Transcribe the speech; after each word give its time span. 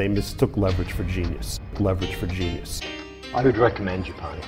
They 0.00 0.08
mistook 0.08 0.56
leverage 0.56 0.92
for 0.92 1.04
genius. 1.04 1.60
Leverage 1.78 2.14
for 2.14 2.26
genius. 2.26 2.80
I 3.34 3.42
would 3.44 3.58
recommend 3.58 4.06
Japan. 4.06 4.40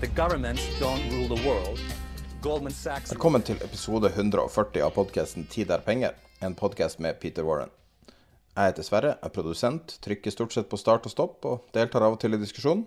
The 0.00 0.06
governments 0.08 0.62
don't 0.78 1.00
rule 1.12 1.36
the 1.36 1.48
world. 1.48 1.80
Goldman 2.42 2.72
Sachs 2.72 3.12
Velkommen 3.12 3.42
til 3.42 3.56
episode 3.64 4.10
140 4.10 4.82
av 4.84 4.90
podkasten 4.90 5.46
'Tid 5.46 5.70
er 5.70 5.78
penger', 5.78 6.12
en 6.40 6.54
podkast 6.54 6.98
med 6.98 7.20
Peter 7.20 7.42
Warren. 7.42 7.70
Jeg 8.56 8.64
heter 8.64 8.82
Sverre, 8.82 9.16
er 9.22 9.28
produsent, 9.28 9.98
trykker 10.02 10.30
stort 10.30 10.52
sett 10.52 10.68
på 10.68 10.76
start 10.76 11.06
og 11.06 11.10
stopp, 11.10 11.44
og 11.44 11.64
deltar 11.72 12.02
av 12.02 12.12
og 12.12 12.20
til 12.20 12.34
i 12.34 12.44
diskusjonen. 12.44 12.86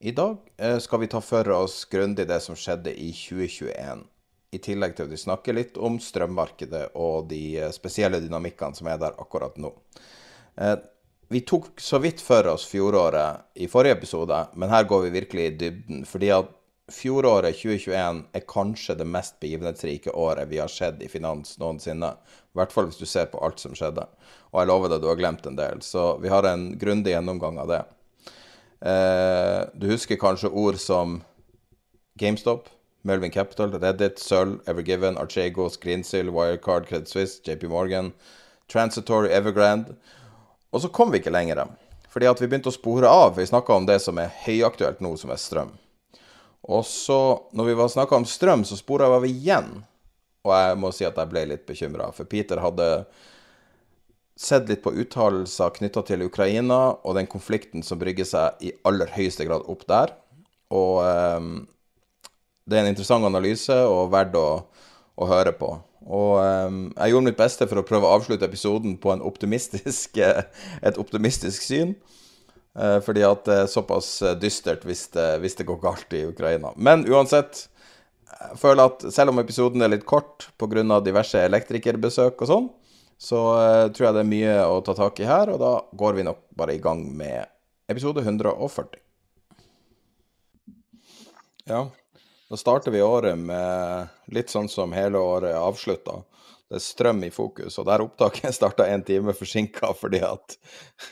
I 0.00 0.10
dag 0.10 0.36
eh, 0.58 0.78
skal 0.78 0.98
vi 0.98 1.06
ta 1.06 1.20
for 1.20 1.48
oss 1.48 1.84
grundig 1.84 2.26
det 2.26 2.42
som 2.42 2.56
skjedde 2.56 2.98
i 2.98 3.12
2021, 3.12 4.06
i 4.50 4.58
tillegg 4.58 4.96
til 4.96 5.06
at 5.06 5.10
vi 5.10 5.24
snakker 5.24 5.54
litt 5.54 5.78
om 5.78 6.00
strømmarkedet 6.00 6.88
og 6.94 7.28
de 7.30 7.58
eh, 7.58 7.70
spesielle 7.70 8.18
dynamikkene 8.18 8.74
som 8.74 8.86
er 8.90 8.98
der 8.98 9.14
akkurat 9.22 9.54
nå. 9.56 9.76
Eh, 10.60 10.78
Vi 11.30 11.40
tok 11.40 11.80
så 11.80 11.98
vidt 12.00 12.20
for 12.24 12.46
oss 12.48 12.62
fjoråret 12.66 13.36
i 13.60 13.66
forrige 13.68 13.98
episode, 13.98 14.36
men 14.56 14.70
her 14.72 14.86
går 14.88 15.02
vi 15.02 15.10
virkelig 15.10 15.42
i 15.44 15.56
dybden. 15.60 16.06
Fordi 16.08 16.30
at 16.32 16.48
fjoråret 16.88 17.52
2021 17.52 18.22
er 18.32 18.46
kanskje 18.48 18.96
det 18.96 19.04
mest 19.06 19.36
begivenhetsrike 19.44 20.14
året 20.16 20.48
vi 20.48 20.56
har 20.62 20.72
sett 20.72 21.02
i 21.04 21.08
finans 21.12 21.58
noensinne. 21.60 22.14
I 22.16 22.56
hvert 22.56 22.72
fall 22.72 22.88
hvis 22.88 23.02
du 23.02 23.04
ser 23.04 23.28
på 23.28 23.42
alt 23.44 23.60
som 23.60 23.76
skjedde. 23.76 24.06
Og 24.54 24.62
jeg 24.62 24.70
lover 24.72 24.94
deg, 24.94 25.04
du 25.04 25.10
har 25.10 25.20
glemt 25.20 25.44
en 25.46 25.60
del. 25.60 25.84
Så 25.84 26.14
vi 26.22 26.32
har 26.32 26.48
en 26.48 26.70
grundig 26.80 27.12
gjennomgang 27.12 27.60
av 27.60 27.68
det. 27.74 27.82
Eh, 28.88 29.60
du 29.76 29.88
husker 29.92 30.16
kanskje 30.16 30.48
ord 30.48 30.80
som 30.80 31.20
GameStop, 32.18 32.72
Melvin 33.04 33.30
Capital, 33.36 33.76
Reddit, 33.76 34.16
Sølv, 34.18 34.62
Evergiven, 34.66 35.20
Archego, 35.20 35.68
Screensill, 35.68 36.32
Wirecard, 36.32 36.88
Credit 36.88 37.08
Suisse, 37.08 37.40
JP 37.44 37.68
Morgan, 37.68 38.14
Transitory, 38.72 39.28
Evergrande. 39.28 39.92
Og 40.72 40.82
så 40.82 40.90
kom 40.92 41.12
vi 41.12 41.20
ikke 41.22 41.32
lenger. 41.32 41.64
Fordi 42.12 42.28
at 42.28 42.40
vi 42.40 42.48
begynte 42.48 42.72
å 42.72 42.76
spore 42.76 43.10
av. 43.10 43.36
Vi 43.36 43.46
snakka 43.46 43.76
om 43.76 43.86
det 43.88 44.00
som 44.04 44.18
er 44.20 44.32
høyaktuelt 44.44 45.00
nå, 45.04 45.14
som 45.20 45.32
er 45.32 45.40
strøm. 45.40 45.72
Og 46.68 46.84
så, 46.86 47.20
når 47.56 47.70
vi 47.70 47.88
snakka 47.94 48.18
om 48.18 48.26
strøm, 48.28 48.64
så 48.64 48.76
spora 48.76 49.08
vi 49.22 49.32
igjen. 49.32 49.70
Og 50.44 50.52
jeg 50.54 50.78
må 50.80 50.92
si 50.94 51.06
at 51.08 51.16
jeg 51.18 51.30
ble 51.30 51.46
litt 51.50 51.66
bekymra. 51.68 52.10
For 52.16 52.28
Peter 52.28 52.60
hadde 52.62 52.88
sett 54.38 54.68
litt 54.70 54.84
på 54.84 54.92
uttalelser 54.94 55.72
knytta 55.78 56.04
til 56.06 56.22
Ukraina 56.28 56.78
og 57.02 57.16
den 57.18 57.26
konflikten 57.30 57.82
som 57.82 57.98
brygger 57.98 58.28
seg 58.28 58.62
i 58.62 58.70
aller 58.86 59.10
høyeste 59.16 59.48
grad 59.48 59.66
opp 59.66 59.82
der. 59.90 60.14
Og 60.74 61.00
eh, 61.02 61.48
det 62.68 62.78
er 62.78 62.84
en 62.84 62.92
interessant 62.92 63.26
analyse 63.26 63.74
og 63.88 64.12
verdt 64.12 64.36
å, 64.38 64.48
å 65.18 65.28
høre 65.30 65.54
på. 65.56 65.72
Og 66.08 66.38
um, 66.40 66.84
jeg 66.94 67.12
gjorde 67.12 67.28
mitt 67.28 67.38
beste 67.40 67.66
for 67.68 67.80
å 67.80 67.86
prøve 67.86 68.08
å 68.08 68.14
avslutte 68.16 68.46
episoden 68.48 68.96
på 69.00 69.12
optimistisk, 69.28 70.16
et 70.88 71.00
optimistisk 71.00 71.64
syn. 71.66 71.92
Uh, 72.78 72.98
fordi 73.04 73.24
at 73.26 73.44
det 73.48 73.56
er 73.64 73.72
såpass 73.72 74.10
dystert 74.40 74.86
hvis 74.88 75.08
det, 75.16 75.28
hvis 75.42 75.58
det 75.58 75.66
går 75.68 75.82
galt 75.82 76.16
i 76.16 76.24
Ukraina. 76.30 76.72
Men 76.76 77.04
uansett, 77.10 77.66
jeg 78.28 78.60
føler 78.60 78.88
at 78.88 79.04
selv 79.12 79.34
om 79.34 79.42
episoden 79.42 79.84
er 79.84 79.92
litt 79.92 80.06
kort 80.08 80.48
pga. 80.60 81.00
diverse 81.04 81.42
elektrikerbesøk 81.44 82.40
og 82.44 82.52
sånn, 82.52 82.70
så 83.18 83.42
uh, 83.58 83.86
tror 83.92 84.08
jeg 84.08 84.16
det 84.16 84.24
er 84.24 84.32
mye 84.32 84.56
å 84.70 84.80
ta 84.86 84.94
tak 84.96 85.20
i 85.20 85.28
her, 85.28 85.52
og 85.52 85.60
da 85.60 85.74
går 85.98 86.20
vi 86.20 86.26
nok 86.30 86.44
bare 86.56 86.78
i 86.78 86.82
gang 86.82 87.02
med 87.18 87.50
episode 87.90 88.22
140. 88.22 89.00
Ja, 91.68 91.88
da 92.48 92.56
starter 92.56 92.90
vi 92.90 93.02
året 93.02 93.38
med 93.38 94.08
litt 94.32 94.50
sånn 94.50 94.68
som 94.72 94.92
hele 94.96 95.20
året 95.20 95.52
er 95.52 95.60
avslutta. 95.60 96.22
Det 96.68 96.76
er 96.76 96.84
strøm 96.84 97.22
i 97.24 97.30
fokus, 97.32 97.78
og 97.80 97.86
der 97.88 98.04
opptaket 98.04 98.54
starta 98.56 98.86
en 98.88 99.04
time 99.04 99.34
forsinka 99.36 99.92
fordi 99.96 100.20
at 100.24 100.56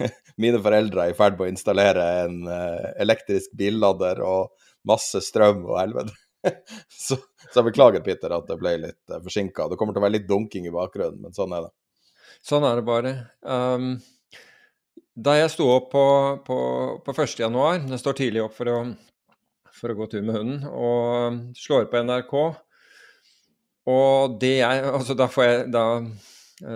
mine 0.43 0.61
foreldre 0.63 1.07
er 1.07 1.15
i 1.15 1.17
ferd 1.17 1.39
med 1.39 1.47
å 1.47 1.53
installere 1.53 2.07
en 2.25 2.43
eh, 2.53 2.93
elektrisk 3.05 3.53
billader 3.57 4.21
og 4.25 4.53
masse 4.89 5.21
strøm 5.25 5.65
og 5.67 5.81
helvete. 5.81 6.17
Så, 6.95 7.17
så 7.17 7.59
jeg 7.59 7.67
beklager, 7.73 8.03
Peter, 8.07 8.31
at 8.31 8.45
det 8.47 8.55
ble 8.61 8.77
litt 8.79 9.11
uh, 9.11 9.17
forsinka. 9.25 9.65
Det 9.67 9.75
kommer 9.81 9.97
til 9.97 9.99
å 9.99 10.05
være 10.05 10.15
litt 10.15 10.29
dunking 10.29 10.69
i 10.69 10.71
bakgrunnen, 10.71 11.19
men 11.25 11.35
sånn 11.35 11.51
er 11.57 11.65
det. 11.65 11.73
Sånn 12.47 12.63
er 12.69 12.79
det 12.79 12.85
bare. 12.87 13.13
Um, 13.43 13.97
da 15.27 15.35
jeg 15.41 15.51
sto 15.51 15.67
opp 15.73 15.89
på, 15.91 16.05
på, 16.47 16.59
på 17.03 17.17
1. 17.17 17.35
januar, 17.43 17.81
jeg 17.81 17.99
står 17.99 18.19
tidlig 18.21 18.45
opp 18.45 18.55
for 18.55 18.71
å, 18.71 18.77
for 19.77 19.93
å 19.93 19.99
gå 19.99 20.09
tur 20.11 20.25
med 20.25 20.39
hunden, 20.39 20.63
og 20.69 21.59
slår 21.59 21.89
på 21.91 22.03
NRK 22.07 22.35
Og 23.93 24.39
det 24.41 24.57
jeg 24.59 24.89
Altså, 24.91 25.17
da 25.19 25.29
får 25.31 25.47
jeg 25.47 25.67
da, 25.75 25.85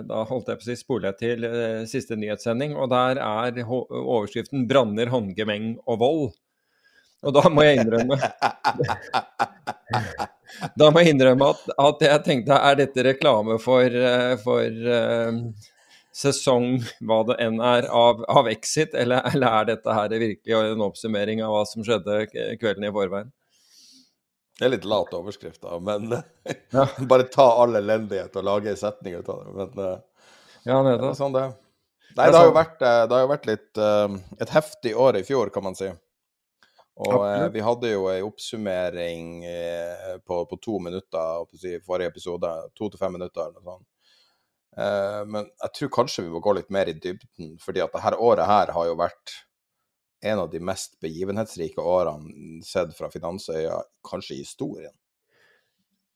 da 0.07 0.21
holdt 0.29 0.51
jeg 0.51 0.61
på 0.61 0.65
å 0.65 0.69
si, 0.69 0.77
spoler 0.79 1.11
jeg 1.11 1.19
til 1.21 1.49
eh, 1.49 1.81
siste 1.89 2.17
nyhetssending, 2.19 2.77
og 2.77 2.91
der 2.93 3.21
er 3.23 3.61
overskriften 3.65 4.67
'Branner, 4.69 5.11
håndgemeng 5.11 5.73
og 5.87 6.01
vold'. 6.03 6.31
Og 7.21 7.35
da 7.35 7.49
må 7.53 7.65
jeg 7.65 7.83
innrømme 7.83 8.17
Da 10.79 10.87
må 10.89 11.01
jeg 11.01 11.13
innrømme 11.13 11.51
at, 11.53 11.61
at, 11.79 12.01
jeg 12.05 12.23
tenkte 12.25 12.57
er 12.57 12.79
dette 12.79 13.05
reklame 13.05 13.55
for, 13.61 13.87
for 14.43 14.69
uh, 14.89 15.31
sesong, 16.15 16.81
hva 17.07 17.21
det 17.29 17.37
enn 17.43 17.61
er, 17.63 17.87
av, 17.87 18.23
av 18.29 18.49
Exit, 18.51 18.93
eller, 18.97 19.23
eller, 19.31 19.47
er 19.61 19.69
dette 19.71 19.95
her 19.95 20.11
virkelig 20.11 20.57
en 20.57 20.83
oppsummering 20.85 21.43
av 21.45 21.55
hva 21.55 21.63
som 21.69 21.85
skjedde 21.87 22.25
kvelden 22.59 22.87
i 22.87 22.93
forveien? 22.93 23.31
Det 24.59 24.67
er 24.67 24.73
litt 24.75 24.85
late 24.85 25.17
overskrifter, 25.17 25.79
men 25.81 26.11
ja. 26.75 26.85
bare 27.11 27.29
ta 27.31 27.47
all 27.63 27.79
elendighet 27.79 28.35
og 28.37 28.47
lage 28.47 28.73
en 28.73 28.79
setning 28.79 29.17
ut 29.17 29.31
av 29.31 29.43
det. 29.43 29.57
Men 29.57 29.83
uh, 29.83 30.29
ja, 30.67 30.77
det 30.85 30.95
er 30.99 31.17
sånn 31.17 31.35
det 31.37 31.49
Nei, 32.11 32.25
det 32.27 32.35
har 32.35 32.49
jo 32.49 32.51
vært, 32.51 32.81
det 32.81 33.15
har 33.15 33.21
jo 33.23 33.27
vært 33.31 33.45
litt 33.47 33.79
uh, 33.79 34.15
et 34.43 34.49
heftig 34.51 34.91
år 34.99 35.21
i 35.21 35.23
fjor, 35.23 35.47
kan 35.55 35.63
man 35.63 35.77
si. 35.79 35.87
Og 37.01 37.23
eh, 37.25 37.47
vi 37.53 37.63
hadde 37.63 37.93
jo 37.93 38.07
ei 38.11 38.19
oppsummering 38.21 39.45
eh, 39.47 40.17
på, 40.25 40.43
på, 40.45 40.57
to 40.61 40.77
minutter 40.83 41.45
på 41.47 41.57
si, 41.57 41.77
forrige 41.85 42.11
episode. 42.11 42.51
To 42.77 42.89
til 42.91 42.99
fem 43.01 43.15
minutter 43.17 43.47
eller 43.47 43.57
noe 43.61 43.77
sånt. 43.77 43.87
Eh, 44.77 45.21
men 45.27 45.47
jeg 45.49 45.75
tror 45.77 45.93
kanskje 45.99 46.25
vi 46.25 46.33
må 46.33 46.41
gå 46.43 46.55
litt 46.55 46.71
mer 46.73 46.91
i 46.91 46.95
dybden, 46.95 47.55
fordi 47.61 47.83
at 47.83 47.93
dette 47.95 48.19
året 48.19 48.47
her 48.47 48.71
har 48.75 48.87
jo 48.87 48.99
vært 48.99 49.35
en 50.21 50.43
av 50.43 50.51
de 50.51 50.61
mest 50.61 50.99
begivenhetsrike 51.01 51.81
årene 51.81 52.61
sett 52.65 52.93
fra 52.97 53.09
finansøya, 53.11 53.79
kanskje 54.05 54.37
i 54.37 54.43
historien. 54.43 54.93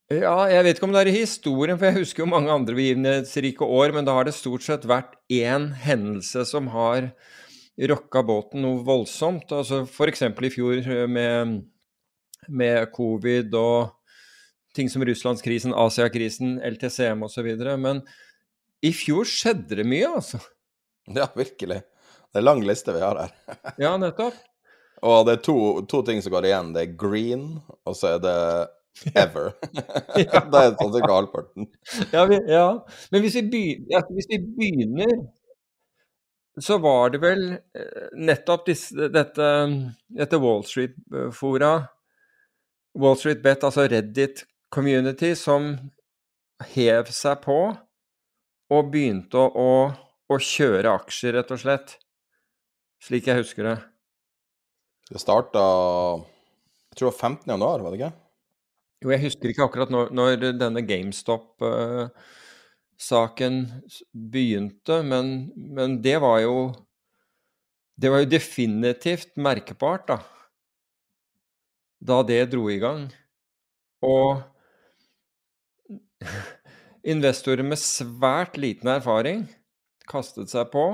Ja, 0.06 0.44
jeg 0.46 0.62
vet 0.62 0.78
ikke 0.78 0.86
om 0.86 0.92
det 0.94 1.00
er 1.02 1.08
i 1.10 1.16
historien, 1.16 1.78
for 1.78 1.88
jeg 1.88 1.98
husker 1.98 2.22
jo 2.22 2.30
mange 2.30 2.52
andre 2.54 2.76
begivenhetsrike 2.78 3.66
år, 3.66 3.90
men 3.96 4.06
da 4.06 4.14
har 4.14 4.28
det 4.28 4.36
stort 4.36 4.62
sett 4.62 4.86
vært 4.86 5.16
én 5.34 5.72
hendelse 5.82 6.44
som 6.46 6.70
har 6.70 7.10
rocka 7.90 8.22
båten 8.22 8.62
noe 8.62 8.84
voldsomt. 8.86 9.50
Altså 9.50 9.82
F.eks. 9.82 10.22
i 10.22 10.52
fjor 10.54 10.78
eh, 10.78 11.08
med, 11.10 11.58
med, 12.46 12.86
covid 12.94 13.58
og 13.58 13.96
ting 14.78 14.86
som 14.92 15.02
Russlandskrisen, 15.02 15.74
Asiakrisen, 15.74 16.60
LTCM 16.62 17.26
osv. 17.26 17.50
Men 17.82 18.04
i 18.84 18.92
fjor 18.94 19.28
skjedde 19.28 19.78
det 19.80 19.86
mye, 19.88 20.10
altså. 20.18 20.40
Ja, 21.06 21.28
virkelig. 21.36 21.80
Det 22.32 22.40
er 22.40 22.44
lang 22.44 22.62
liste 22.66 22.92
vi 22.92 23.02
har 23.04 23.18
her. 23.22 23.34
ja, 23.84 23.94
nettopp. 24.00 24.36
Og 25.06 25.26
det 25.28 25.36
er 25.36 25.42
to, 25.44 25.58
to, 25.88 26.02
ting 26.06 26.22
som 26.24 26.32
går 26.34 26.48
igjen. 26.48 26.72
Det 26.74 26.82
er 26.82 26.98
green, 26.98 27.46
og 27.86 27.96
så 27.96 28.16
er 28.16 28.22
det 28.24 28.36
ever. 29.14 29.52
Det 30.16 30.26
er 30.26 30.76
sånn 30.76 30.94
cirka 30.94 31.12
halvparten. 31.12 31.68
Ja, 32.12 32.24
vi, 32.28 32.40
ja. 32.50 32.68
Men 33.12 33.24
hvis 33.24 33.36
vi, 33.38 33.44
begynner, 33.52 33.90
ja, 33.92 34.04
hvis 34.16 34.30
vi 34.32 34.40
begynner 34.56 35.18
så 36.60 36.78
var 36.80 37.10
det 37.12 37.20
vel 37.20 37.50
eh, 37.52 38.06
nettopp 38.16 38.66
disse, 38.70 39.08
dette, 39.12 39.48
dette 40.08 40.38
Wall 40.40 40.64
Street-fora, 40.64 41.72
Wall 42.96 43.18
Street 43.20 43.42
Bet, 43.44 43.64
altså 43.66 43.84
Reddit 43.90 44.46
community, 44.72 45.34
som 45.36 45.74
hev 46.72 47.12
seg 47.12 47.42
på 47.44 47.58
og 48.72 48.90
begynte 48.92 49.38
å, 49.38 49.70
å, 50.26 50.38
kjøre 50.42 50.96
aksjer, 50.98 51.38
rett 51.38 51.52
og 51.54 51.62
slett. 51.62 51.98
Slik 53.02 53.28
jeg 53.30 53.42
husker 53.42 53.68
det. 53.68 53.76
Det 55.12 55.22
starta 55.22 55.62
jeg 56.96 56.98
tror 56.98 57.10
det 57.10 57.12
var 57.12 57.28
15. 57.28 57.50
januar, 57.52 57.82
var 57.84 57.92
det 57.92 57.98
ikke? 58.00 58.16
Jo, 59.04 59.10
jeg 59.12 59.20
husker 59.26 59.50
ikke 59.52 59.66
akkurat 59.66 59.90
når, 59.92 60.08
når 60.16 60.44
denne 60.56 60.80
GameStop-saken 60.88 63.58
uh, 63.68 63.98
begynte, 64.32 64.96
men, 65.04 65.52
men, 65.54 66.00
det 66.00 66.16
var 66.24 66.40
jo 66.46 66.72
Det 68.00 68.08
var 68.12 68.18
jo 68.24 68.32
definitivt 68.32 69.36
merkbart, 69.36 70.08
da. 70.08 70.18
Da 72.00 72.22
det 72.28 72.50
dro 72.52 72.70
i 72.72 72.78
gang. 72.80 73.12
Og 74.04 74.40
investorer 77.06 77.62
med 77.66 77.78
svært 77.78 78.56
liten 78.58 78.90
erfaring 78.90 79.46
kastet 80.10 80.50
seg 80.50 80.70
på 80.72 80.86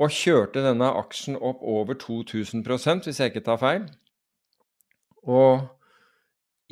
og 0.00 0.14
kjørte 0.16 0.62
denne 0.64 0.88
aksjen 0.96 1.36
opp 1.36 1.60
over 1.60 1.96
2000 2.00 2.64
hvis 3.04 3.20
jeg 3.20 3.32
ikke 3.32 3.44
tar 3.44 3.60
feil. 3.60 3.84
Og 5.28 5.66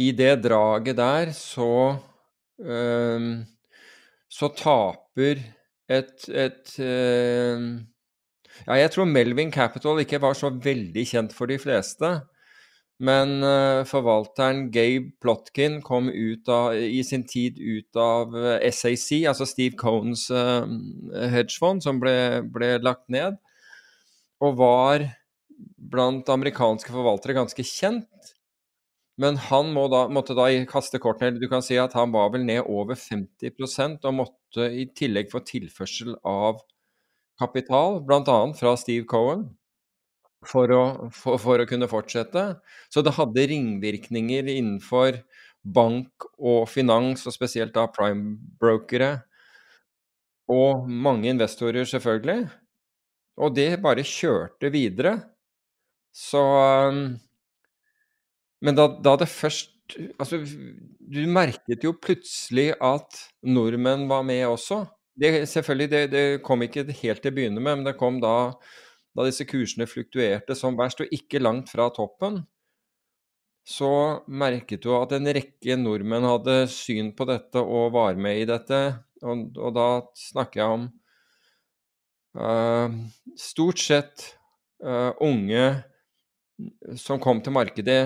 i 0.00 0.12
det 0.12 0.44
draget 0.44 0.96
der 0.96 1.32
så 1.32 1.98
øh, 2.60 3.44
Så 4.30 4.48
taper 4.56 5.40
et, 5.88 6.28
et 6.28 6.80
øh, 6.80 7.80
Ja, 8.66 8.72
jeg 8.72 8.90
tror 8.90 9.04
Melvin 9.04 9.52
Capital 9.52 10.00
ikke 10.00 10.20
var 10.20 10.32
så 10.32 10.50
veldig 10.50 11.06
kjent 11.06 11.32
for 11.34 11.46
de 11.46 11.58
fleste. 11.58 12.20
Men 12.98 13.36
uh, 13.46 13.84
forvalteren 13.86 14.64
Gabe 14.74 15.12
Plotkin 15.22 15.78
kom 15.86 16.08
av, 16.10 16.74
i 16.74 17.02
sin 17.06 17.22
tid 17.30 17.58
ut 17.58 17.98
av 18.02 18.34
SAC, 18.74 19.22
altså 19.30 19.46
Steve 19.46 19.78
Cohns 19.78 20.26
uh, 20.34 20.66
hedgefond, 21.14 21.84
som 21.84 22.00
ble, 22.02 22.42
ble, 22.50 22.72
lagt 22.82 23.06
ned, 23.12 23.38
og 24.42 24.58
var 24.58 25.06
blant 25.78 26.28
amerikanske 26.30 26.90
forvaltere 26.90 27.38
ganske 27.38 27.62
kjent. 27.66 28.34
Men 29.18 29.38
han 29.48 29.72
må 29.74 29.88
da, 29.90 30.04
måtte 30.14 30.34
da 30.38 30.46
kaste 30.70 31.00
kortene. 31.02 31.40
Du 31.42 31.48
kan 31.50 31.62
si 31.64 31.78
at 31.78 31.94
han 31.98 32.12
var 32.14 32.30
vel 32.34 32.44
ned 32.46 32.66
over 32.70 32.98
50% 32.98 34.06
og 34.06 34.14
måtte 34.14 34.68
i 34.70 34.86
tillegg 34.94 35.30
få 35.32 35.42
tilførsel 35.46 36.14
av 36.26 36.60
kapital, 37.38 37.98
bl.a. 38.06 38.38
fra 38.58 38.74
Steve 38.78 39.06
Cohen, 39.10 39.48
for 40.46 40.70
å, 40.74 40.82
for, 41.14 41.38
for 41.42 41.62
å, 41.62 41.66
kunne 41.68 41.88
fortsette. 41.90 42.44
Så 42.92 43.02
det 43.02 43.16
hadde 43.16 43.46
ringvirkninger 43.50 44.50
innenfor 44.54 45.22
bank 45.62 46.28
og 46.38 46.68
finans, 46.70 47.26
og 47.26 47.34
spesielt 47.34 47.74
da 47.74 47.88
prime-brokere. 47.90 49.16
Og 50.54 50.86
mange 50.88 51.28
investorer, 51.32 51.88
selvfølgelig. 51.88 52.46
Og 53.42 53.54
det 53.54 53.70
bare 53.82 54.06
kjørte 54.06 54.70
videre. 54.74 55.18
Så 56.14 56.40
um, 56.40 57.02
men 58.64 58.78
da, 58.78 58.88
da 59.02 59.16
det 59.20 59.30
først 59.32 59.74
Altså, 60.20 60.42
du 60.44 61.22
merket 61.32 61.80
jo 61.86 61.94
plutselig 61.96 62.74
at 62.84 63.22
nordmenn 63.48 64.02
var 64.10 64.26
med 64.28 64.42
også. 64.44 64.82
Det, 65.16 65.30
selvfølgelig, 65.48 65.86
det, 65.88 66.00
det 66.12 66.24
kom 66.44 66.60
ikke 66.60 66.84
helt 66.98 67.22
til 67.24 67.32
å 67.32 67.36
begynne 67.38 67.62
med, 67.62 67.78
men 67.78 67.86
det 67.86 67.94
kom 67.96 68.18
da, 68.20 68.50
da 69.18 69.26
disse 69.26 69.46
kursene 69.48 69.88
fluktuerte 69.90 70.54
som 70.54 70.78
verst, 70.78 71.02
og 71.02 71.10
ikke 71.14 71.42
langt 71.42 71.72
fra 71.72 71.88
toppen. 71.94 72.44
Så 73.68 73.90
merket 74.30 74.86
du 74.86 74.94
at 74.96 75.12
en 75.16 75.28
rekke 75.34 75.76
nordmenn 75.76 76.24
hadde 76.24 76.62
syn 76.72 77.10
på 77.16 77.26
dette 77.28 77.60
og 77.60 77.90
var 77.96 78.16
med 78.16 78.44
i 78.44 78.46
dette. 78.48 78.80
Og, 79.26 79.50
og 79.58 79.74
da 79.76 79.88
snakker 80.16 80.62
jeg 80.62 80.76
om 80.78 80.86
uh, 82.38 82.94
stort 83.36 83.82
sett 83.82 84.24
uh, 84.86 85.12
unge 85.20 85.66
som 86.98 87.20
kom 87.22 87.42
til 87.44 87.54
markedet 87.54 88.02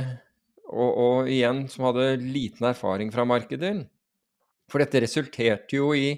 og, 0.73 0.91
og, 0.91 1.31
igjen 1.31 1.67
som 1.71 1.87
hadde 1.91 2.17
liten 2.25 2.67
erfaring 2.73 3.13
fra 3.13 3.29
markedet. 3.29 3.75
For 4.73 4.83
dette 4.83 5.05
resulterte 5.05 5.77
jo 5.77 5.93
i 5.95 6.17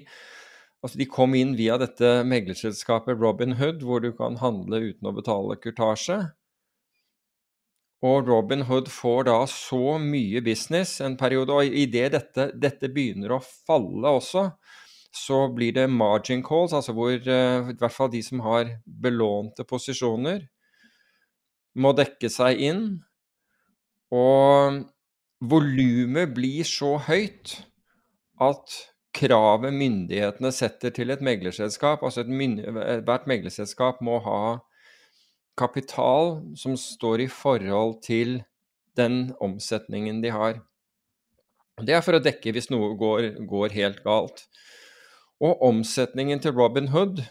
Altså, 0.85 0.99
de 1.01 1.07
kom 1.09 1.33
inn 1.33 1.55
via 1.57 1.79
dette 1.81 2.19
meglerselskapet 2.29 3.17
Robin 3.17 3.55
Hood, 3.57 3.81
hvor 3.81 4.03
du 4.03 4.11
kan 4.13 4.37
handle 4.37 4.83
uten 4.91 5.07
å 5.09 5.13
betale 5.15 5.57
kurtasje. 5.57 6.19
Og 8.05 8.29
Robin 8.29 8.67
Hood 8.67 8.91
får 8.93 9.25
da 9.31 9.39
så 9.49 9.95
mye 9.97 10.43
business 10.45 10.99
en 11.01 11.17
periode, 11.17 11.49
og 11.57 11.65
idet 11.65 12.11
dette, 12.13 12.51
dette 12.53 12.91
begynner 12.93 13.33
å 13.33 13.41
falle 13.41 14.13
også, 14.19 14.45
så 15.15 15.39
blir 15.55 15.73
det 15.73 15.87
margin 15.89 16.45
calls, 16.45 16.75
altså 16.77 16.93
hvor 16.93 17.17
uh, 17.17 17.71
i 17.71 17.77
hvert 17.79 17.97
fall 17.97 18.13
de 18.13 18.21
som 18.21 18.45
har 18.45 18.75
belånte 18.85 19.65
posisjoner, 19.65 20.43
må 21.81 21.95
dekke 21.97 22.29
seg 22.29 22.61
inn 22.61 22.83
og 24.13 24.83
volumet 25.41 26.35
blir 26.35 26.67
så 26.67 26.95
høyt 27.07 27.57
at 28.43 28.75
kravet 29.15 29.73
myndighetene 29.73 30.51
setter 30.53 30.93
til 30.95 31.13
et 31.13 31.23
meglerselskap 31.23 32.03
Altså 32.03 32.25
hvert 32.27 33.27
meglerselskap 33.29 34.01
må 34.03 34.19
ha 34.25 34.39
kapital 35.55 36.41
som 36.59 36.75
står 36.79 37.25
i 37.25 37.29
forhold 37.31 38.01
til 38.03 38.41
den 38.99 39.33
omsetningen 39.43 40.21
de 40.23 40.31
har. 40.35 40.59
Det 41.83 41.95
er 41.95 42.03
for 42.03 42.15
å 42.15 42.23
dekke 42.23 42.53
hvis 42.55 42.69
noe 42.71 42.93
går, 42.99 43.29
går 43.47 43.75
helt 43.75 44.03
galt. 44.03 44.45
Og 45.43 45.63
omsetningen 45.67 46.39
til 46.43 46.55
Robin 46.55 46.91
Hood 46.91 47.23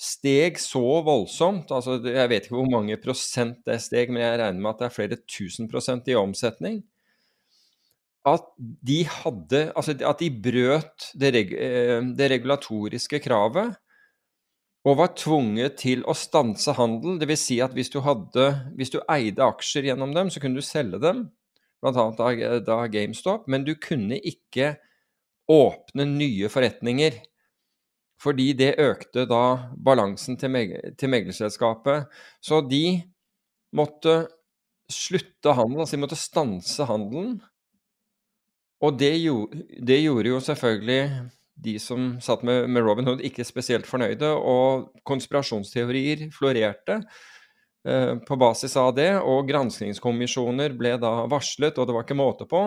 steg 0.00 0.58
så 0.58 0.82
voldsomt, 1.06 1.70
altså 1.72 1.98
jeg 2.02 2.30
vet 2.32 2.46
ikke 2.46 2.56
hvor 2.56 2.70
mange 2.70 2.96
prosent 3.00 3.60
det 3.68 3.78
steg, 3.84 4.10
men 4.10 4.24
jeg 4.24 4.40
regner 4.40 4.60
med 4.60 4.72
at 4.72 4.80
det 4.80 4.88
er 4.88 4.96
flere 4.96 5.20
tusen 5.30 5.68
prosent 5.70 6.08
i 6.10 6.16
omsetning, 6.18 6.80
at 8.24 8.44
de 8.58 9.02
hadde 9.04 9.66
Altså 9.76 9.94
at 10.00 10.20
de 10.22 10.30
brøt 10.32 11.10
det, 11.12 11.30
reg, 11.34 11.50
eh, 11.52 12.00
det 12.16 12.30
regulatoriske 12.32 13.20
kravet 13.24 13.74
og 14.84 14.98
var 15.00 15.14
tvunget 15.16 15.78
til 15.80 16.02
å 16.04 16.12
stanse 16.16 16.74
handel. 16.76 17.16
Dvs. 17.20 17.44
Si 17.48 17.56
at 17.64 17.72
hvis 17.76 17.88
du, 17.92 18.02
hadde, 18.04 18.50
hvis 18.76 18.92
du 18.92 18.98
eide 19.08 19.44
aksjer 19.44 19.88
gjennom 19.88 20.12
dem, 20.12 20.28
så 20.28 20.42
kunne 20.42 20.60
du 20.60 20.66
selge 20.66 21.00
dem, 21.00 21.22
bl.a. 21.80 22.04
Da, 22.18 22.58
da 22.60 22.76
GameStop, 22.92 23.46
men 23.48 23.64
du 23.64 23.72
kunne 23.80 24.18
ikke 24.20 24.74
åpne 25.50 26.06
nye 26.08 26.50
forretninger 26.52 27.16
fordi 28.24 28.52
det 28.56 28.76
økte 28.80 29.26
da 29.28 29.72
balansen 29.84 30.38
til, 30.40 30.52
meg 30.54 30.70
til 31.00 31.10
meglerselskapet. 31.12 32.06
Så 32.40 32.62
de 32.64 33.02
måtte 33.76 34.14
slutte 34.88 35.52
handelen, 35.56 35.82
altså 35.82 35.98
de 35.98 36.02
måtte 36.04 36.20
stanse 36.20 36.86
handelen. 36.88 37.34
Og 38.84 38.98
det, 39.00 39.14
det 39.80 40.00
gjorde 40.02 40.32
jo 40.32 40.40
selvfølgelig 40.44 41.00
de 41.64 41.76
som 41.80 42.14
satt 42.20 42.42
med, 42.44 42.66
med, 42.68 42.82
Robin 42.84 43.06
Hood, 43.08 43.22
ikke 43.24 43.46
spesielt 43.46 43.86
fornøyde, 43.88 44.28
og 44.28 44.90
konspirasjonsteorier 45.08 46.26
florerte 46.34 46.98
eh, 47.86 48.16
på 48.26 48.38
basis 48.40 48.74
av 48.80 48.90
det, 48.98 49.12
og 49.22 49.46
granskingskommisjoner 49.48 50.74
ble 50.76 50.96
da 51.00 51.14
varslet, 51.30 51.78
og 51.78 51.88
det 51.88 51.96
var 51.96 52.04
ikke 52.04 52.18
måte 52.18 52.48
på. 52.50 52.66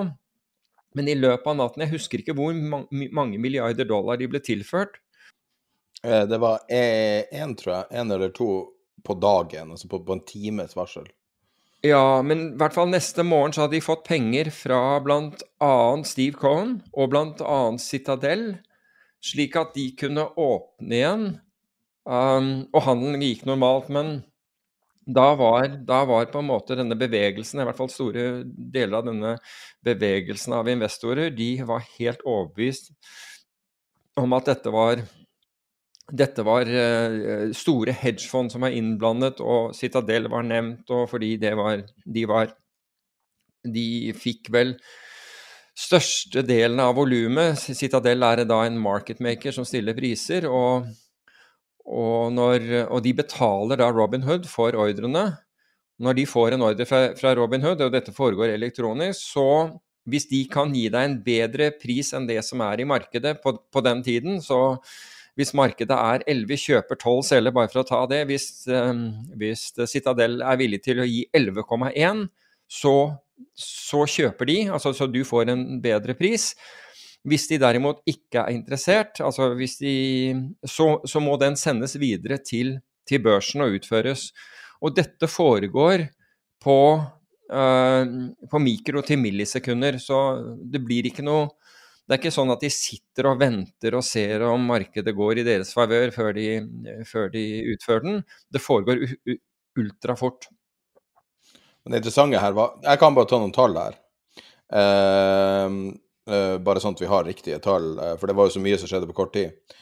Men 0.97 1.11
i 1.11 1.17
løpet 1.19 1.51
av 1.51 1.59
natten, 1.59 1.83
jeg 1.83 1.93
husker 1.93 2.23
ikke 2.23 2.37
hvor 2.37 2.55
mange 2.55 3.37
milliarder 3.43 3.85
dollar 3.85 4.17
de 4.17 4.31
ble 4.31 4.41
tilført, 4.41 4.97
Eh, 6.03 6.27
det 6.27 6.37
var 6.37 6.59
én, 6.69 7.55
tror 7.55 7.75
jeg. 7.75 7.85
Én 7.91 8.13
eller 8.13 8.29
to 8.29 8.73
på 9.03 9.13
dagen, 9.13 9.71
altså 9.71 9.87
på, 9.87 9.99
på 10.05 10.13
en 10.13 10.25
times 10.25 10.75
varsel. 10.75 11.07
Ja, 11.87 12.21
men 12.25 12.39
i 12.41 12.55
hvert 12.59 12.75
fall 12.75 12.89
neste 12.91 13.23
morgen 13.27 13.53
så 13.53 13.63
hadde 13.63 13.77
de 13.77 13.85
fått 13.85 14.07
penger 14.07 14.49
fra 14.51 14.79
bl.a. 15.03 15.73
Steve 16.09 16.37
Cohen 16.39 16.79
og 16.91 17.11
bl.a. 17.13 17.59
Citadel, 17.81 18.47
slik 19.23 19.55
at 19.59 19.75
de 19.77 19.91
kunne 19.99 20.25
åpne 20.41 20.97
igjen. 20.97 21.27
Um, 22.07 22.49
og 22.71 22.85
handelen 22.85 23.23
gikk 23.23 23.45
normalt, 23.47 23.91
men 23.93 24.21
da 25.07 25.29
var, 25.39 25.69
da 25.87 26.01
var, 26.07 26.27
på 26.31 26.41
en 26.41 26.49
måte 26.49 26.75
denne 26.79 26.95
bevegelsen, 26.99 27.61
i 27.61 27.67
hvert 27.67 27.77
fall 27.79 27.91
store 27.91 28.25
deler 28.45 28.99
av 28.99 29.07
denne 29.07 29.35
bevegelsen 29.87 30.55
av 30.57 30.67
investorer, 30.71 31.31
de 31.35 31.51
var 31.67 31.85
helt 31.97 32.23
overbevist 32.27 32.91
om 34.17 34.33
at 34.35 34.49
dette 34.49 34.73
var 34.73 35.03
dette 36.07 36.43
var 36.47 36.69
uh, 36.69 37.49
store 37.55 37.91
hedgefond 37.91 38.53
som 38.53 38.63
var 38.63 38.75
innblandet, 38.75 39.41
og 39.43 39.73
Citadel 39.75 40.29
var 40.31 40.45
nevnt, 40.47 40.87
og 40.93 41.09
fordi 41.11 41.35
var, 41.43 41.83
de 42.05 42.23
var 42.29 42.53
de 43.67 44.13
fikk 44.15 44.51
vel 44.53 44.75
største 45.77 46.41
delen 46.47 46.79
av 46.81 46.95
volumet. 46.97 47.59
Citadel 47.59 48.23
er 48.25 48.45
da 48.47 48.63
en 48.65 48.79
marketmaker 48.81 49.53
som 49.53 49.67
stiller 49.67 49.97
priser, 49.97 50.47
og, 50.49 50.87
og, 51.85 52.31
når, 52.33 52.69
og 52.87 53.03
de 53.05 53.13
betaler 53.17 53.81
da 53.81 53.91
Robin 53.93 54.25
Hood 54.25 54.47
for 54.49 54.77
ordrene. 54.79 55.29
Når 56.01 56.17
de 56.17 56.25
får 56.29 56.53
en 56.53 56.63
ordre 56.65 56.85
fra, 56.85 57.01
fra 57.17 57.33
Robin 57.37 57.63
Hood, 57.65 57.81
og 57.81 57.93
dette 57.93 58.13
foregår 58.13 58.53
elektronisk, 58.53 59.21
så 59.33 59.49
hvis 60.07 60.29
de 60.29 60.43
kan 60.49 60.71
gi 60.71 60.87
deg 60.93 61.03
en 61.03 61.19
bedre 61.25 61.71
pris 61.75 62.13
enn 62.15 62.27
det 62.29 62.39
som 62.45 62.61
er 62.63 62.79
i 62.79 62.87
markedet 62.87 63.37
på, 63.43 63.57
på 63.73 63.83
den 63.83 64.03
tiden, 64.05 64.37
så 64.41 64.79
hvis 65.37 65.53
markedet 65.53 65.93
er 65.93 66.23
11 66.25 66.57
kjøper 66.63 66.97
12 66.97 67.21
selger, 67.29 67.53
bare 67.53 67.69
for 67.69 67.83
å 67.83 67.85
ta 67.87 67.99
det, 68.09 68.23
hvis, 68.29 68.49
um, 68.73 69.03
hvis 69.37 69.69
Citadel 69.85 70.41
er 70.41 70.57
villig 70.57 70.81
til 70.87 71.03
å 71.03 71.05
gi 71.05 71.27
11,1, 71.37 72.23
så, 72.67 72.93
så, 73.53 74.01
kjøper 74.09 74.49
de, 74.49 74.57
altså 74.73 74.95
så 74.97 75.05
du 75.11 75.21
får 75.27 75.53
en 75.53 75.63
bedre 75.83 76.17
pris. 76.17 76.49
Hvis 77.27 77.45
de 77.51 77.59
derimot 77.61 78.01
ikke 78.09 78.47
er 78.47 78.55
interessert, 78.55 79.21
altså 79.21 79.51
de, 79.59 79.93
så, 80.65 80.89
så, 81.05 81.21
må 81.21 81.37
den 81.41 81.57
sendes 81.59 81.93
videre 82.01 82.39
til, 82.41 82.79
til, 83.05 83.21
børsen 83.21 83.61
og 83.67 83.77
utføres. 83.77 84.31
Og 84.81 84.97
dette 84.97 85.29
foregår 85.29 86.07
på, 86.65 86.79
uh, 87.53 88.03
på 88.49 88.63
mikro 88.65 89.05
til 89.05 89.21
millisekunder, 89.21 90.01
så 90.01 90.23
det 90.65 90.81
blir 90.81 91.11
ikke 91.11 91.25
noe 91.29 91.51
det 92.07 92.15
er 92.15 92.21
ikke 92.21 92.31
sånn 92.31 92.53
at 92.53 92.61
de 92.63 92.69
sitter 92.71 93.27
og 93.27 93.41
venter 93.41 93.95
og 93.97 94.03
ser 94.07 94.45
om 94.47 94.61
markedet 94.69 95.11
går 95.15 95.41
i 95.41 95.43
deres 95.43 95.73
favør 95.75 96.13
før, 96.15 96.37
før, 97.03 97.25
de 97.33 97.43
utfører 97.73 98.05
den. 98.05 98.21
Det 98.47 98.61
foregår 98.63 99.01
ultrafort. 99.77 100.47
Det 101.87 101.99
interessante 101.99 102.39
her 102.39 102.55
var 102.55 102.77
Jeg 102.83 102.99
kan 102.99 103.15
bare 103.15 103.27
ta 103.27 103.39
noen 103.41 103.55
tall 103.55 103.75
her. 103.79 103.97
Uh, 104.67 105.95
uh, 106.31 106.55
bare 106.63 106.81
sånn 106.83 106.95
at 106.95 107.03
vi 107.03 107.09
har 107.11 107.27
riktige 107.27 107.59
tall, 107.63 107.93
uh, 107.99 108.15
for 108.19 108.27
det 108.27 108.35
var 108.39 108.47
jo 108.47 108.55
så 108.55 108.63
mye 108.63 108.79
som 108.79 108.89
skjedde 108.91 109.09
på 109.11 109.15
kort 109.15 109.33
tid. 109.35 109.75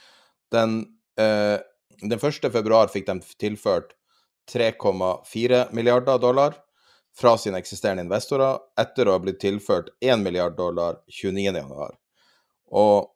Den, 0.54 0.78
den 1.18 2.20
1. 2.20 2.48
februar 2.54 2.90
fikk 2.94 3.08
de 3.10 3.16
tilført 3.42 3.96
3,4 4.54 5.64
milliarder 5.74 6.22
dollar 6.22 6.58
fra 7.18 7.34
sine 7.42 7.58
eksisterende 7.62 8.06
investorer 8.06 8.62
etter 8.80 9.10
å 9.10 9.16
ha 9.16 9.24
blitt 9.24 9.42
tilført 9.42 9.90
1 10.06 10.22
milliard 10.22 10.58
dollar 10.58 11.00
29. 11.10 11.66
Og 12.72 13.12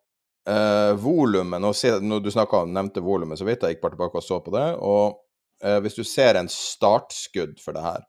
eh, 0.49 0.93
volumet 0.99 1.61
Når 1.61 2.19
du 2.23 2.29
om, 2.31 2.73
nevnte 2.73 3.01
volumet, 3.01 3.39
så 3.39 3.47
vidt 3.47 3.63
jeg 3.63 3.75
gikk 3.75 3.83
bare 3.83 3.97
tilbake 3.97 4.21
og 4.21 4.25
så 4.25 4.39
på 4.43 4.53
det. 4.55 4.67
Og 4.77 5.19
eh, 5.63 5.79
hvis 5.83 5.97
du 5.97 6.03
ser 6.03 6.35
en 6.39 6.49
startskudd 6.49 7.59
for 7.63 7.73
det 7.77 7.85
her 7.85 8.05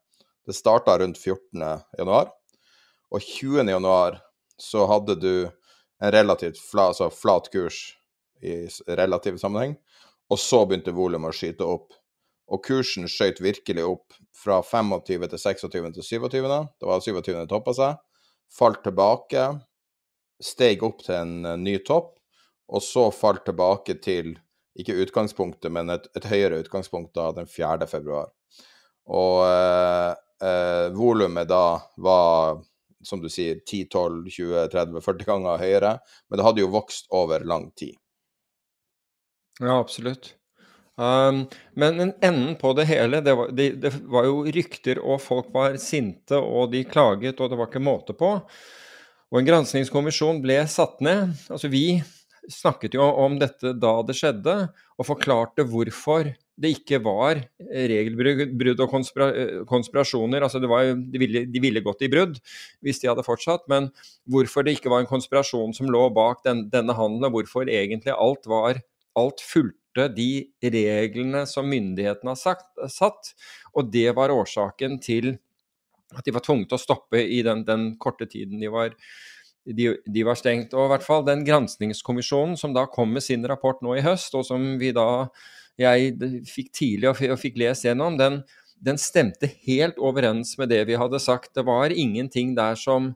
Det 0.47 0.57
starta 0.57 0.99
rundt 0.99 1.19
14. 1.19 1.63
januar, 1.99 2.31
og 3.11 3.21
20. 3.23 3.69
januar 3.69 4.21
så 4.59 4.87
hadde 4.87 5.15
du 5.21 5.33
en 6.01 6.13
relativt 6.13 6.59
flat, 6.59 6.95
altså 6.95 7.11
flat 7.11 7.49
kurs 7.53 7.79
i 8.43 8.67
relativ 8.87 9.37
sammenheng, 9.39 9.77
og 10.31 10.39
så 10.41 10.63
begynte 10.67 10.95
volumet 10.97 11.31
å 11.31 11.37
skyte 11.37 11.67
opp. 11.67 11.93
Og 12.51 12.65
kursen 12.67 13.07
skjøt 13.11 13.43
virkelig 13.45 13.85
opp 13.87 14.17
fra 14.35 14.59
25. 14.65 15.29
til 15.29 15.39
26. 15.39 15.93
til 15.99 16.07
27. 16.07 16.31
Det 16.81 16.89
var 16.89 17.05
27. 17.05 17.35
det 17.37 17.49
toppa 17.51 17.75
seg. 17.77 18.01
Falt 18.51 18.81
tilbake 18.83 19.45
steg 20.43 20.83
opp 20.87 21.05
til 21.05 21.17
en 21.19 21.35
uh, 21.47 21.57
ny 21.61 21.79
topp, 21.87 22.15
og 22.71 22.85
så 22.85 23.09
falt 23.15 23.45
tilbake 23.49 23.99
til 24.03 24.37
ikke 24.79 24.97
utgangspunktet, 25.03 25.73
men 25.73 25.91
et, 25.93 26.07
et 26.17 26.27
høyere 26.31 26.61
utgangspunkt 26.63 27.15
da 27.19 27.31
den 27.37 27.49
4. 27.51 27.87
februar. 27.91 28.31
Og 29.11 29.43
eh, 29.47 30.11
eh, 30.47 30.89
volumet 30.95 31.49
da 31.51 31.81
var, 31.99 32.61
som 33.03 33.23
du 33.23 33.29
sier, 33.33 33.63
10-12-20-30-40 33.67 35.27
ganger 35.27 35.63
høyere, 35.63 35.95
men 36.29 36.41
det 36.41 36.47
hadde 36.47 36.63
jo 36.63 36.75
vokst 36.75 37.11
over 37.17 37.45
lang 37.47 37.71
tid. 37.79 37.97
Ja, 39.61 39.77
absolutt. 39.77 40.37
Um, 41.01 41.47
men 41.81 42.13
enden 42.21 42.57
på 42.61 42.75
det 42.77 42.85
hele, 42.91 43.23
det 43.25 43.33
var, 43.37 43.51
det, 43.57 43.71
det 43.81 43.93
var, 44.13 44.27
jo 44.29 44.43
rykter, 44.53 45.01
og 45.01 45.21
folk 45.25 45.49
var 45.55 45.79
sinte, 45.81 46.37
og 46.37 46.73
de 46.75 46.85
klaget, 46.85 47.41
og 47.41 47.51
det 47.51 47.59
var 47.59 47.71
ikke 47.71 47.83
måte 47.83 48.17
på. 48.17 48.35
Og 49.31 49.41
en 49.41 49.47
granskingskommisjon 49.47 50.41
ble 50.43 50.59
satt 50.71 50.99
ned. 51.05 51.37
Altså 51.53 51.71
vi 51.71 52.01
snakket 52.51 52.97
jo 52.97 53.05
om 53.23 53.37
dette 53.39 53.75
da 53.79 53.93
det 54.07 54.17
skjedde, 54.19 54.55
og 54.99 55.07
forklarte 55.07 55.65
hvorfor 55.69 56.33
det 56.61 56.73
ikke 56.75 56.99
var 57.05 57.41
regelbrudd 57.71 58.83
og 58.83 58.91
konspira 58.93 59.29
konspirasjoner. 59.69 60.45
Altså 60.45 60.61
var, 60.67 60.93
de, 60.93 61.21
ville, 61.23 61.45
de, 61.49 61.63
ville, 61.63 61.83
gått 61.85 62.05
i 62.05 62.11
brudd 62.13 62.41
hvis 62.85 63.01
de 63.01 63.09
hadde 63.09 63.25
fortsatt, 63.25 63.65
men 63.73 63.89
hvorfor 64.31 64.67
det 64.67 64.77
ikke 64.77 64.93
var 64.93 65.05
en 65.05 65.11
konspirasjon 65.11 65.73
som 65.77 65.91
lå 65.93 66.09
bak 66.17 66.43
den, 66.47 66.67
denne 66.73 66.97
handelen, 66.97 67.31
og 67.31 67.39
hvorfor 67.39 67.71
egentlig 67.71 68.17
alt 68.17 68.49
var 68.51 68.83
Alt 69.19 69.41
fulgte 69.43 70.05
de 70.15 70.47
reglene 70.63 71.41
som 71.51 71.67
myndighetene 71.67 72.31
har 72.31 72.39
sagt, 72.39 72.69
satt, 72.87 73.33
og 73.75 73.89
det 73.91 74.13
var 74.15 74.31
årsaken 74.31 75.01
til 75.03 75.33
at 76.17 76.27
de 76.27 76.35
var 76.35 76.45
tvunget 76.45 76.71
til 76.71 76.79
å 76.79 76.83
stoppe 76.83 77.23
i 77.23 77.43
den, 77.47 77.65
den 77.67 77.93
korte 78.03 78.27
tiden 78.31 78.63
de 78.63 78.71
var, 78.73 78.95
de, 79.65 79.93
de 80.07 80.25
var, 80.27 80.39
stengt. 80.39 80.75
Og 80.75 80.89
i 80.89 80.93
hvert 80.95 81.07
fall 81.07 81.27
den 81.27 81.45
granskningskommisjonen 81.47 82.57
som 82.61 82.75
da 82.77 82.87
kom 82.91 83.13
med 83.15 83.25
sin 83.25 83.47
rapport 83.49 83.83
nå 83.85 83.97
i 83.99 84.05
høst, 84.05 84.35
og 84.39 84.47
som 84.49 84.75
vi 84.81 84.93
da 84.97 85.29
jeg 85.81 86.17
fikk 86.51 86.73
tidlig 86.77 87.13
og 87.13 87.41
fikk 87.41 87.57
lest 87.61 87.87
gjennom, 87.87 88.19
den, 88.21 88.43
den 88.81 88.99
stemte 89.01 89.49
helt 89.67 89.99
overens 90.01 90.57
med 90.61 90.73
det 90.73 90.83
vi 90.89 90.99
hadde 90.99 91.21
sagt. 91.23 91.55
Det 91.57 91.65
var 91.69 91.93
ingenting 91.93 92.55
der 92.59 92.77
som, 92.81 93.13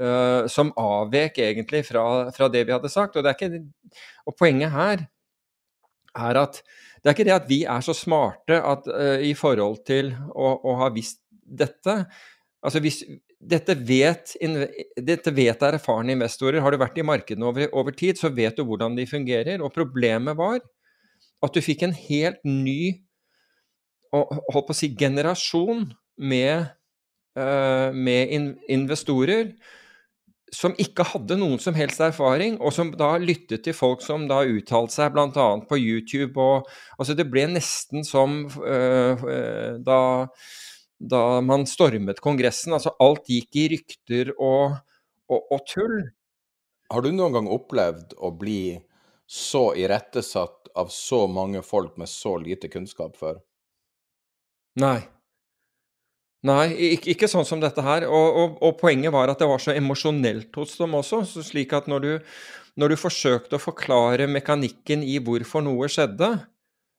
uh, 0.00 0.46
som 0.50 0.72
avvek 0.78 1.40
egentlig 1.44 1.84
fra, 1.90 2.04
fra, 2.34 2.50
det 2.50 2.64
vi 2.66 2.74
hadde 2.74 2.90
sagt. 2.92 3.18
Og, 3.18 3.26
ikke, 3.26 3.62
og, 4.24 4.36
poenget 4.38 4.74
her 4.74 5.06
er 6.18 6.42
at 6.42 6.62
det 6.98 7.10
er 7.10 7.14
ikke 7.14 7.28
det 7.28 7.36
at 7.36 7.50
vi 7.50 7.60
er 7.62 7.82
så 7.84 7.94
smarte 7.94 8.58
at, 8.58 8.88
uh, 8.90 9.18
i 9.22 9.34
forhold 9.38 9.82
til 9.86 10.14
å, 10.34 10.54
å 10.66 10.78
ha 10.82 10.90
visst 10.94 11.22
dette 11.48 11.94
altså 12.64 12.80
hvis, 12.82 13.02
dette 13.38 13.76
vet, 13.86 14.34
dette 14.98 15.32
vet 15.34 15.62
erfarne 15.68 16.14
investorer. 16.16 16.60
Har 16.62 16.74
du 16.74 16.80
vært 16.80 16.98
i 16.98 17.06
markedene 17.06 17.46
over, 17.46 17.68
over, 17.70 17.94
tid, 17.94 18.18
så 18.18 18.32
vet 18.34 18.58
du 18.58 18.64
hvordan 18.66 18.98
de 18.98 19.06
fungerer. 19.06 19.62
Og 19.62 19.74
problemet 19.74 20.36
var 20.38 20.58
at 21.44 21.54
du 21.54 21.62
fikk 21.62 21.86
en 21.86 21.94
helt 21.94 22.42
ny 22.46 23.04
holdt 24.12 24.66
på 24.66 24.72
å 24.72 24.76
si, 24.76 24.88
generasjon 24.96 25.90
med, 26.18 26.70
uh, 27.38 27.94
med 27.94 28.32
in 28.34 28.48
investorer 28.72 29.52
som 30.54 30.72
ikke 30.80 31.04
hadde 31.04 31.36
noen 31.36 31.60
som 31.60 31.76
helst 31.76 32.00
erfaring, 32.00 32.54
og 32.64 32.72
som 32.72 32.88
da 32.96 33.10
lyttet 33.20 33.66
til 33.66 33.74
folk 33.76 34.00
som 34.00 34.24
da 34.30 34.40
uttalte 34.48 34.94
seg 34.94 35.12
bl.a. 35.12 35.48
på 35.68 35.76
YouTube. 35.76 36.40
Og, 36.40 36.70
altså 36.96 37.12
det 37.18 37.28
ble 37.28 37.44
nesten 37.52 38.06
som 38.08 38.46
uh, 38.56 39.26
uh, 39.28 39.76
da 39.84 40.00
da 40.98 41.40
man 41.40 41.66
stormet 41.66 42.20
Kongressen. 42.20 42.74
Altså 42.76 42.94
alt 43.02 43.28
gikk 43.30 43.56
i 43.56 43.66
rykter 43.74 44.32
og, 44.36 44.78
og, 45.30 45.42
og, 45.50 45.60
tull. 45.70 46.00
Har 46.92 47.04
du 47.04 47.10
noen 47.12 47.36
gang 47.36 47.50
opplevd 47.52 48.16
å 48.16 48.32
bli 48.34 48.78
så 49.28 49.70
irettesatt 49.76 50.72
av 50.78 50.90
så 50.92 51.26
mange 51.28 51.62
folk 51.66 51.98
med 52.00 52.08
så 52.10 52.36
lite 52.40 52.70
kunnskap 52.72 53.18
før? 53.20 53.40
Nei. 54.78 55.00
Nei, 56.46 56.68
ikke, 56.94 57.10
ikke, 57.16 57.28
sånn 57.30 57.46
som 57.46 57.60
dette 57.60 57.82
her. 57.82 58.06
Og, 58.06 58.58
og, 58.62 58.76
poenget 58.78 59.12
var 59.14 59.30
at 59.30 59.40
det 59.42 59.48
var 59.50 59.62
så 59.62 59.74
emosjonelt 59.74 60.54
hos 60.56 60.76
dem 60.78 60.94
også. 60.98 61.24
slik 61.42 61.74
at 61.76 61.90
når 61.90 62.04
du, 62.04 62.12
når 62.78 62.94
du 62.94 63.00
forsøkte 63.00 63.58
å 63.58 63.62
forklare 63.62 64.30
mekanikken 64.30 65.02
i 65.02 65.18
hvorfor 65.18 65.66
noe 65.66 65.90
skjedde, 65.90 66.36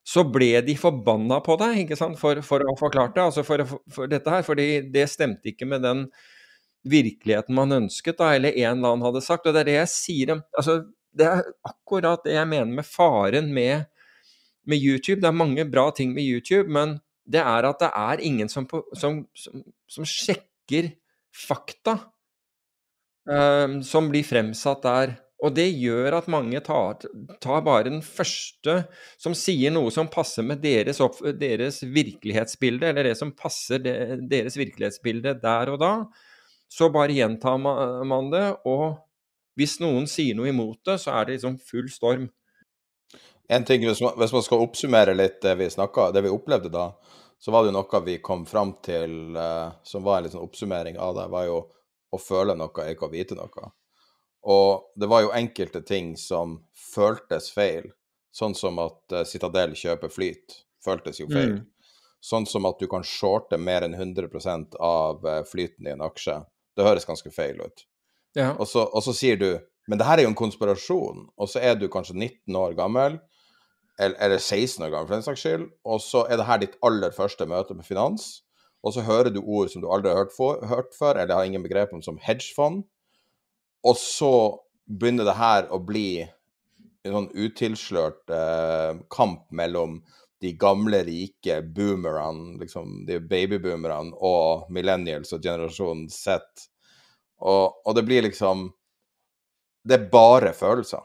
så 0.05 0.23
ble 0.25 0.61
de 0.65 0.75
forbanna 0.79 1.39
på 1.45 1.55
deg 1.61 1.83
ikke 1.83 1.97
sant? 1.99 2.17
For, 2.19 2.41
for 2.45 2.63
å 2.63 2.71
ha 2.71 2.77
forklart 2.79 3.15
det, 3.15 3.25
altså 3.29 3.45
for, 3.45 3.65
for, 3.93 4.09
dette 4.09 4.33
her. 4.33 4.45
fordi 4.45 4.67
det 4.93 5.05
stemte 5.11 5.51
ikke 5.51 5.67
med 5.69 5.83
den 5.85 6.05
virkeligheten 6.89 7.57
man 7.57 7.75
ønsket, 7.75 8.17
da, 8.17 8.31
eller 8.37 8.55
en 8.55 8.77
eller 8.77 8.93
annen 8.93 9.05
hadde 9.09 9.23
sagt. 9.25 9.45
Og 9.45 9.55
det 9.55 9.63
er 9.63 9.69
det 9.69 9.77
jeg 9.81 9.93
sier 9.93 10.33
altså, 10.39 10.79
Det 11.11 11.27
er 11.27 11.43
akkurat 11.67 12.23
det 12.25 12.37
jeg 12.37 12.49
mener 12.49 12.71
med 12.79 12.87
faren 12.87 13.51
med, 13.53 13.89
med, 14.65 14.77
YouTube. 14.77 15.21
Det 15.21 15.29
er 15.29 15.41
mange 15.43 15.65
bra 15.69 15.89
ting 15.95 16.13
med 16.15 16.23
YouTube, 16.23 16.69
men 16.71 16.99
det 17.29 17.43
er 17.43 17.67
at 17.67 17.81
det 17.83 17.91
er 17.93 18.23
ingen 18.25 18.49
som, 18.49 18.65
som, 18.97 19.25
som, 19.37 19.65
som 19.89 20.07
sjekker 20.07 20.93
fakta 21.35 21.99
um, 23.29 23.81
som 23.85 24.09
blir 24.09 24.25
fremsatt 24.25 24.85
der. 24.85 25.17
Og 25.39 25.53
det 25.55 25.69
gjør 25.71 26.17
at 26.17 26.27
mange 26.31 26.59
tar, 26.65 26.97
tar, 27.39 27.61
bare 27.63 27.87
den 27.87 28.01
første 28.03 28.81
som 29.15 29.35
sier 29.37 29.71
noe 29.71 29.91
som 29.95 30.09
passer 30.11 30.43
med 30.43 30.59
deres, 30.63 30.99
opp, 31.03 31.21
deres 31.39 31.79
virkelighetsbilde, 31.85 32.89
eller 32.89 33.07
det 33.07 33.15
som 33.19 33.31
passer 33.31 33.79
det, 33.83 33.95
deres 34.31 34.59
virkelighetsbilde 34.59 35.37
der 35.39 35.71
og 35.71 35.79
da. 35.79 35.93
Så 36.69 36.91
bare 36.93 37.15
gjentar 37.15 37.55
man 37.57 38.27
det, 38.33 38.43
og 38.67 38.99
hvis 39.59 39.79
noen 39.79 40.05
sier 40.11 40.35
noe 40.35 40.51
imot 40.51 40.83
det, 40.87 40.99
så 41.01 41.15
er 41.15 41.29
det 41.29 41.39
liksom 41.39 41.55
full 41.71 41.87
storm. 41.91 42.27
En 43.49 43.65
ting, 43.65 43.81
hvis 43.87 44.03
man, 44.03 44.13
hvis 44.19 44.35
man 44.35 44.45
skal 44.45 44.61
oppsummere 44.67 45.15
litt 45.15 45.39
det 45.41 45.55
vi 45.57 45.71
snakka, 45.71 46.11
det 46.13 46.21
vi 46.27 46.35
opplevde 46.35 46.69
da, 46.73 46.91
så 47.39 47.55
var 47.55 47.63
det 47.63 47.71
jo 47.71 47.79
noe 47.79 48.01
vi 48.05 48.19
kom 48.21 48.43
fram 48.45 48.75
til 48.85 49.37
uh, 49.39 49.71
som 49.87 50.03
var 50.05 50.19
en 50.19 50.27
liten 50.27 50.43
oppsummering 50.43 50.99
av 51.01 51.15
det, 51.17 51.25
var 51.31 51.47
jo 51.47 51.59
å 52.11 52.19
føle 52.19 52.53
noe, 52.59 52.91
ikke 52.91 53.07
å 53.07 53.13
vite 53.13 53.39
noe. 53.39 53.71
Og 54.47 54.93
det 54.95 55.09
var 55.11 55.25
jo 55.25 55.33
enkelte 55.35 55.81
ting 55.85 56.13
som 56.17 56.59
føltes 56.93 57.49
feil, 57.51 57.89
sånn 58.31 58.55
som 58.55 58.79
at 58.83 59.15
uh, 59.15 59.25
Citadel 59.27 59.75
kjøper 59.75 60.11
flyt, 60.13 60.61
føltes 60.85 61.19
jo 61.19 61.27
feil. 61.31 61.57
Mm. 61.59 61.65
Sånn 62.23 62.45
som 62.47 62.67
at 62.67 62.79
du 62.79 62.87
kan 62.91 63.03
shorte 63.07 63.59
mer 63.59 63.83
enn 63.87 63.95
100% 63.95 64.79
av 64.79 65.25
uh, 65.25 65.41
flyten 65.47 65.87
i 65.87 65.93
en 65.95 66.05
aksje. 66.05 66.37
Det 66.75 66.87
høres 66.87 67.07
ganske 67.07 67.31
feil 67.35 67.59
ut. 67.59 67.85
Ja. 68.37 68.53
Og, 68.55 68.67
så, 68.69 68.85
og 68.85 69.03
så 69.03 69.15
sier 69.15 69.39
du 69.39 69.51
men 69.89 69.97
det 69.97 70.05
her 70.05 70.21
er 70.21 70.27
jo 70.27 70.29
en 70.29 70.37
konspirasjon, 70.37 71.23
og 71.33 71.49
så 71.49 71.61
er 71.65 71.77
du 71.79 71.87
kanskje 71.89 72.13
19 72.13 72.57
år 72.59 72.75
gammel 72.77 73.17
eller 73.99 74.37
16 74.37 74.85
år 74.85 74.91
gammel 74.93 75.07
for 75.09 75.15
den 75.17 75.25
saks 75.25 75.41
skyld, 75.43 75.65
og 75.83 75.97
så 76.03 76.21
er 76.29 76.37
det 76.39 76.45
her 76.47 76.61
ditt 76.61 76.77
aller 76.85 77.11
første 77.15 77.47
møte 77.49 77.75
med 77.75 77.87
finans, 77.87 78.43
og 78.85 78.93
så 78.95 79.03
hører 79.03 79.33
du 79.33 79.41
ord 79.41 79.71
som 79.73 79.81
du 79.83 79.89
aldri 79.91 80.13
har 80.13 80.21
hørt, 80.21 80.35
for, 80.35 80.61
hørt 80.69 80.93
før, 80.95 81.17
eller 81.17 81.35
har 81.35 81.49
ingen 81.49 81.65
begrep 81.65 81.91
om, 81.95 82.03
som 82.05 82.21
hedgefond, 82.21 82.85
og 83.85 83.97
så 83.97 84.33
begynner 84.89 85.27
det 85.27 85.37
her 85.37 85.69
å 85.71 85.79
bli 85.83 86.23
en 87.05 87.15
sånn 87.15 87.29
utilslørt 87.33 88.31
eh, 88.33 88.97
kamp 89.13 89.45
mellom 89.55 89.99
de 90.39 90.53
gamle, 90.59 91.03
rike 91.03 91.59
boomerne, 91.75 92.57
liksom 92.61 93.03
de 93.07 93.19
babyboomerne, 93.19 94.15
og 94.15 94.71
millennials 94.71 95.33
og 95.35 95.43
generasjonen 95.43 96.07
Z. 96.11 96.67
Og, 97.39 97.81
og 97.85 97.95
det 97.95 98.05
blir 98.07 98.25
liksom 98.27 98.69
Det 99.87 99.95
er 99.95 100.09
bare 100.11 100.51
følelser. 100.53 101.03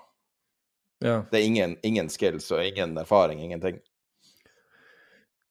Ja. 0.99 1.21
Det 1.31 1.39
er 1.39 1.45
ingen, 1.47 1.77
ingen, 1.83 2.09
skills 2.11 2.51
og 2.53 2.65
ingen 2.65 2.97
erfaring, 2.99 3.43
ingenting. 3.43 3.79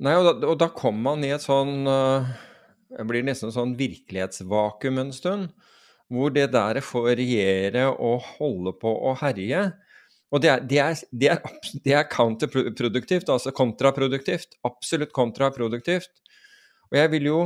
Nei, 0.04 0.16
og 0.18 0.26
da, 0.28 0.34
og 0.50 0.58
da 0.60 0.68
kommer 0.76 1.14
man 1.14 1.24
i 1.24 1.32
et 1.32 1.44
sånn 1.44 1.88
uh, 1.88 2.28
Det 2.92 3.06
blir 3.08 3.24
nesten 3.24 3.54
sånn 3.54 3.78
virkelighetsvakuum 3.80 5.00
en 5.06 5.14
stund. 5.16 5.54
Hvor 6.14 6.34
det 6.34 6.52
der 6.54 6.80
får 6.86 7.16
regjere 7.18 7.88
og 7.92 8.22
holde 8.38 8.76
på 8.78 8.92
å 9.10 9.16
herje. 9.18 9.66
Og 10.34 10.42
det 10.42 10.50
er, 10.50 10.64
det 10.70 10.80
er, 10.82 11.02
det 11.12 11.30
er, 11.34 11.42
det 11.86 11.96
er 11.98 12.08
counterproduktivt, 12.10 13.30
altså 13.30 13.54
kontraproduktivt. 13.56 14.58
Absolutt 14.66 15.14
kontraproduktivt. 15.16 16.12
Og 16.92 17.00
jeg 17.00 17.14
vil 17.16 17.30
jo 17.30 17.40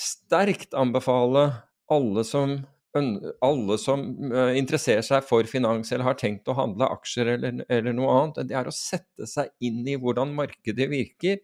sterkt 0.00 0.76
anbefale 0.76 1.50
alle 1.90 2.24
som 2.24 2.60
alle 2.90 3.76
som 3.78 4.00
uh, 4.32 4.50
interesserer 4.58 5.04
seg 5.06 5.22
for 5.22 5.46
finans 5.46 5.92
eller 5.92 6.08
har 6.08 6.16
tenkt 6.18 6.48
å 6.50 6.56
handle 6.58 6.88
aksjer 6.90 7.36
eller, 7.36 7.60
eller, 7.70 7.94
noe 7.94 8.16
annet, 8.16 8.40
det 8.50 8.56
er 8.58 8.66
å 8.66 8.74
sette 8.74 9.28
seg 9.30 9.52
inn 9.62 9.84
i 9.86 9.94
hvordan 9.94 10.32
markedet 10.34 10.88
virker 10.90 11.38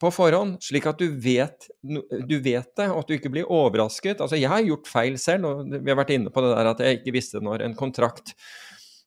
på 0.00 0.10
forhånd, 0.12 0.58
slik 0.64 0.86
at 0.90 1.00
du 1.00 1.08
vet, 1.20 1.68
du 1.82 2.36
vet 2.44 2.68
det, 2.76 2.86
og 2.90 3.00
at 3.00 3.08
du 3.08 3.16
ikke 3.16 3.32
blir 3.32 3.48
overrasket. 3.52 4.20
Altså, 4.20 4.36
jeg 4.36 4.50
har 4.52 4.64
gjort 4.66 4.90
feil 4.90 5.18
selv, 5.20 5.48
og 5.48 5.72
vi 5.72 5.88
har 5.88 5.98
vært 5.98 6.12
inne 6.16 6.32
på 6.32 6.44
det 6.44 6.52
der 6.52 6.70
at 6.72 6.82
jeg 6.84 7.00
ikke 7.00 7.14
visste 7.16 7.40
når 7.44 7.64
en 7.64 7.76
kontrakt 7.78 8.34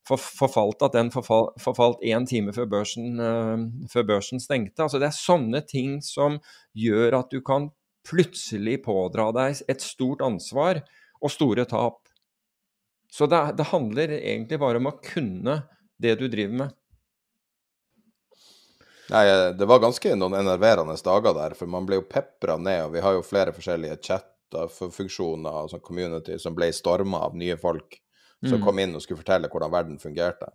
forfalt, 0.09 0.81
at 0.81 0.95
den 0.95 1.11
forfalt 1.13 2.01
én 2.01 2.25
time 2.25 2.53
før 2.55 2.65
børsen, 2.71 3.19
uh, 3.21 3.65
før 3.91 4.07
børsen 4.15 4.41
stengte. 4.41 4.81
Altså, 4.81 5.01
det 5.01 5.11
er 5.11 5.17
sånne 5.17 5.61
ting 5.69 5.99
som 6.05 6.39
gjør 6.73 7.19
at 7.21 7.33
du 7.33 7.43
kan 7.45 7.69
plutselig 8.07 8.79
pådra 8.85 9.29
deg 9.35 9.61
et 9.69 9.83
stort 9.83 10.23
ansvar 10.25 10.81
og 11.19 11.33
store 11.33 11.67
tap. 11.69 12.07
Så 13.11 13.27
det, 13.29 13.41
det, 13.57 13.69
handler 13.71 14.13
egentlig 14.19 14.59
bare 14.61 14.79
om 14.81 14.89
å 14.89 14.97
kunne 15.03 15.61
det 16.01 16.15
du 16.19 16.27
driver 16.29 16.63
med. 16.63 16.75
Nei, 19.09 19.23
det 19.57 19.65
var 19.65 19.81
ganske 19.81 20.13
noen 20.15 20.37
enerverende 20.37 20.93
dager 21.05 21.33
der, 21.33 21.55
for 21.57 21.71
man 21.71 21.87
ble 21.87 21.97
jo 21.97 22.05
pepra 22.05 22.59
ned, 22.61 22.83
og 22.87 22.93
vi 22.93 23.01
har 23.01 23.15
jo 23.15 23.25
flere 23.25 23.53
forskjellige 23.55 23.97
chat-funksjoner 24.05 25.63
og 25.63 25.71
sånn 25.71 25.85
community 25.85 26.37
som 26.41 26.53
ble 26.57 26.69
storma 26.75 27.23
av 27.25 27.37
nye 27.37 27.57
folk 27.57 27.97
som 28.45 28.59
mm. 28.59 28.65
kom 28.65 28.79
inn 28.79 28.95
og 28.95 29.03
skulle 29.03 29.19
fortelle 29.23 29.49
hvordan 29.51 29.73
verden 29.73 29.97
fungerte. 30.01 30.51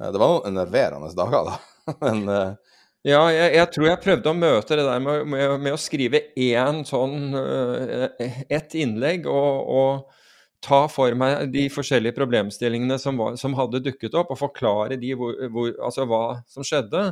Det 0.00 0.20
var 0.20 0.36
noen 0.36 0.52
enerverende 0.52 1.10
dager, 1.16 1.48
da. 1.50 1.56
Men 2.04 2.22
uh, 2.28 2.76
ja, 3.06 3.20
jeg, 3.32 3.52
jeg, 3.56 3.66
tror 3.74 3.86
jeg 3.88 4.02
prøvde 4.04 4.32
å 4.32 4.36
møte 4.36 4.76
det 4.76 4.86
der 4.86 5.02
med, 5.02 5.26
med, 5.32 5.54
med 5.64 5.74
å 5.74 5.80
skrive 5.80 6.22
én 6.36 6.82
sånn 6.88 7.32
uh, 7.32 8.06
Ett 8.48 8.76
innlegg 8.76 9.24
og, 9.24 9.70
og, 9.72 10.18
ta 10.60 10.80
for 10.92 11.14
meg 11.16 11.48
de 11.54 11.64
forskjellige 11.72 12.16
problemstillingene 12.18 12.98
som, 13.00 13.16
var, 13.20 13.36
som 13.40 13.54
hadde 13.56 13.80
dukket 13.84 14.16
opp, 14.20 14.32
og 14.34 14.40
forklare 14.40 14.98
de 15.00 15.14
hvor, 15.16 15.38
hvor, 15.52 15.70
altså 15.86 16.04
hva 16.08 16.24
som 16.50 16.66
skjedde. 16.66 17.06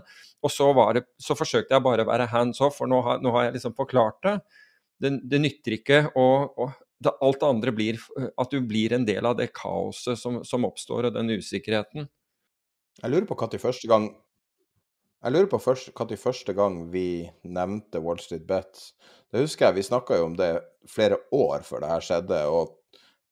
Og 0.45 0.53
så, 0.53 0.69
det, 0.97 1.07
så, 1.23 1.37
forsøkte 1.39 1.75
jeg 1.75 1.85
bare 1.85 2.05
å 2.05 2.11
være 2.11 2.29
hands 2.33 2.61
off, 2.65 2.77
for 2.81 2.91
nå 2.91 3.01
har, 3.07 3.23
nå 3.25 3.33
har 3.37 3.49
jeg 3.49 3.57
liksom 3.57 3.77
forklart 3.79 4.21
det. 4.27 4.37
Det, 4.99 5.15
det 5.31 5.43
nytter 5.47 5.81
ikke 5.81 6.05
å 6.19 6.29
Alt 6.99 7.37
det 7.39 7.47
andre 7.47 7.71
blir 7.71 8.01
at 8.43 8.51
du 8.51 8.57
blir 8.67 8.91
en 8.91 9.05
del 9.07 9.23
av 9.23 9.37
det 9.39 9.53
kaoset 9.55 10.19
som, 10.19 10.41
som 10.43 10.65
oppstår, 10.67 11.07
og 11.07 11.13
den 11.15 11.31
usikkerheten. 11.31 12.09
Jeg 12.99 13.13
lurer 13.13 13.29
på 13.31 13.37
når 13.39 13.63
første 13.63 13.87
gang 13.87 14.09
jeg 15.19 15.35
lurer 15.35 15.49
på 15.51 15.59
først, 15.59 15.93
når 15.95 16.19
første 16.19 16.55
gang 16.55 16.81
vi 16.93 17.27
nevnte 17.43 18.03
Wall 18.03 18.21
Street 18.23 18.45
Bets. 18.47 18.93
Det 19.31 19.43
husker 19.43 19.67
jeg, 19.67 19.79
vi 19.81 19.87
snakka 19.89 20.19
jo 20.19 20.29
om 20.29 20.37
det 20.39 20.53
flere 20.91 21.19
år 21.35 21.65
før 21.67 21.83
det 21.83 21.91
her 21.91 22.05
skjedde, 22.07 22.39
og, 22.51 22.78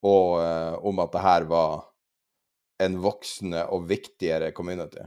og 0.06 0.38
uh, 0.38 0.78
om 0.86 1.02
at 1.02 1.12
det 1.14 1.26
her 1.26 1.50
var 1.50 1.84
en 2.82 2.98
voksende 3.02 3.64
og 3.72 3.86
viktigere 3.90 4.52
community. 4.56 5.04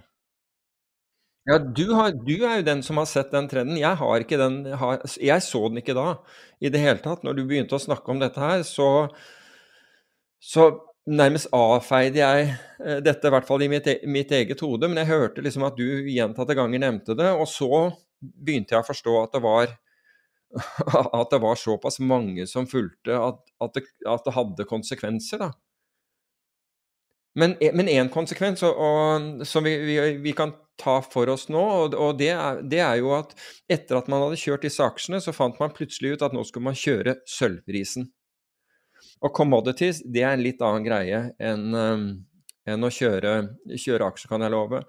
Ja, 1.50 1.58
du, 1.58 1.86
har, 1.98 2.12
du, 2.14 2.36
er 2.46 2.60
jo 2.60 2.68
den 2.68 2.82
som 2.86 3.00
har 3.02 3.08
sett 3.10 3.32
den 3.34 3.48
trenden. 3.50 3.80
Jeg 3.80 3.98
har 3.98 4.22
ikke 4.22 4.38
den 4.38 4.60
har, 4.78 5.00
Jeg 5.18 5.42
så 5.42 5.64
den 5.70 5.82
ikke 5.82 5.96
da 5.98 6.20
i 6.62 6.70
det 6.70 6.82
hele 6.84 7.02
tatt. 7.02 7.24
Når 7.26 7.38
du 7.38 7.46
begynte 7.48 7.78
å 7.78 7.82
snakke 7.82 8.12
om 8.12 8.22
dette 8.22 8.42
her, 8.44 8.62
så, 8.68 9.08
så 10.38 10.68
nærmest 11.10 11.50
avfeide 11.56 12.22
jeg 12.22 12.52
eh, 12.52 13.00
dette, 13.06 13.26
i 13.30 13.34
hvert 13.34 13.48
fall 13.48 13.66
i 13.66 13.72
mitt, 13.72 13.88
e, 13.90 13.98
mitt, 14.06 14.34
eget 14.36 14.62
hode. 14.66 14.90
Men 14.92 15.02
jeg 15.02 15.10
hørte 15.14 15.46
liksom 15.46 15.66
at 15.66 15.80
du 15.80 15.88
gjentatte 16.12 16.58
ganger 16.60 16.84
nevnte 16.86 17.18
det, 17.18 17.32
og 17.34 17.50
så 17.50 17.88
begynte 18.20 18.76
jeg 18.76 18.84
å 18.84 18.90
forstå 18.90 19.16
at 19.24 19.38
det 19.38 19.44
var 19.48 19.74
at 21.20 21.32
det 21.32 21.40
var 21.44 21.56
såpass 21.56 22.00
mange 22.00 22.48
som 22.48 22.68
fulgte 22.68 23.18
at, 23.18 23.42
at, 23.62 23.74
det, 23.76 23.84
at 24.08 24.26
det, 24.26 24.34
hadde 24.34 24.70
konsekvenser, 24.70 25.44
da. 25.44 25.52
Men 27.40 27.56
én 27.62 28.10
konsekvens 28.12 28.64
og, 28.66 28.80
og, 28.82 29.44
som 29.48 29.64
vi, 29.64 29.76
vi, 29.86 29.98
vi, 30.20 30.34
kan 30.36 30.52
ta 30.82 30.98
for 31.06 31.30
oss 31.30 31.46
nå, 31.52 31.62
og, 31.62 31.94
og 31.96 32.18
det, 32.20 32.32
er, 32.34 32.64
det, 32.66 32.80
er, 32.82 32.96
jo 33.00 33.14
at 33.16 33.36
etter 33.72 34.00
at 34.00 34.10
man 34.12 34.26
hadde 34.26 34.40
kjørt 34.42 34.66
disse 34.66 34.84
aksjene, 34.84 35.22
så 35.24 35.36
fant 35.36 35.60
man 35.62 35.76
plutselig 35.76 36.16
ut 36.16 36.26
at 36.26 36.36
nå 36.36 36.44
skulle 36.48 36.72
man 36.72 36.80
kjøre 36.80 37.20
sølvprisen. 37.30 38.10
Og 39.24 39.36
commodities 39.36 40.02
det 40.04 40.24
er 40.24 40.36
en 40.36 40.44
litt 40.44 40.64
annen 40.64 40.86
greie 40.88 41.22
enn, 41.44 41.70
um, 41.76 42.08
enn 42.68 42.88
å 42.88 42.92
kjøre, 42.92 43.36
kjøre 43.76 44.10
aksjer, 44.10 44.32
kan 44.32 44.44
jeg 44.44 44.56
love. 44.56 44.82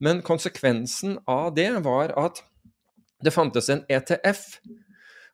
Men 0.00 0.22
konsekvensen 0.24 1.18
av 1.28 1.50
det 1.56 1.70
var 1.84 2.14
at 2.20 2.44
det 3.24 3.34
fantes 3.34 3.68
en 3.72 3.82
ETF. 3.92 4.46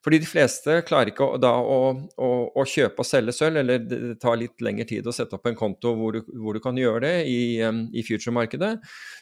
Fordi 0.07 0.21
de 0.23 0.27
fleste 0.29 0.75
klarer 0.87 1.09
ikke 1.11 1.25
å, 1.25 1.37
da 1.41 1.49
å, 1.59 1.79
å, 2.15 2.27
å, 2.55 2.63
kjøpe 2.63 3.03
og 3.03 3.07
selge 3.09 3.33
sølv, 3.35 3.57
eller 3.59 3.81
det 3.83 4.13
tar 4.21 4.37
litt 4.39 4.63
lengre 4.63 4.85
tid 4.87 5.03
å 5.03 5.11
sette 5.11 5.35
opp 5.35 5.49
en 5.49 5.57
konto 5.59 5.91
hvor 5.99 6.15
du, 6.15 6.21
hvor 6.31 6.55
du 6.55 6.61
kan 6.63 6.79
gjøre 6.79 7.01
det 7.03 7.25
i, 7.27 7.59
i 7.59 8.03
future-markedet. 8.07 8.69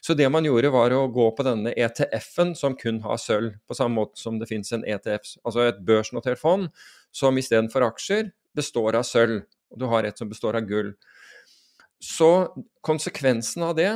Så 0.05 0.13
det 0.13 0.27
man 0.29 0.45
gjorde, 0.45 0.69
var 0.75 0.93
å 0.93 1.07
gå 1.09 1.25
på 1.33 1.47
denne 1.47 1.73
ETF-en 1.73 2.53
som 2.59 2.77
kun 2.77 3.01
har 3.01 3.17
sølv, 3.17 3.55
på 3.65 3.79
samme 3.79 3.97
måte 3.97 4.21
som 4.21 4.37
det 4.37 4.45
finnes 4.51 4.69
en 4.77 4.85
ETF, 4.85 5.25
altså 5.41 5.65
et 5.65 5.81
børsnotert 5.89 6.37
fond, 6.37 6.69
som 7.09 7.41
istedenfor 7.41 7.87
aksjer 7.87 8.29
består 8.53 9.01
av 9.01 9.09
sølv, 9.09 9.41
og 9.73 9.81
du 9.81 9.89
har 9.89 10.05
et 10.05 10.21
som 10.21 10.29
består 10.29 10.61
av 10.61 10.69
gull. 10.69 10.93
Så 11.97 12.29
konsekvensen 12.85 13.65
av 13.65 13.73
det 13.81 13.89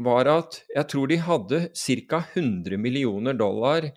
var 0.00 0.32
at 0.40 0.62
jeg 0.72 0.88
tror 0.88 1.12
de 1.12 1.20
hadde 1.20 1.64
ca. 1.76 2.24
100 2.32 2.80
millioner 2.80 3.36
dollar 3.36 3.92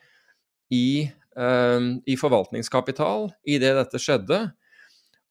i, 0.73 1.07
i 1.33 2.13
forvaltningskapital 2.19 3.31
idet 3.49 3.71
dette 3.79 3.99
skjedde, 4.01 4.37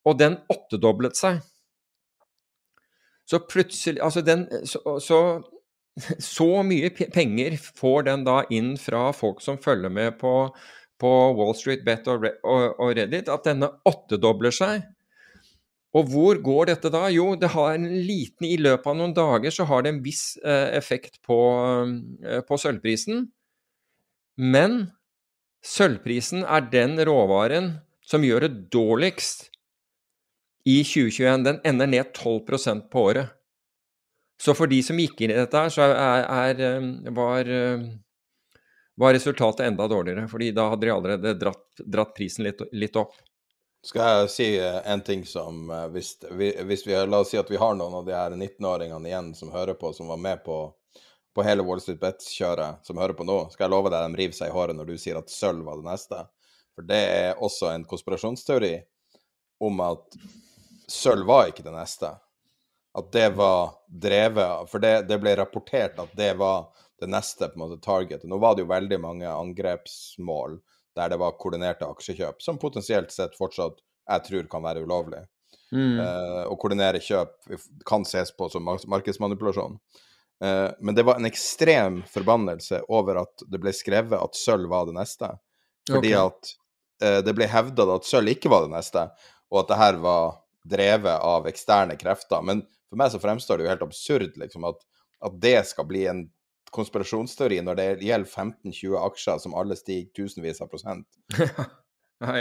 og 0.03 0.17
den 0.19 0.35
åttedoblet 0.51 1.15
seg. 1.15 1.39
Så 3.31 3.39
plutselig 3.47 4.03
Altså, 4.03 4.21
den 4.27 4.49
så, 4.67 4.83
så, 4.99 5.21
så, 6.35 6.49
mye 6.67 6.91
penger 6.91 7.55
får 7.79 8.09
den 8.11 8.25
da 8.27 8.41
inn 8.51 8.75
fra 8.81 9.13
folk 9.15 9.41
som 9.45 9.61
følger 9.63 9.93
med 9.95 10.19
på 10.19 10.51
på 11.03 11.13
Wall 11.35 11.55
Street 11.59 11.85
Bet 11.87 12.07
og, 12.07 12.27
Reddit 12.95 13.31
at 13.33 13.49
denne 13.49 13.73
åttedobler 13.89 14.55
seg. 14.55 14.85
Og 15.99 16.09
hvor 16.09 16.39
går 16.41 16.71
dette 16.71 16.93
da? 16.93 17.05
Jo, 17.13 17.33
det 17.37 17.51
har 17.53 17.75
en 17.75 17.89
liten 18.07 18.47
I 18.49 18.57
løpet 18.61 18.87
av 18.89 18.97
noen 18.97 19.15
dager 19.17 19.53
så 19.53 19.67
har 19.69 19.85
det 19.85 19.93
en 19.93 20.03
viss 20.05 20.39
eh, 20.41 20.71
effekt 20.79 21.19
på, 21.27 21.39
eh, 22.23 22.41
på 22.47 22.59
sølvprisen. 22.61 23.27
Men 24.41 24.79
sølvprisen 25.67 26.45
er 26.45 26.69
den 26.73 26.99
råvaren 27.07 27.75
som 28.07 28.25
gjør 28.27 28.47
det 28.47 28.69
dårligst 28.75 29.49
i 30.69 30.83
2021. 30.85 31.47
Den 31.47 31.61
ender 31.67 31.91
ned 31.91 32.13
12% 32.17 32.89
på 32.93 33.07
året. 33.11 33.35
Så 34.43 34.57
for 34.59 34.67
de 34.67 34.81
som 34.83 34.99
gikk 34.99 35.21
inn 35.23 35.31
i 35.31 35.39
dette 35.39 35.61
så 35.71 35.87
er, 35.87 36.25
er, 36.27 37.13
var 37.15 37.51
var 38.95 39.15
resultatet 39.15 39.67
enda 39.67 39.89
dårligere. 39.89 40.29
fordi 40.29 40.51
da 40.51 40.69
hadde 40.69 40.87
de 40.87 40.93
allerede 40.93 41.35
dratt, 41.35 41.67
dratt 41.77 42.15
prisen 42.15 42.45
litt, 42.45 42.61
litt, 42.73 42.97
opp. 42.97 43.15
Skal 43.85 44.21
jeg 44.21 44.31
si 44.31 44.49
eh, 44.61 44.79
en 44.93 45.01
ting 45.03 45.25
som 45.27 45.71
eh, 45.71 45.89
hvis, 45.91 46.15
hvis 46.31 46.87
vi, 46.87 46.95
La 47.07 47.23
oss 47.25 47.33
si 47.33 47.41
at 47.41 47.51
vi 47.51 47.59
har 47.59 47.75
noen 47.75 47.97
av 47.99 48.07
de 48.07 48.15
her 48.15 48.37
19-åringene 48.37 49.11
igjen 49.11 49.33
som 49.35 49.51
hører 49.51 49.75
på, 49.75 49.91
som 49.97 50.13
var 50.13 50.21
med 50.23 50.45
på, 50.45 50.59
på 51.35 51.45
hele 51.47 51.65
Wall 51.65 51.81
Street 51.81 52.01
Bets-kjøret, 52.01 52.83
som 52.87 53.01
hører 53.01 53.17
på 53.17 53.27
nå. 53.27 53.39
Skal 53.53 53.67
jeg 53.67 53.75
love 53.75 53.93
deg 53.93 54.05
de 54.05 54.21
river 54.21 54.37
seg 54.37 54.51
i 54.51 54.55
håret 54.55 54.77
når 54.77 54.91
du 54.91 54.97
sier 55.01 55.21
at 55.21 55.33
sølv 55.33 55.65
var 55.67 55.81
det 55.81 55.89
neste. 55.89 56.19
For 56.77 56.89
det 56.89 57.01
er 57.13 57.41
også 57.41 57.71
en 57.73 57.87
konspirasjonsteori 57.89 58.75
om 59.63 59.81
at 59.85 60.19
sølv 60.91 61.27
var 61.29 61.49
ikke 61.51 61.65
det 61.65 61.75
neste. 61.75 62.13
At 62.93 63.09
det 63.15 63.31
var 63.39 63.79
drevet 63.89 64.69
For 64.69 64.83
det, 64.83 65.07
det 65.09 65.17
ble 65.21 65.33
rapportert 65.39 65.97
at 66.03 66.13
det 66.17 66.35
var 66.41 66.69
det 67.01 67.09
neste 67.11 67.49
på 67.49 67.57
en 67.57 67.65
måte 67.65 67.81
targetet. 67.83 68.29
Nå 68.29 68.39
var 68.43 68.55
det 68.55 68.67
jo 68.67 68.73
veldig 68.73 69.01
mange 69.01 69.31
angrepsmål 69.31 70.61
der 70.97 71.09
det 71.09 71.19
var 71.23 71.39
koordinerte 71.41 71.89
aksjekjøp, 71.89 72.43
som 72.45 72.61
potensielt 72.61 73.13
sett 73.15 73.37
fortsatt 73.39 73.81
jeg 73.81 74.25
tror 74.27 74.49
kan 74.53 74.65
være 74.65 74.83
ulovlig. 74.85 75.23
Mm. 75.73 75.97
Uh, 75.97 76.43
å 76.53 76.57
koordinere 76.61 77.01
kjøp 77.01 77.55
kan 77.89 78.05
ses 78.05 78.33
på 78.37 78.51
som 78.53 78.67
markedsmanipulasjon. 78.67 79.79
Uh, 80.43 80.71
men 80.81 80.97
det 80.99 81.05
var 81.07 81.21
en 81.21 81.29
ekstrem 81.29 82.01
forbannelse 82.11 82.83
over 82.91 83.23
at 83.23 83.45
det 83.47 83.61
ble 83.63 83.73
skrevet 83.77 84.19
at 84.19 84.39
sølv 84.39 84.71
var 84.73 84.89
det 84.89 84.97
neste. 84.99 85.31
Fordi 85.91 86.15
okay. 86.19 86.27
at 86.27 86.53
uh, 87.05 87.21
det 87.27 87.35
ble 87.39 87.49
hevda 87.51 87.87
at 87.95 88.09
sølv 88.09 88.35
ikke 88.35 88.51
var 88.53 88.67
det 88.67 88.75
neste, 88.75 89.07
og 89.53 89.63
at 89.63 89.73
det 89.73 89.81
her 89.83 90.01
var 90.03 90.39
drevet 90.69 91.19
av 91.27 91.47
eksterne 91.51 91.97
krefter. 92.01 92.43
Men 92.47 92.65
for 92.91 93.01
meg 93.01 93.13
så 93.13 93.21
fremstår 93.23 93.59
det 93.59 93.67
jo 93.67 93.73
helt 93.73 93.85
absurd 93.87 94.39
liksom, 94.41 94.67
at, 94.69 94.83
at 95.27 95.37
det 95.43 95.59
skal 95.71 95.87
bli 95.89 96.07
en 96.11 96.27
konspirasjonsteori 96.73 97.61
når 97.65 97.79
det 97.79 97.87
gjelder 98.07 98.29
15-20 98.29 98.99
aksjer 99.03 99.41
som 99.43 99.57
alle 99.59 99.77
stiger 99.79 100.11
tusenvis 100.17 100.63
av 100.65 100.71
prosent. 100.73 101.09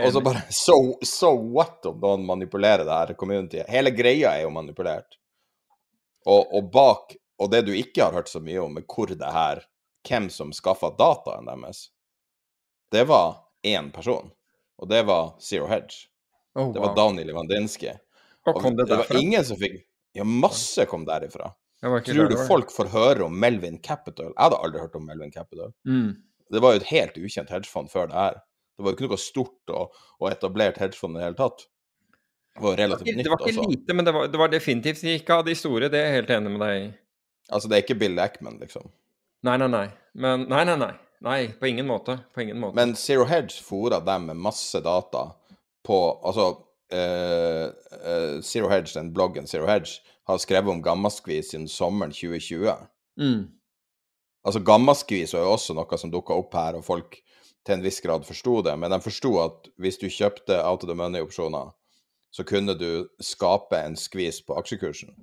og 0.04 0.10
så 0.14 0.22
bare 0.24 0.44
so, 0.56 0.78
so, 1.06 1.34
what 1.56 1.86
om 1.90 2.00
noen 2.04 2.28
manipulerer 2.28 2.86
det 2.88 3.00
her 3.00 3.18
communityet? 3.20 3.70
Hele 3.72 3.94
greia 3.96 4.36
er 4.36 4.46
jo 4.46 4.54
manipulert. 4.56 5.18
Og, 6.28 6.52
og, 6.54 6.70
bak 6.72 7.16
Og 7.42 7.50
det 7.52 7.64
du 7.66 7.74
ikke 7.74 8.06
har 8.06 8.16
hørt 8.16 8.30
så 8.30 8.42
mye 8.44 8.62
om, 8.62 8.78
er 8.78 8.86
hvor 8.86 9.12
det 9.12 9.36
her 9.36 9.66
Hvem 10.02 10.32
som 10.34 10.50
skaffa 10.50 10.90
dataen 10.98 11.46
deres. 11.46 11.92
Det 12.90 13.04
var 13.06 13.36
én 13.62 13.92
person, 13.94 14.32
og 14.82 14.90
det 14.90 15.04
var 15.06 15.36
Zero 15.38 15.68
Hedge. 15.70 16.08
Oh, 16.56 16.64
wow. 16.64 16.72
Det 16.74 16.82
var 16.82 16.96
Daniel 16.98 17.30
Ivandinsky. 17.30 17.92
Og, 18.48 18.58
og 18.58 18.78
det, 18.80 18.88
det 18.90 18.98
var 18.98 19.20
ingen 19.20 19.46
som 19.46 19.60
fikk 19.62 19.84
Ja, 20.18 20.26
masse 20.26 20.84
kom 20.90 21.06
derifra. 21.08 21.54
Tror 21.82 22.28
du 22.30 22.36
folk 22.50 22.74
får 22.74 22.90
høre 22.92 23.28
om 23.30 23.38
Melvin 23.40 23.78
Capital? 23.80 24.34
Jeg 24.34 24.42
hadde 24.42 24.58
aldri 24.66 24.82
hørt 24.84 24.98
om 24.98 25.06
Melvin 25.08 25.32
Capital. 25.32 25.72
Mm. 25.88 26.18
Det 26.52 26.62
var 26.62 26.74
jo 26.74 26.82
et 26.82 26.90
helt 26.90 27.20
ukjent 27.22 27.54
hedgefond 27.54 27.94
før 27.94 28.10
det 28.12 28.18
her. 28.18 28.42
Det 28.76 28.84
var 28.84 28.92
jo 28.92 28.98
ikke 28.98 29.08
noe 29.14 29.22
stort 29.22 29.72
og, 29.78 30.02
og 30.20 30.28
etablert 30.34 30.82
hedgefond 30.82 31.16
i 31.16 31.22
det 31.22 31.30
hele 31.30 31.40
tatt. 31.40 31.64
Det 32.58 32.66
var 32.66 32.78
relativt 32.78 33.08
nytt. 33.08 33.24
Det 33.24 33.32
var 33.32 33.46
ikke 33.46 33.54
også. 33.54 33.70
lite, 33.72 33.96
men 33.96 34.08
det 34.08 34.14
var, 34.18 34.28
det 34.28 34.42
var, 34.42 34.52
definitivt 34.52 35.04
ikke 35.14 35.40
av 35.40 35.48
de 35.48 35.56
store, 35.56 35.90
det 35.94 36.02
er 36.02 36.10
jeg 36.10 36.20
helt 36.20 36.34
enig 36.36 36.52
med 36.58 36.64
deg 36.66 36.76
i. 36.82 36.90
Altså, 37.52 37.70
det 37.70 37.78
er 37.78 37.86
ikke 37.86 38.00
Bill 38.00 38.20
Ackman, 38.20 38.58
liksom? 38.62 38.90
Nei, 39.44 39.58
nei, 39.60 39.68
nei. 39.72 39.88
Men 40.14 40.48
nei, 40.50 40.64
nei, 40.68 40.78
nei. 40.80 40.94
Nei, 41.22 41.40
på 41.60 41.70
ingen 41.70 41.86
måte. 41.86 42.18
På 42.34 42.42
ingen 42.42 42.60
måte. 42.60 42.76
Men 42.80 42.96
Zero 42.98 43.26
Hedge 43.30 43.62
fora 43.64 44.00
dem 44.02 44.30
med 44.32 44.42
masse 44.42 44.82
data 44.82 45.28
på 45.86 45.98
Altså, 46.26 46.48
uh, 46.94 47.68
uh, 48.02 48.42
Zero 48.42 48.70
Hedge, 48.70 48.94
den 48.96 49.14
bloggen 49.14 49.48
Zero 49.48 49.68
Hedge, 49.70 50.00
har 50.28 50.38
skrevet 50.38 50.72
om 50.72 50.84
gammaskvis 50.84 51.52
siden 51.52 51.68
sommeren 51.68 52.14
2020. 52.14 52.74
Mm. 53.20 53.50
Altså, 54.46 54.64
gammaskvis 54.66 55.34
var 55.34 55.46
jo 55.46 55.54
også 55.58 55.76
noe 55.78 55.98
som 55.98 56.14
dukka 56.14 56.38
opp 56.38 56.56
her, 56.58 56.78
og 56.78 56.86
folk 56.86 57.20
til 57.66 57.78
en 57.78 57.84
viss 57.86 58.02
grad 58.02 58.26
forsto 58.26 58.62
det, 58.66 58.74
men 58.80 58.94
de 58.94 59.02
forsto 59.02 59.36
at 59.44 59.70
hvis 59.78 60.00
du 60.02 60.08
kjøpte 60.10 60.58
out 60.64 60.84
of 60.84 60.90
the 60.90 60.98
money-opsjoner, 60.98 61.74
så 62.32 62.46
kunne 62.48 62.74
du 62.80 63.08
skape 63.22 63.78
en 63.78 63.98
skvis 64.00 64.42
på 64.46 64.56
aksjekursen. 64.58 65.14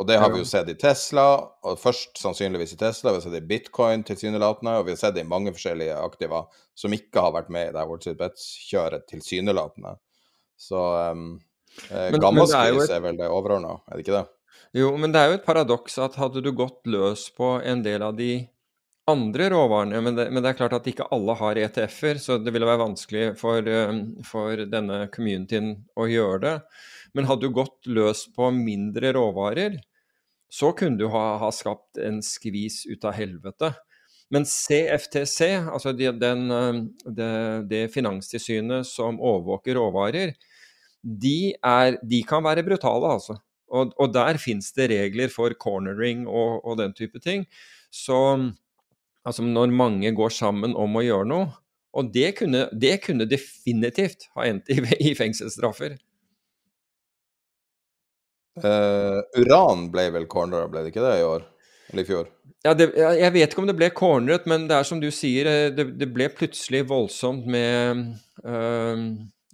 Og 0.00 0.06
det 0.08 0.16
har 0.16 0.30
vi 0.32 0.40
jo 0.40 0.48
sett 0.48 0.70
i 0.72 0.76
Tesla, 0.80 1.26
og 1.68 1.80
først 1.80 2.16
sannsynligvis 2.16 2.72
i 2.72 2.78
Tesla, 2.80 3.12
vi 3.12 3.20
har 3.20 3.24
sett 3.26 3.36
i 3.36 3.44
bitcoin 3.44 4.04
tilsynelatende, 4.08 4.78
og 4.78 4.86
vi 4.86 4.94
har 4.94 5.00
sett 5.02 5.18
det 5.18 5.26
i 5.26 5.28
mange 5.28 5.52
forskjellige 5.52 5.98
aktiva 6.00 6.46
som 6.78 6.96
ikke 6.96 7.26
har 7.26 7.34
vært 7.34 7.52
med 7.52 7.68
i 7.68 7.74
det 7.76 7.84
Wall 7.90 8.00
Street 8.00 8.20
Bets-kjøret 8.20 9.04
tilsynelatende. 9.12 9.98
Så 10.56 10.80
um, 11.12 11.26
Eh, 11.90 12.12
Gammaskvis 12.20 12.54
er, 12.54 12.78
et... 12.84 12.94
er 12.96 13.04
vel 13.04 13.18
det 13.18 13.28
overordna, 13.32 13.78
er 13.88 13.96
det 13.98 14.06
ikke 14.06 14.18
det? 14.18 14.24
Jo, 14.76 14.94
men 15.00 15.12
det 15.12 15.20
er 15.20 15.30
jo 15.30 15.38
et 15.38 15.46
paradoks 15.46 15.98
at 16.00 16.16
hadde 16.20 16.42
du 16.44 16.50
gått 16.56 16.80
løs 16.88 17.26
på 17.36 17.54
en 17.68 17.84
del 17.84 18.04
av 18.04 18.16
de 18.16 18.32
andre 19.10 19.48
råvarene, 19.50 20.00
men 20.04 20.16
det, 20.16 20.28
men 20.30 20.44
det 20.44 20.52
er 20.52 20.58
klart 20.60 20.76
at 20.76 20.86
ikke 20.88 21.08
alle 21.12 21.34
har 21.40 21.58
ETF-er, 21.58 22.20
så 22.22 22.38
det 22.38 22.52
ville 22.54 22.68
være 22.68 22.84
vanskelig 22.84 23.24
for, 23.40 23.66
eh, 23.66 23.94
for, 24.28 24.64
denne 24.72 25.06
communityen 25.14 25.74
å 25.98 26.08
gjøre 26.10 26.42
det. 26.44 26.56
Men 27.16 27.28
hadde 27.28 27.48
du 27.48 27.54
gått 27.54 27.88
løs 27.88 28.26
på 28.34 28.50
mindre 28.56 29.12
råvarer, 29.16 29.78
så 30.52 30.72
kunne 30.76 31.00
du 31.00 31.08
ha, 31.12 31.24
ha 31.40 31.48
skapt 31.52 32.00
en 32.00 32.20
skvis 32.24 32.82
ut 32.88 33.04
av 33.08 33.16
helvete. 33.16 33.72
Men 34.32 34.46
CFTC, 34.48 35.40
altså 35.68 35.92
de, 35.96 36.08
den, 36.16 36.46
eh, 36.52 36.80
det, 37.04 37.32
det 37.68 37.82
finanstilsynet 37.92 38.88
som 38.88 39.20
overvåker 39.20 39.76
råvarer, 39.76 40.32
de, 41.02 41.52
er, 41.52 41.98
de 42.00 42.22
kan 42.28 42.44
være 42.44 42.64
brutale, 42.64 43.10
altså. 43.18 43.36
Og, 43.72 43.92
og 44.00 44.12
der 44.12 44.36
fins 44.40 44.70
det 44.76 44.90
regler 44.92 45.32
for 45.32 45.52
cornering 45.60 46.26
og, 46.28 46.60
og, 46.60 46.76
den 46.80 46.92
type 46.96 47.20
ting. 47.24 47.46
Så 47.92 48.16
altså 49.24 49.44
når 49.44 49.72
mange 49.72 50.12
går 50.16 50.32
sammen 50.36 50.76
om 50.76 50.96
å 50.96 51.04
gjøre 51.04 51.28
noe 51.28 51.50
Og 51.92 52.08
det 52.12 52.30
kunne, 52.38 52.66
det 52.72 53.02
kunne 53.04 53.28
definitivt 53.28 54.26
ha 54.36 54.46
endt 54.48 54.68
i, 54.72 54.78
i 55.10 55.14
fengselsstraffer. 55.16 55.98
Uh, 58.60 59.22
uran 59.40 59.86
ble 59.92 60.10
vel 60.12 60.28
cornera, 60.28 60.68
ble 60.68 60.84
det 60.84 60.92
ikke 60.92 61.04
det 61.04 61.18
i 61.20 61.26
år? 61.26 61.44
Eller 61.92 62.04
i 62.04 62.08
fjor? 62.08 62.30
Ja, 62.62 62.74
det, 62.78 62.92
jeg 62.94 63.32
vet 63.34 63.50
ikke 63.50 63.62
om 63.64 63.70
det 63.70 63.78
ble 63.78 63.88
corneret, 63.96 64.44
men 64.50 64.68
det 64.70 64.76
er 64.76 64.86
som 64.86 65.00
du 65.02 65.08
sier, 65.14 65.48
eh, 65.50 65.70
det, 65.74 65.88
det 65.98 66.08
ble 66.14 66.28
plutselig 66.30 66.84
voldsomt 66.90 67.48
med 67.50 68.04
uh, 68.46 69.00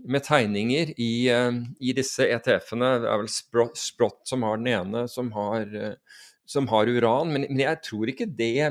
med 0.05 0.23
tegninger 0.23 0.93
i, 1.01 1.13
uh, 1.33 1.55
i 1.81 1.95
disse 1.97 2.27
ETF-ene. 2.29 2.93
Det 3.03 3.11
er 3.11 3.23
vel 3.23 3.31
Sprott 3.33 4.23
som 4.29 4.45
har 4.47 4.61
den 4.61 4.71
ene, 4.75 5.07
som 5.11 5.33
har, 5.35 5.67
eh, 5.67 5.97
som 6.49 6.69
har 6.71 6.89
uran. 6.89 7.33
Men, 7.35 7.47
men, 7.51 7.61
jeg 7.63 7.83
tror 7.85 8.11
ikke 8.11 8.29
det 8.39 8.71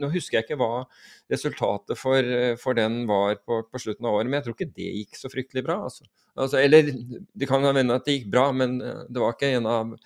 Nå 0.00 0.08
husker 0.14 0.38
jeg 0.38 0.46
ikke 0.46 0.60
hva 0.60 0.84
resultatet 1.32 1.98
for, 2.00 2.24
eh, 2.24 2.56
for 2.60 2.78
den 2.78 3.02
var 3.10 3.36
på, 3.44 3.60
på, 3.68 3.82
slutten 3.82 4.08
av 4.08 4.16
året, 4.16 4.30
men 4.30 4.38
jeg 4.38 4.48
tror 4.48 4.56
ikke 4.56 4.72
det 4.80 4.90
gikk 5.02 5.20
så 5.20 5.30
fryktelig 5.32 5.64
bra. 5.66 5.82
Altså. 5.88 6.08
Altså, 6.34 6.60
eller 6.62 6.88
det 6.88 7.48
kan 7.50 7.64
hende 7.66 7.96
at 7.96 8.06
det 8.06 8.20
gikk 8.20 8.30
bra, 8.32 8.50
men 8.56 8.78
det 8.80 9.20
var 9.20 9.34
ikke 9.34 9.54
en 9.58 9.68
av, 9.68 9.96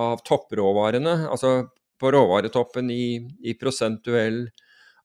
av 0.00 0.22
toppråvarene. 0.28 1.16
Altså 1.32 1.56
på 2.02 2.10
råvaretoppen 2.12 2.90
i, 2.90 3.22
i 3.46 3.54
prosentuell 3.58 4.44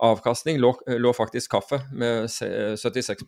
avkastning 0.03 0.59
lå, 0.61 0.73
lå, 0.97 1.13
faktisk 1.13 1.51
kaffe 1.51 1.81
med 1.93 2.29
76 2.29 3.25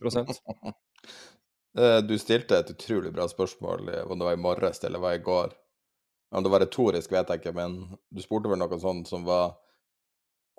Eh, 1.78 1.98
du 2.02 2.16
stilte 2.18 2.56
et 2.58 2.70
utrolig 2.72 3.12
bra 3.14 3.28
spørsmål, 3.30 3.84
om 4.10 4.18
det 4.18 4.26
var 4.26 4.34
i 4.34 4.40
morges 4.42 4.82
eller 4.84 4.98
var 4.98 5.14
i 5.14 5.20
går. 5.22 5.52
Om 6.30 6.42
det 6.42 6.50
var 6.52 6.62
retorisk, 6.62 7.12
vet 7.12 7.30
jeg 7.30 7.40
ikke, 7.40 7.54
men 7.56 7.76
du 8.10 8.22
spurte 8.22 8.50
vel 8.50 8.60
noe 8.60 8.78
sånt 8.82 9.10
som 9.10 9.26
var 9.26 9.56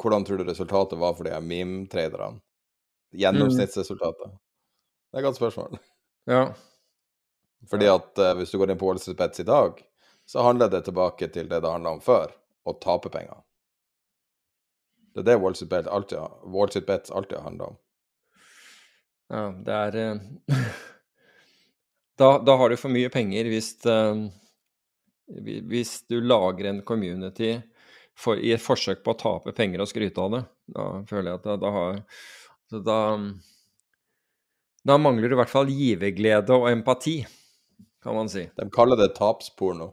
Hvordan 0.01 0.23
tror 0.25 0.39
du 0.39 0.47
resultatet 0.47 0.97
var 0.97 1.13
for 1.13 1.27
de 1.27 1.37
meme-traderne? 1.45 2.39
Gjennomsnittsresultatet. 3.13 4.31
Det 5.11 5.19
er 5.19 5.21
et 5.21 5.27
godt 5.27 5.37
spørsmål. 5.37 5.77
Ja. 6.31 6.45
Fordi 7.69 7.89
at 7.91 8.17
uh, 8.17 8.31
hvis 8.39 8.49
du 8.49 8.57
går 8.57 8.71
inn 8.73 8.79
på 8.81 8.87
Wall 8.87 9.01
Street 9.03 9.19
Bets 9.19 9.43
i 9.43 9.45
dag, 9.45 9.77
så 10.25 10.41
handler 10.47 10.71
det 10.71 10.85
tilbake 10.87 11.27
til 11.27 11.49
det 11.51 11.61
det 11.61 11.69
handla 11.69 11.93
om 11.97 12.01
før, 12.01 12.33
å 12.65 12.73
tape 12.81 13.11
penger. 13.13 13.43
Det 15.13 15.21
er 15.21 15.29
det 15.29 15.39
Wall 15.43 15.57
Street 15.59 15.71
Bets 15.75 15.91
alltid, 15.91 16.39
Wall 16.55 16.71
Street 16.71 16.87
Bets 16.87 17.11
alltid 17.11 17.37
har 17.37 17.49
handla 17.49 17.69
om. 17.73 17.79
Ja, 19.31 19.43
det 19.67 19.81
er 19.83 19.99
uh... 20.15 20.55
Da, 22.19 22.35
da, 22.37 22.53
har 22.59 22.69
du 22.69 22.75
for 22.77 22.93
mye 22.93 23.09
penger 23.09 23.47
hvis, 23.49 23.71
uh, 23.89 24.27
hvis 25.39 26.01
du 26.11 26.19
lager 26.21 26.69
en 26.69 26.81
community 26.85 27.55
for, 28.17 28.39
i 28.39 28.53
et 28.55 28.61
forsøk 28.61 29.03
på 29.05 29.13
å 29.13 29.19
tape 29.19 29.53
penger 29.55 29.83
og 29.83 29.89
skryte 29.89 30.21
av 30.23 30.35
det. 30.35 30.43
Da 30.75 30.87
føler 31.09 31.31
jeg 31.31 31.39
at 31.39 31.47
da, 31.47 31.57
da 31.61 31.71
har 31.75 32.01
da, 32.71 32.99
da 34.87 34.97
mangler 34.97 35.31
du 35.31 35.35
i 35.35 35.39
hvert 35.41 35.51
fall 35.51 35.71
giverglede 35.71 36.55
og 36.55 36.69
empati, 36.71 37.19
kan 38.03 38.15
man 38.17 38.31
si. 38.31 38.45
De 38.57 38.67
kaller 38.73 38.99
det 38.99 39.11
tapsporno. 39.17 39.91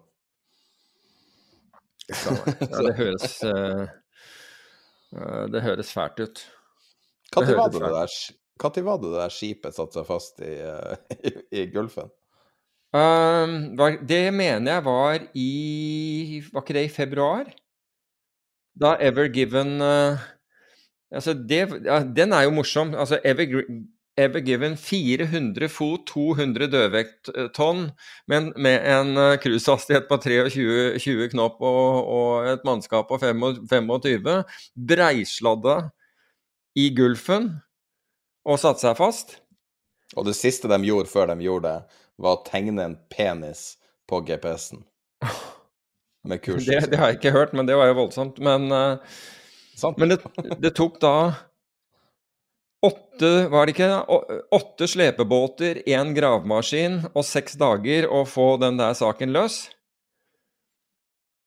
Ja, 2.08 2.36
det 2.86 2.94
høres 2.96 3.34
uh, 3.44 3.84
Det 5.52 5.60
høres 5.60 5.90
fælt 5.92 6.22
ut. 6.22 6.40
Når 7.36 7.50
var, 7.58 7.74
var 8.86 9.02
det 9.02 9.10
der 9.12 9.32
skipet 9.32 9.76
satte 9.76 9.98
seg 9.98 10.06
fast 10.08 10.40
i, 10.40 10.54
i, 11.28 11.34
i 11.60 11.66
Gulfen? 11.72 12.08
Um, 12.88 13.76
det 14.08 14.30
mener 14.32 14.72
jeg 14.72 14.84
var 14.86 15.24
i 15.36 16.40
Var 16.40 16.62
ikke 16.62 16.72
det 16.72 16.84
i 16.86 16.88
februar? 16.88 17.50
Da 18.80 18.94
Ever 18.96 19.28
Given 19.28 19.82
uh, 19.82 20.16
Altså 21.12 21.34
det, 21.34 21.84
ja, 21.84 22.00
den 22.04 22.32
er 22.32 22.46
jo 22.46 22.50
morsom. 22.56 22.94
Altså 22.94 23.18
Ever, 23.24 23.60
Ever 24.16 24.40
Given 24.40 24.76
400 24.76 25.68
fot, 25.68 26.06
200 26.06 26.68
dødvekttonn, 26.72 27.90
men 28.28 28.52
med 28.56 28.84
en 28.84 29.38
cruisehastighet 29.40 30.08
på 30.08 30.18
23 30.20 31.30
knop 31.32 31.60
og, 31.60 32.04
og, 32.04 32.48
et 32.52 32.64
mannskap 32.64 33.08
på 33.08 33.18
25, 33.18 34.44
breisladda 34.88 35.78
i 36.76 36.90
Gulfen 36.96 37.54
og 38.44 38.60
satte 38.60 38.84
seg 38.84 38.98
fast. 39.00 39.38
Og 40.16 40.28
det 40.28 40.36
siste 40.36 40.68
de 40.68 40.80
gjorde 40.84 41.08
før 41.12 41.32
de 41.32 41.44
gjorde 41.44 41.72
det, 41.72 42.04
var 42.18 42.38
å 42.38 42.44
tegne 42.46 42.84
en 42.84 42.96
penis 43.12 43.76
på 44.08 44.20
GPS-en. 44.26 44.84
Med 46.28 46.42
kurs. 46.42 46.66
Det, 46.66 46.80
det, 46.90 46.98
har 46.98 47.12
jeg 47.12 47.20
ikke 47.20 47.34
hørt, 47.36 47.54
men 47.56 47.68
det 47.68 47.76
var 47.78 47.90
jo 47.90 48.00
voldsomt. 48.00 48.40
Men, 48.44 48.66
uh, 48.74 49.92
men 49.96 50.12
det, 50.12 50.18
det, 50.58 50.74
tok 50.76 50.98
da 51.00 51.14
åtte, 52.84 53.30
var 53.52 53.66
det 53.66 53.76
ikke, 53.76 53.90
åtte 54.54 54.88
slepebåter, 54.90 55.82
én 55.88 56.12
gravemaskin 56.16 57.00
og 57.12 57.24
seks 57.26 57.56
dager 57.60 58.08
å 58.10 58.24
få 58.28 58.56
den 58.60 58.80
der 58.80 58.98
saken 58.98 59.32
løs. 59.34 59.68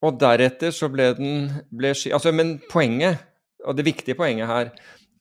Og 0.02 0.18
deretter 0.18 0.74
så 0.74 0.90
ble 0.90 1.12
den 1.20 1.36
ble, 1.70 1.92
altså, 1.94 2.32
Men 2.34 2.56
poenget, 2.72 3.22
og 3.68 3.78
det 3.78 3.86
viktige 3.86 4.18
poenget 4.18 4.50
her, 4.50 4.72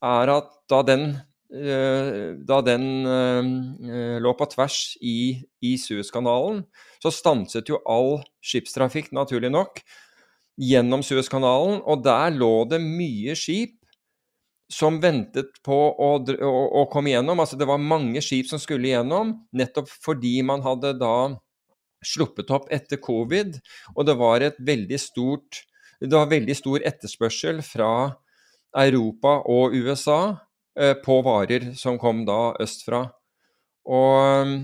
er 0.00 0.32
at 0.38 0.54
da 0.72 0.80
den 0.86 1.10
Eh, 1.18 1.29
da 1.50 2.60
den 2.62 2.84
eh, 3.10 4.18
lå 4.22 4.32
på 4.38 4.46
tvers 4.52 4.94
i, 5.02 5.42
i 5.66 5.74
Suezkanalen, 5.78 6.62
så 7.02 7.10
stanset 7.10 7.70
jo 7.70 7.80
all 7.90 8.20
skipstrafikk, 8.44 9.10
naturlig 9.16 9.50
nok, 9.50 9.80
gjennom 10.60 11.02
Suezkanalen. 11.02 11.80
Og 11.90 12.04
der 12.06 12.36
lå 12.36 12.52
det 12.70 12.78
mye 12.84 13.34
skip 13.38 13.76
som 14.70 15.00
ventet 15.02 15.56
på 15.66 15.74
å, 15.74 16.10
å, 16.22 16.50
å, 16.82 16.84
komme 16.92 17.10
gjennom. 17.10 17.42
Altså 17.42 17.58
det 17.58 17.66
var 17.66 17.82
mange 17.82 18.22
skip 18.22 18.46
som 18.46 18.60
skulle 18.62 18.92
gjennom, 18.92 19.34
nettopp 19.50 19.90
fordi 19.90 20.36
man 20.46 20.62
hadde 20.62 20.94
da 21.00 21.32
sluppet 22.06 22.52
opp 22.54 22.70
etter 22.72 23.00
covid, 23.02 23.58
og 23.96 24.06
det 24.06 24.14
var 24.16 24.46
et 24.46 24.62
veldig 24.62 25.00
stort 25.02 25.64
det 26.00 26.14
var 26.16 26.30
veldig 26.30 26.54
stor 26.56 26.80
etterspørsel 26.88 27.58
fra 27.60 27.90
Europa 28.72 29.34
og 29.52 29.74
USA 29.76 30.20
Eh, 30.30 30.49
på 31.04 31.16
varer 31.26 31.72
som 31.76 31.98
kom 32.00 32.22
da 32.28 32.54
østfra. 32.62 33.02
Og, 33.90 34.54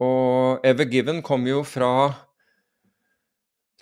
og 0.00 0.64
Ever 0.66 0.88
Given 0.88 1.20
kom 1.26 1.44
jo 1.48 1.62
fra 1.66 1.90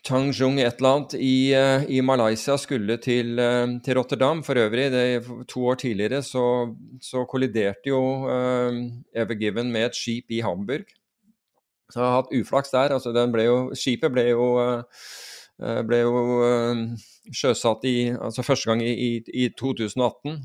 Changjung 0.04 0.58
et 0.60 0.82
eller 0.82 0.90
annet 0.90 1.14
i, 1.16 1.52
eh, 1.56 1.84
i 1.96 2.00
Malaysia, 2.04 2.58
skulle 2.60 2.98
til, 3.00 3.38
eh, 3.38 3.80
til, 3.84 3.96
Rotterdam. 3.96 4.42
For 4.44 4.54
øvrig, 4.54 4.90
det, 4.92 5.24
to 5.48 5.64
år 5.66 5.74
tidligere 5.74 6.22
så, 6.22 6.74
så 7.00 7.24
kolliderte 7.24 7.88
jo 7.88 8.28
uh, 8.28 8.72
Ever 9.14 9.34
Given 9.34 9.72
med 9.72 9.86
et 9.86 9.96
skip 9.96 10.24
i 10.28 10.40
Hamburg. 10.40 10.84
Så 11.90 12.00
jeg 12.00 12.04
har 12.04 12.20
hatt 12.20 12.34
uflaks 12.36 12.70
der. 12.70 12.92
altså 12.92 13.12
ble 13.32 13.44
jo, 13.44 13.74
Skipet 13.74 14.12
ble 14.12 14.28
jo, 14.28 14.58
uh, 14.60 15.80
ble 15.88 16.02
jo 16.02 16.12
uh, 16.44 16.76
sjøsatt 17.32 17.84
i, 17.88 18.12
altså 18.12 18.42
første 18.42 18.70
gang 18.70 18.82
i, 18.82 18.92
i, 18.92 19.22
i 19.32 19.48
2018. 19.48 20.44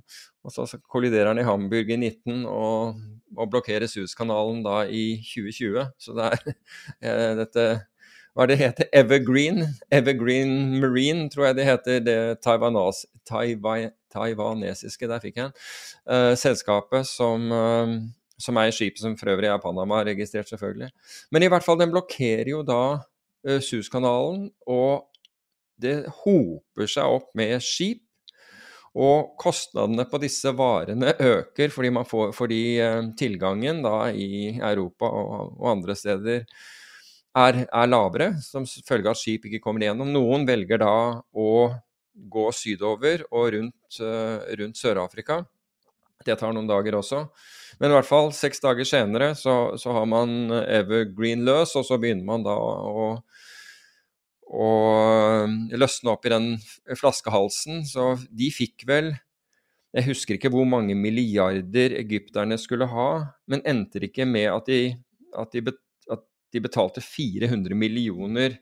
Og 0.58 0.70
så 0.70 0.80
kolliderer 0.90 1.32
den 1.32 1.44
i 1.44 1.48
Hamburg 1.48 1.92
i 1.92 1.98
19 1.98 2.46
og, 2.50 3.00
og 3.38 3.52
blokkerer 3.52 3.90
Suezkanalen 3.90 4.64
da 4.66 4.82
i 4.88 5.20
2020. 5.22 5.86
Så 6.00 6.16
det 6.18 6.28
er 6.32 6.52
eh, 7.06 7.32
dette 7.44 7.70
Hva 8.34 8.46
er 8.46 8.52
det 8.52 8.60
heter? 8.60 8.90
Evergreen? 8.96 9.64
Evergreen 9.92 10.80
Marine, 10.80 11.30
tror 11.30 11.50
jeg 11.50 11.60
det 11.60 11.66
heter. 11.68 12.00
Det 12.06 12.18
taiwanas, 12.46 13.04
taiwan, 13.28 13.92
taiwanesiske, 14.14 15.10
der 15.10 15.22
fikk 15.24 15.40
jeg 15.40 15.50
den. 15.50 15.68
Uh, 16.06 16.34
selskapet 16.40 17.10
som, 17.10 17.50
uh, 17.52 17.98
som 18.40 18.60
eier 18.62 18.74
skipet, 18.76 19.02
som 19.04 19.18
for 19.20 19.34
øvrig 19.34 19.50
er 19.50 19.62
Panama-registrert, 19.62 20.50
selvfølgelig. 20.50 20.92
Men 21.32 21.44
i 21.44 21.50
hvert 21.52 21.66
fall, 21.66 21.80
den 21.82 21.92
blokkerer 21.92 22.54
jo 22.54 22.62
da 22.64 22.82
uh, 23.02 23.60
Suezkanalen, 23.66 24.52
og 24.70 25.10
det 25.82 26.04
hoper 26.24 26.90
seg 26.92 27.18
opp 27.20 27.34
med 27.40 27.58
skip 27.64 28.04
og 28.98 29.36
kostnadene 29.38 30.06
på 30.10 30.18
disse 30.22 30.52
varene 30.58 31.14
øker 31.14 31.74
fordi, 31.74 31.92
får, 32.10 32.32
fordi 32.34 32.62
eh, 32.82 33.02
tilgangen 33.20 33.84
i 34.16 34.58
Europa 34.58 35.06
og, 35.06 35.54
og 35.60 35.70
andre 35.76 35.96
steder 35.96 36.46
er, 37.38 37.62
er, 37.68 37.88
lavere, 37.88 38.34
som 38.42 38.66
følge 38.66 39.08
av 39.08 39.14
at 39.14 39.22
skip 39.22 39.46
ikke 39.46 39.62
kommer 39.64 39.86
igjennom. 39.86 40.10
Noen 40.12 40.48
velger 40.48 40.82
da 40.82 40.96
å 41.22 41.52
gå 42.20 42.50
sydover 42.52 43.24
og 43.30 43.54
rundt, 43.54 44.00
uh, 44.02 44.42
rundt 44.60 44.80
Sør-Afrika. 44.80 45.44
Det 46.26 46.36
tar 46.36 46.52
noen 46.52 46.68
dager 46.68 46.98
også. 46.98 47.22
Men 47.80 47.94
i 47.94 47.96
hvert 47.96 48.10
fall 48.10 48.34
seks 48.36 48.60
dager 48.60 48.88
senere 48.88 49.30
så, 49.40 49.78
så 49.80 49.94
har 49.96 50.10
man 50.10 50.52
Evergreen 50.66 51.46
løs, 51.48 51.78
og 51.80 51.86
så 51.88 52.00
begynner 52.02 52.28
man 52.28 52.44
da 52.44 52.58
å 52.58 53.06
og 54.50 55.76
løsne 55.78 56.14
opp 56.14 56.26
i 56.26 56.34
den 56.34 56.48
flaskehalsen. 56.98 57.84
Så 57.88 58.16
de 58.30 58.50
fikk 58.54 58.88
vel 58.90 59.14
Jeg 59.90 60.06
husker 60.06 60.36
ikke 60.36 60.52
hvor 60.54 60.68
mange 60.70 60.94
milliarder 60.94 61.96
egypterne 61.98 62.60
skulle 62.62 62.86
ha, 62.92 63.08
men 63.50 63.64
endte 63.66 63.98
det 63.98 64.12
ikke 64.12 64.28
med 64.30 64.46
at 64.52 64.68
de, 64.70 64.94
at 65.34 65.56
de, 65.56 65.64
at 66.14 66.22
de 66.54 66.62
betalte 66.62 67.02
400 67.02 67.74
millioner 67.74 68.60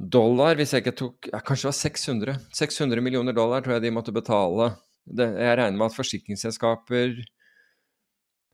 dollar, 0.00 0.56
hvis 0.56 0.72
jeg 0.72 0.80
ikke 0.80 0.96
tok 0.96 1.28
ja, 1.28 1.42
Kanskje 1.44 1.66
det 1.66 1.72
var 1.74 1.76
600. 1.76 2.36
600 2.56 3.04
millioner 3.04 3.36
dollar 3.36 3.60
tror 3.60 3.76
jeg 3.76 3.84
de 3.84 3.92
måtte 3.92 4.16
betale. 4.16 4.70
Det, 5.04 5.28
jeg 5.28 5.58
regner 5.60 5.76
med 5.76 5.90
at 5.90 5.98
forsikringsselskaper 5.98 7.20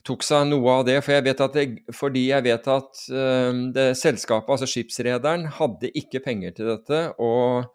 tok 0.06 0.22
seg 0.26 0.46
noe 0.48 0.78
av 0.78 0.84
det. 0.86 1.00
For 1.04 1.16
jeg 1.16 1.26
vet 1.26 1.42
at 1.44 1.56
det, 1.58 1.66
fordi 1.94 2.28
jeg 2.30 2.46
vet 2.46 2.68
at 2.72 3.00
uh, 3.10 3.64
det, 3.74 3.88
selskapet, 3.98 4.52
altså 4.54 4.68
skipsrederen, 4.70 5.48
hadde 5.58 5.90
ikke 5.98 6.22
penger 6.24 6.54
til 6.56 6.70
dette. 6.76 7.02
og 7.18 7.72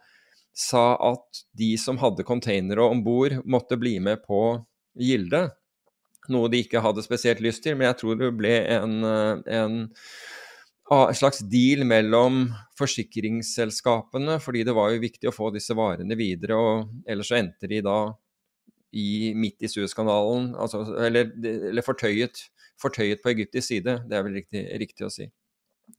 sa 0.51 0.95
at 0.99 1.43
de 1.57 1.73
som 1.79 1.99
hadde 2.01 2.27
containere 2.27 2.83
om 2.83 3.03
bord, 3.05 3.37
måtte 3.47 3.79
bli 3.79 3.97
med 4.03 4.23
på 4.25 4.59
gilde. 4.99 5.45
Noe 6.31 6.51
de 6.51 6.61
ikke 6.61 6.83
hadde 6.83 7.03
spesielt 7.05 7.41
lyst 7.43 7.63
til, 7.65 7.77
men 7.77 7.89
jeg 7.89 7.99
tror 8.01 8.19
det 8.19 8.31
ble 8.37 8.53
en, 8.75 8.97
en, 9.01 9.77
en 10.91 11.17
slags 11.17 11.41
deal 11.49 11.85
mellom 11.87 12.43
forsikringsselskapene, 12.79 14.37
fordi 14.43 14.65
det 14.67 14.75
var 14.77 14.91
jo 14.93 15.05
viktig 15.05 15.31
å 15.31 15.35
få 15.35 15.49
disse 15.55 15.75
varene 15.77 16.17
videre, 16.19 16.59
og 16.59 17.09
ellers 17.09 17.31
så 17.31 17.39
endte 17.39 17.71
de 17.71 17.81
da 17.85 17.97
i, 18.91 19.34
midt 19.36 19.63
i 19.63 19.69
Suezkanalen, 19.71 20.51
altså, 20.60 20.84
eller, 20.99 21.32
eller 21.71 21.86
fortøyet, 21.86 22.43
fortøyet, 22.82 23.21
på 23.23 23.32
egyptisk 23.34 23.67
side. 23.67 23.97
Det 24.10 24.17
er 24.17 24.25
vel 24.25 24.39
riktig, 24.41 24.63
riktig, 24.82 25.08
å 25.08 25.12
si. 25.13 25.27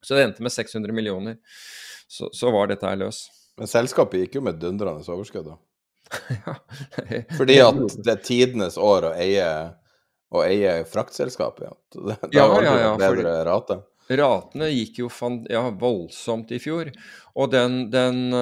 Så 0.02 0.16
det 0.16 0.26
endte 0.26 0.44
med 0.44 0.52
600 0.52 0.94
millioner. 0.96 1.38
Så, 2.08 2.28
så 2.36 2.52
var 2.52 2.68
dette 2.68 2.88
her 2.88 2.98
løs. 3.00 3.24
Men 3.60 3.70
selskapet 3.70 4.24
gikk 4.24 4.40
jo 4.40 4.46
med 4.48 4.60
dundrende 4.60 5.04
overskudd, 5.12 5.52
da. 5.52 5.58
ja. 6.46 6.56
Fordi 7.38 7.60
at 7.64 7.96
det 8.04 8.12
er 8.12 8.26
tidenes 8.26 8.76
år 8.80 9.08
å 9.08 9.14
eie, 9.16 9.46
å 10.32 10.44
eie 10.44 10.82
fraktselskapet. 10.88 11.68
Ja. 11.68 11.78
Det, 11.94 12.18
det 12.26 12.36
ja, 12.36 12.46
ja, 12.64 12.92
bedre 13.00 13.22
bedre 13.22 13.38
rate. 13.48 13.80
Ratene 14.12 14.68
gikk 14.68 14.98
jo 15.04 15.08
ja, 15.48 15.62
voldsomt 15.78 16.50
i 16.52 16.58
fjor. 16.60 16.90
Og 17.38 17.52
den, 17.52 17.86
den 17.92 18.34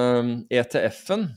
ETF-en 0.51 1.29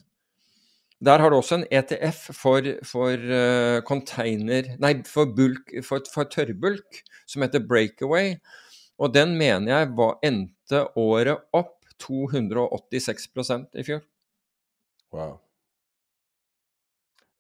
der 1.03 1.19
har 1.19 1.31
du 1.31 1.37
også 1.37 1.59
en 1.59 1.67
ETF 1.71 2.31
for, 2.37 2.67
for 2.87 3.19
uh, 3.19 3.81
container 3.87 4.71
Nei, 4.81 4.95
for, 5.09 5.27
bulk, 5.37 5.73
for, 5.85 6.05
for, 6.15 6.29
tørrbulk, 6.31 7.03
som 7.27 7.43
heter 7.43 7.65
Breakaway. 7.67 8.37
Og 8.99 9.15
den 9.15 9.35
mener 9.39 9.73
jeg 9.73 9.95
var, 9.99 10.19
endte 10.23 10.85
året 10.97 11.43
opp 11.53 11.81
286% 12.03 13.81
i 13.81 13.87
fjor. 13.87 14.05
Wow. 15.15 15.39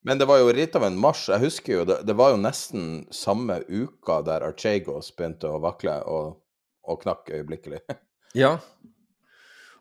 Men 0.04 0.20
det 0.20 0.26
var 0.28 0.42
jo 0.42 0.52
litt 0.52 0.74
av 0.76 0.84
en 0.84 0.98
marsj. 1.00 1.30
Jeg 1.32 1.46
husker 1.46 1.78
jo, 1.78 1.84
det, 1.88 2.02
det 2.04 2.16
var 2.18 2.34
jo 2.34 2.40
nesten 2.42 2.88
samme 3.14 3.62
uka 3.70 4.20
der 4.26 4.44
Archegos 4.44 5.08
begynte 5.16 5.48
å 5.48 5.62
vakle 5.64 5.96
og, 6.10 6.34
og 6.84 7.00
knakk 7.06 7.32
øyeblikkelig. 7.32 7.80
ja. 8.42 8.58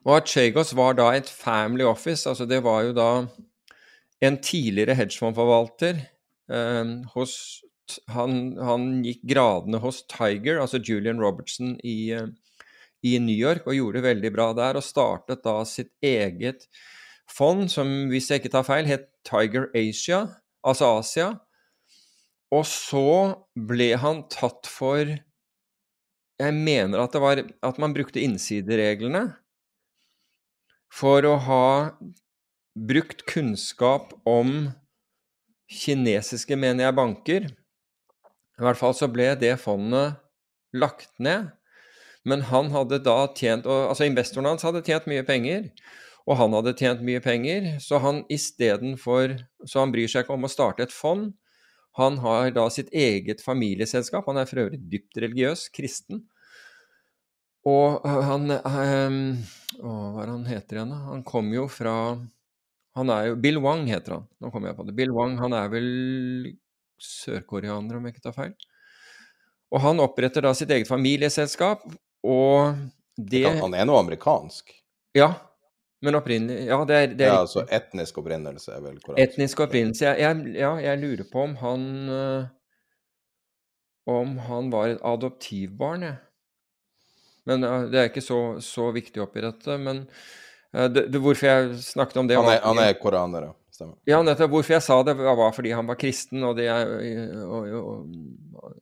Og 0.03 0.15
Archegos 0.21 0.71
var 0.79 0.95
da 0.95 1.09
et 1.17 1.27
family 1.27 1.83
office. 1.88 2.23
Altså 2.29 2.47
det 2.47 2.62
var 2.63 2.86
jo 2.88 2.95
da 2.95 3.09
en 4.23 4.39
tidligere 4.43 4.95
hedgefondforvalter 4.97 5.99
eh, 6.51 6.91
hos 7.15 7.36
han, 8.13 8.55
han, 8.63 8.88
gikk 9.03 9.23
gradene 9.33 9.79
hos 9.83 10.03
Tiger, 10.12 10.62
altså 10.62 10.79
Julian 10.79 11.19
Robertson 11.21 11.75
i, 11.83 12.13
eh, 12.15 12.29
i, 13.03 13.17
New 13.19 13.36
York, 13.36 13.67
og 13.67 13.75
gjorde 13.75 13.99
det 13.99 14.07
veldig 14.07 14.31
bra 14.36 14.49
der. 14.57 14.79
Og 14.79 14.86
startet 14.86 15.43
da 15.45 15.57
sitt 15.67 15.91
eget 16.03 16.67
fond, 17.29 17.67
som 17.71 17.91
hvis 18.12 18.31
jeg 18.31 18.41
ikke 18.41 18.53
tar 18.55 18.67
feil, 18.67 18.88
het 18.89 19.09
Tiger 19.27 19.69
Asia, 19.75 20.25
altså 20.63 20.95
Asia. 21.01 21.29
Og 22.53 22.65
så 22.69 23.05
ble 23.57 23.93
han 23.97 24.27
tatt 24.31 24.69
for 24.69 25.15
Jeg 26.41 26.53
mener 26.53 26.99
at 26.99 27.13
det 27.13 27.21
var 27.21 27.39
at 27.41 27.77
man 27.81 27.93
brukte 27.95 28.21
innsidereglene 28.21 29.27
for 30.93 31.25
å 31.25 31.38
ha 31.45 31.67
brukt 32.73 33.25
kunnskap 33.29 34.13
om 34.25 34.71
kinesiske, 35.69 36.57
mener 36.59 36.88
jeg, 36.88 36.97
banker. 36.97 37.49
I 38.59 38.65
hvert 38.65 38.79
fall 38.79 38.95
så 38.97 39.09
ble 39.09 39.31
det 39.39 39.55
fondet 39.62 40.19
lagt 40.73 41.12
ned. 41.21 41.51
Men 42.23 42.45
han 42.47 42.69
hadde 42.71 43.01
da 43.03 43.17
tjent 43.36 43.65
Altså 43.67 44.05
investoren 44.07 44.47
hans 44.47 44.63
hadde 44.63 44.83
tjent 44.86 45.09
mye 45.12 45.25
penger, 45.27 45.65
og 46.23 46.38
han 46.39 46.53
hadde 46.55 46.75
tjent 46.79 47.01
mye 47.03 47.19
penger, 47.19 47.73
så 47.83 47.99
han 47.99 48.21
istedenfor 48.31 49.36
Så 49.67 49.81
han 49.81 49.91
bryr 49.91 50.07
seg 50.07 50.23
ikke 50.23 50.38
om 50.38 50.47
å 50.47 50.51
starte 50.51 50.86
et 50.86 50.95
fond. 50.95 51.33
Han 51.99 52.17
har 52.23 52.53
da 52.55 52.69
sitt 52.73 52.89
eget 52.95 53.43
familieselskap. 53.43 54.25
Han 54.25 54.39
er 54.41 54.47
for 54.49 54.63
øvrig 54.63 54.79
dypt 54.89 55.19
religiøs, 55.19 55.67
kristen. 55.75 56.23
Og 57.67 58.01
han 58.07 58.49
Å, 58.53 58.62
hva 59.83 60.23
er 60.23 60.25
det 60.25 60.33
han 60.33 60.47
heter 60.47 60.79
igjen, 60.79 60.93
da? 60.93 61.03
Han 61.12 61.21
kom 61.27 61.51
jo 61.53 61.67
fra 61.71 61.95
Han 62.97 63.10
er 63.10 63.32
jo 63.32 63.38
Bill 63.41 63.58
Wang 63.63 63.88
heter 63.89 64.19
han. 64.19 64.27
Nå 64.41 64.51
kommer 64.53 64.69
jeg 64.69 64.77
på 64.77 64.86
det. 64.88 64.95
Bill 64.97 65.13
Wang, 65.15 65.38
han 65.41 65.56
er 65.58 65.71
vel 65.73 65.88
sørkoreaner, 67.01 67.97
om 67.97 68.06
jeg 68.06 68.15
ikke 68.15 68.27
tar 68.27 68.36
feil. 68.36 68.53
Og 69.73 69.82
han 69.82 70.01
oppretter 70.03 70.45
da 70.45 70.53
sitt 70.58 70.71
eget 70.73 70.89
familieselskap, 70.89 71.88
og 72.23 72.77
det 73.17 73.45
Han 73.60 73.73
er 73.77 73.86
nå 73.86 73.97
amerikansk? 73.97 74.71
Ja, 75.13 75.34
men 76.03 76.17
opprinnelig 76.17 76.67
Ja, 76.67 76.79
det 76.86 76.95
er, 76.95 77.08
det 77.13 77.25
er 77.27 77.32
ja, 77.32 77.39
altså 77.45 77.63
etnisk 77.71 78.17
opprinnelse 78.19 78.73
er 78.73 78.84
vel 78.84 78.99
korrekt? 78.99 79.21
Etnisk 79.23 79.62
opprinnelse. 79.63 80.06
Jeg, 80.06 80.19
jeg, 80.23 80.56
ja, 80.60 80.73
jeg 80.84 81.01
lurer 81.01 81.29
på 81.32 81.45
om 81.47 81.56
han 81.62 81.88
uh, 82.10 82.45
Om 84.10 84.38
han 84.49 84.71
var 84.73 84.91
et 84.91 85.03
adoptivbarn, 85.08 86.08
jeg. 86.10 86.17
Men 87.47 87.63
uh, 87.63 87.86
det 87.91 88.01
er 88.01 88.10
ikke 88.10 88.25
så, 88.25 88.39
så 88.60 88.89
viktig 88.95 89.23
oppi 89.23 89.45
dette. 89.45 89.77
Men 89.79 90.03
det, 90.73 91.07
det, 91.13 91.19
hvorfor 91.21 91.45
jeg 91.47 91.83
snakket 91.86 92.17
om 92.17 92.29
det 92.29 92.38
Han 92.39 92.49
er, 92.49 92.63
han 92.65 92.81
er 92.81 92.95
koraner, 92.97 93.49
ja. 93.49 93.53
Stemmer. 93.73 93.97
Ja, 94.05 94.19
nettopp. 94.21 94.51
Hvorfor 94.53 94.75
jeg 94.75 94.86
sa 94.86 94.99
det, 95.05 95.15
var 95.17 95.53
fordi 95.55 95.71
han 95.73 95.88
var 95.89 95.97
kristen, 95.97 96.43
og 96.45 96.57
det 96.59 96.67
er 96.69 96.91
og, 97.41 97.71
og, 97.79 98.12
og, 98.62 98.75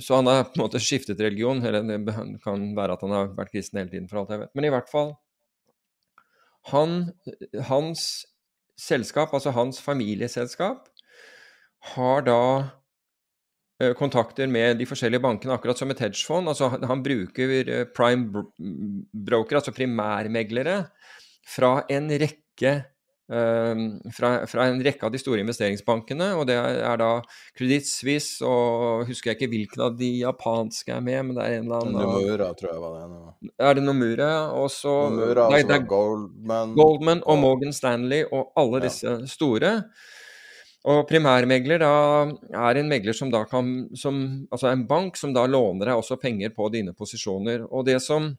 så 0.00 0.16
han 0.16 0.30
har 0.30 0.46
på 0.48 0.56
en 0.56 0.62
måte 0.64 0.80
skiftet 0.80 1.20
religion. 1.20 1.60
Eller 1.60 1.84
det 1.84 2.16
kan 2.44 2.64
være 2.76 2.96
at 2.96 3.04
han 3.04 3.12
har 3.12 3.28
vært 3.36 3.52
kristen 3.52 3.80
hele 3.82 3.92
tiden, 3.92 4.08
for 4.08 4.22
alt 4.22 4.32
jeg 4.32 4.44
vet. 4.46 4.54
Men 4.56 4.68
i 4.68 4.72
hvert 4.72 4.88
fall 4.92 5.12
han, 6.72 6.96
Hans 7.68 8.26
selskap, 8.76 9.34
altså 9.36 9.52
hans 9.54 9.78
familieselskap, 9.80 10.88
har 11.94 12.24
da 12.26 12.40
kontakter 13.98 14.48
med 14.48 14.78
de 14.80 14.86
forskjellige 14.88 15.20
bankene, 15.20 15.52
akkurat 15.56 15.76
som 15.76 15.90
et 15.92 16.00
hedgefond. 16.00 16.48
Altså, 16.48 16.70
han 16.80 17.02
bruker 17.04 17.84
prime 17.96 18.44
broker, 19.12 19.58
altså 19.58 19.74
primærmeglere, 19.76 20.78
fra 21.46 21.78
en 21.92 22.08
rekke 22.16 22.76
Ehm, 23.26 24.12
fra, 24.14 24.46
fra, 24.46 24.68
en 24.70 24.78
rekke 24.86 25.02
av 25.06 25.10
de 25.10 25.18
store 25.18 25.42
investeringsbankene. 25.42 26.28
og 26.38 26.46
Det 26.46 26.56
er 26.56 26.98
da 27.00 27.10
Credit 27.58 27.88
Suisse 27.88 28.46
og 28.46 29.06
husker 29.08 29.32
jeg 29.32 29.40
ikke 29.40 29.50
hvilken 29.54 29.86
av 29.88 29.96
de 29.98 30.10
japanske 30.20 30.94
er 30.94 31.02
med, 31.02 31.22
men 31.26 31.38
det 31.38 31.46
er 31.46 31.56
en 31.56 31.66
eller 31.66 31.82
annen 31.82 31.98
Nomura, 32.06 32.52
tror 32.58 32.70
jeg 32.72 32.82
var 32.84 32.98
det. 32.98 33.06
Nå. 33.10 33.52
Er 33.58 33.78
det 33.78 33.86
Nomura? 33.86 34.30
Og 34.54 34.70
så 34.70 34.94
er 35.58 35.88
Goldman 35.90 36.76
Goldman 36.78 37.24
og 37.26 37.40
Morgan 37.42 37.74
Stanley 37.74 38.22
og 38.30 38.52
alle 38.56 38.84
disse 38.86 39.08
ja. 39.08 39.18
store. 39.30 39.72
Og 40.86 41.02
primærmegler 41.08 41.82
er 41.82 42.78
en 42.78 42.90
megler 42.90 43.16
som 43.16 43.30
da 43.32 43.42
kan 43.50 43.88
som, 43.98 44.46
Altså 44.52 44.70
en 44.70 44.86
bank 44.86 45.18
som 45.18 45.32
da 45.34 45.46
låner 45.50 45.90
deg 45.90 45.98
også 45.98 46.18
penger 46.22 46.54
på 46.54 46.68
dine 46.70 46.94
posisjoner. 46.94 47.66
Og 47.70 47.86
det 47.88 47.98
som 48.04 48.30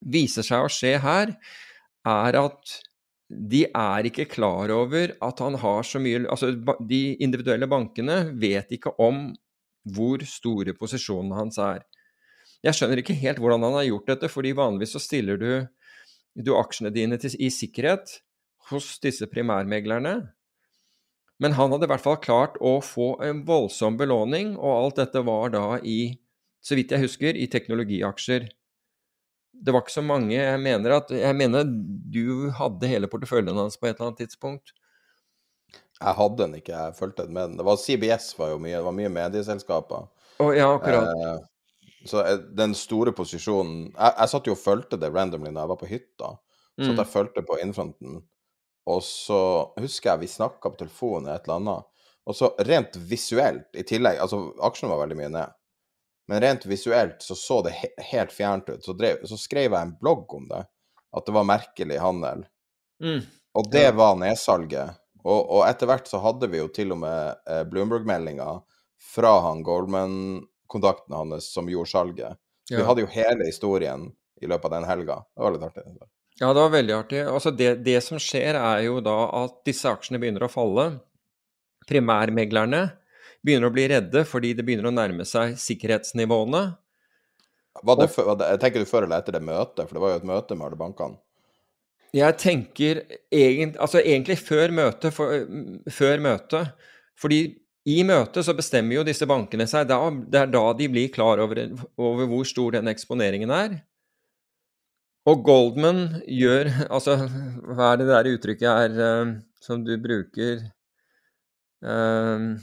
viser 0.00 0.46
seg 0.46 0.64
å 0.64 0.72
skje 0.72 0.96
her, 1.02 1.34
er 2.06 2.38
at 2.40 2.76
de 3.26 3.64
er 3.66 4.06
ikke 4.06 4.28
klar 4.30 4.70
over 4.70 5.16
at 5.24 5.40
han 5.42 5.56
har 5.58 5.82
så 5.82 5.98
mye 5.98 6.22
Altså, 6.30 6.52
de 6.86 7.16
individuelle 7.20 7.66
bankene 7.68 8.20
vet 8.38 8.70
ikke 8.76 8.94
om 9.02 9.32
hvor 9.94 10.22
store 10.26 10.74
posisjonene 10.78 11.36
hans 11.36 11.58
er. 11.62 11.82
Jeg 12.64 12.74
skjønner 12.74 13.02
ikke 13.02 13.18
helt 13.18 13.38
hvordan 13.42 13.62
han 13.66 13.76
har 13.78 13.88
gjort 13.90 14.08
dette, 14.10 14.30
fordi 14.32 14.54
vanligvis 14.56 14.96
så 14.96 15.02
stiller 15.02 15.38
du, 15.38 15.50
du 16.34 16.54
aksjene 16.56 16.90
dine 16.94 17.18
til, 17.22 17.36
i 17.38 17.50
sikkerhet 17.52 18.16
hos 18.70 18.96
disse 19.02 19.28
primærmeglerne. 19.30 20.16
Men 21.42 21.56
han 21.58 21.72
hadde 21.72 21.84
i 21.84 21.90
hvert 21.90 22.04
fall 22.04 22.20
klart 22.22 22.54
å 22.64 22.78
få 22.80 23.16
en 23.24 23.42
voldsom 23.48 23.98
belåning, 24.00 24.54
og 24.56 24.72
alt 24.72 25.00
dette 25.02 25.20
var 25.26 25.52
da 25.52 25.64
i, 25.84 26.16
så 26.64 26.78
vidt 26.78 26.94
jeg 26.94 27.04
husker, 27.04 27.36
i 27.36 27.48
teknologiaksjer 27.52 28.48
det 29.56 29.72
var 29.72 29.84
ikke 29.84 29.94
så 29.94 30.04
mange. 30.04 30.34
Jeg 30.36 30.60
mener 30.60 30.98
at 30.98 31.12
Jeg 31.14 31.36
mener 31.36 31.64
du 31.66 32.50
hadde 32.56 32.90
hele 32.90 33.08
porteføljen 33.10 33.56
hans 33.56 33.78
på 33.78 33.88
et 33.88 33.96
eller 33.96 34.10
annet 34.10 34.24
tidspunkt. 34.24 34.74
Jeg 35.96 36.12
hadde 36.18 36.42
den 36.42 36.56
ikke, 36.58 36.76
jeg 36.76 36.96
fulgte 36.98 37.24
den 37.24 37.34
med 37.34 37.50
den. 37.50 37.58
Det 37.60 37.64
var 37.64 37.78
CBS 37.80 38.34
var 38.38 38.52
jo 38.52 38.58
mye, 38.60 38.76
det 38.76 38.84
var 38.84 38.96
mye 38.96 39.12
medieselskaper. 39.12 40.08
Oh, 40.44 40.50
ja, 40.52 40.68
akkurat. 40.74 41.08
Eh, 41.08 42.02
så 42.06 42.22
den 42.54 42.74
store 42.76 43.14
posisjonen 43.16 43.86
jeg, 43.86 44.12
jeg, 44.12 44.30
satt 44.30 44.50
jo 44.50 44.54
og 44.54 44.60
fulgte 44.60 44.98
det 45.00 45.08
randomly 45.14 45.48
når 45.48 45.62
jeg 45.62 45.72
var 45.72 45.80
på 45.80 45.88
hytta. 45.90 46.32
Så 46.76 46.90
mm. 46.92 46.98
jeg 47.00 47.12
fulgte 47.14 47.44
på 47.48 47.56
innfronten. 47.64 48.20
Og 48.86 49.02
så 49.02 49.40
husker 49.80 50.12
jeg 50.12 50.22
vi 50.24 50.30
snakka 50.30 50.70
på 50.70 50.80
telefonen 50.84 51.28
eller 51.28 51.40
et 51.40 51.48
eller 51.48 51.60
annet. 51.60 51.92
Og 52.26 52.36
så 52.36 52.50
rent 52.66 52.96
visuelt, 52.96 53.68
i 53.78 53.84
tillegg 53.86 54.18
Altså, 54.22 54.40
aksjene 54.66 54.90
var 54.92 55.04
veldig 55.04 55.18
mye 55.18 55.32
ned. 55.34 55.56
Men 56.26 56.42
rent 56.42 56.66
visuelt 56.66 57.22
så 57.22 57.36
så 57.38 57.60
det 57.62 57.74
he 57.78 57.90
helt 58.10 58.32
fjernt 58.34 58.68
ut. 58.68 58.84
Så, 58.84 58.94
drev, 58.98 59.22
så, 59.26 59.38
skrev 59.38 59.70
jeg 59.70 59.78
en 59.78 59.94
blogg 60.00 60.34
om 60.34 60.48
det, 60.50 60.64
at 61.16 61.26
det 61.26 61.34
var 61.34 61.46
merkelig 61.46 62.00
handel. 62.02 62.46
Mm. 63.02 63.20
Og 63.56 63.70
det 63.70 63.90
var 63.98 64.18
nedsalget. 64.18 64.98
Og, 65.22 65.38
og, 65.38 65.60
etter 65.66 65.90
hvert 65.90 66.10
så 66.10 66.18
hadde 66.22 66.50
vi 66.50 66.58
jo 66.58 66.66
til 66.70 66.94
og 66.94 67.00
med 67.02 67.46
eh, 67.50 67.62
Bloomberg-meldinga 67.66 68.48
fra 69.14 69.32
han 69.46 69.62
Goldman-kontakten 69.66 71.14
hans 71.14 71.50
som 71.54 71.70
gjorde 71.70 71.90
salget. 71.90 72.42
Ja. 72.70 72.78
Vi 72.78 72.84
hadde 72.86 73.06
jo 73.06 73.10
hele 73.10 73.46
historien 73.46 74.10
i 74.42 74.50
løpet 74.50 74.70
av 74.70 74.76
den 74.78 74.90
helga. 74.90 75.22
Det 75.34 75.46
var 75.46 75.54
litt 75.54 75.66
artig. 75.66 75.86
Ja, 76.40 76.50
det 76.52 76.60
var 76.60 76.72
veldig 76.74 76.94
artig. 76.96 77.20
Altså 77.24 77.50
det, 77.54 77.78
det 77.86 77.96
som 78.04 78.20
skjer, 78.20 78.58
er 78.60 78.82
jo 78.84 79.00
da 79.04 79.16
at 79.44 79.60
disse 79.68 79.88
aksjene 79.88 80.20
begynner 80.20 80.44
å 80.44 80.52
falle. 80.52 80.86
Primærmeglerne 81.88 82.82
begynner 83.46 83.70
å 83.70 83.74
bli 83.74 83.86
redde 83.92 84.24
fordi 84.28 84.52
det 84.58 84.66
begynner 84.66 84.90
å 84.90 84.96
nærme 84.96 85.24
seg 85.28 85.54
sikkerhetsnivåene. 85.60 86.64
Det, 87.76 88.08
jeg 88.08 88.60
tenker 88.60 88.82
du 88.82 88.88
før 88.88 89.06
eller 89.06 89.20
etter 89.20 89.36
det 89.36 89.44
møtet, 89.44 89.84
for 89.84 89.96
det 89.96 90.02
var 90.02 90.12
jo 90.12 90.20
et 90.20 90.28
møte 90.28 90.56
med 90.56 90.68
alle 90.68 90.80
bankene? 90.80 91.20
Jeg 92.16 92.36
tenker 92.40 93.02
egentlig, 93.34 93.76
altså 93.82 94.00
egentlig 94.00 94.38
før 94.40 94.72
møtet, 94.72 95.12
for, 95.12 95.42
før 95.92 96.22
møtet. 96.24 96.86
Fordi 97.20 97.40
i 97.86 98.00
møtet 98.06 98.46
så 98.46 98.54
bestemmer 98.56 98.98
jo 98.98 99.04
disse 99.06 99.28
bankene 99.28 99.66
seg. 99.68 99.88
Det 99.88 100.40
er 100.40 100.48
da 100.52 100.64
de 100.76 100.88
blir 100.92 101.12
klar 101.12 101.40
over, 101.44 101.60
over 102.00 102.30
hvor 102.30 102.48
stor 102.48 102.76
den 102.76 102.92
eksponeringen 102.92 103.52
er. 103.52 103.76
Og 105.26 105.42
Goldman 105.44 106.22
gjør 106.30 106.70
Altså, 106.94 107.18
hva 107.66 107.92
er 107.92 108.02
det 108.02 108.08
der 108.12 108.30
uttrykket 108.34 108.70
her 108.70 108.90
uh, 109.02 109.34
som 109.62 109.82
du 109.84 109.96
bruker 109.98 110.62
uh, 111.82 112.54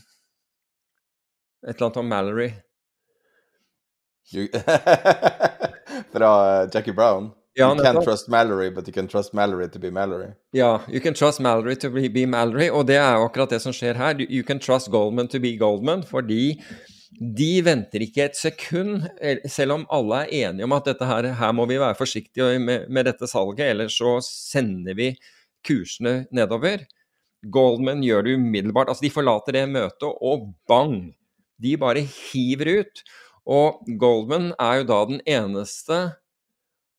et 1.64 1.76
eller 1.76 1.88
annet 1.88 1.98
om 2.02 2.10
Mallory. 2.12 2.50
Fra 6.14 6.32
uh, 6.64 6.70
Jackie 6.74 6.94
Brown? 6.94 7.32
Ja, 7.56 7.70
you 7.70 7.84
can't 7.84 8.04
trust 8.04 8.28
Mallory, 8.30 8.72
but 8.72 8.88
you 8.88 8.94
can 8.94 9.08
trust 9.08 9.34
Mallory 9.34 9.68
to 9.70 9.80
be 9.80 9.92
Mallory. 9.92 10.34
Ja, 10.52 10.82
you 10.88 11.00
can 11.00 11.14
trust 11.14 11.40
Mallory 11.40 11.76
to 11.76 11.90
be, 11.90 12.10
be 12.10 12.26
Mallory, 12.26 12.70
og 12.70 12.88
det 12.88 12.96
er 12.96 13.14
jo 13.14 13.28
akkurat 13.28 13.50
det 13.50 13.62
som 13.62 13.74
skjer 13.74 13.94
her. 13.94 14.16
You 14.30 14.44
can 14.44 14.60
trust 14.60 14.90
Goldman 14.92 15.28
to 15.28 15.40
be 15.40 15.58
Goldman, 15.58 16.04
fordi 16.04 16.64
de 17.20 17.52
venter 17.66 18.04
ikke 18.06 18.26
et 18.28 18.38
sekund, 18.38 19.06
selv 19.50 19.76
om 19.78 19.86
alle 19.94 20.24
er 20.24 20.50
enige 20.50 20.68
om 20.68 20.76
at 20.76 20.88
dette 20.90 21.08
her, 21.08 21.28
her 21.40 21.54
må 21.56 21.68
vi 21.70 21.80
være 21.82 21.98
forsiktige 22.00 22.60
med, 22.60 22.88
med 22.90 23.08
dette 23.10 23.30
salget, 23.30 23.68
ellers 23.74 23.98
så 24.00 24.18
sender 24.26 24.98
vi 24.98 25.12
kursene 25.66 26.24
nedover. 26.34 26.86
Goldman 27.54 28.04
gjør 28.04 28.24
det 28.26 28.38
umiddelbart. 28.40 28.90
Altså, 28.92 29.04
de 29.06 29.14
forlater 29.14 29.58
det 29.58 29.68
møtet, 29.72 30.10
og 30.10 30.54
bang! 30.70 31.14
De 31.64 31.76
bare 31.80 32.04
hiver 32.08 32.80
ut. 32.80 33.04
Og 33.44 33.84
Goldman 34.00 34.54
er 34.60 34.82
jo 34.82 34.88
da 34.90 35.00
den 35.10 35.20
eneste 35.28 36.00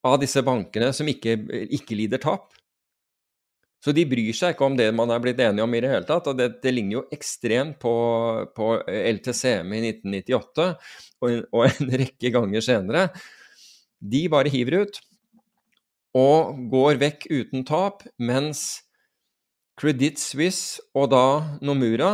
av 0.05 0.19
disse 0.21 0.43
bankene 0.45 0.91
som 0.97 1.09
ikke, 1.09 1.39
ikke 1.73 1.97
lider 1.97 2.21
tap. 2.21 2.53
Så 3.85 3.93
de 3.93 4.07
bryr 4.09 4.33
seg 4.33 4.55
ikke 4.55 4.65
om 4.65 4.77
det 4.79 4.87
man 4.97 5.11
er 5.13 5.21
blitt 5.21 5.41
enige 5.45 5.65
om 5.67 5.75
i 5.77 5.81
det 5.85 5.91
hele 5.93 6.09
tatt. 6.09 6.29
Og 6.31 6.39
det, 6.39 6.49
det 6.65 6.73
ligner 6.73 7.03
jo 7.03 7.07
ekstremt 7.13 7.77
på, 7.83 7.95
på 8.57 8.69
LTCM 8.89 9.75
i 9.77 9.83
1998 9.91 10.69
og, 11.21 11.43
og, 11.53 11.67
en 11.69 11.93
rekke 12.01 12.33
ganger 12.33 12.65
senere. 12.65 13.09
De 14.01 14.25
bare 14.33 14.53
hiver 14.53 14.85
ut 14.85 15.03
og 16.17 16.57
går 16.71 17.01
vekk 17.01 17.27
uten 17.33 17.65
tap, 17.67 18.05
mens 18.23 18.85
Credit 19.81 20.21
Suisse 20.23 20.81
og 20.95 21.11
da 21.11 21.25
Nomura 21.65 22.13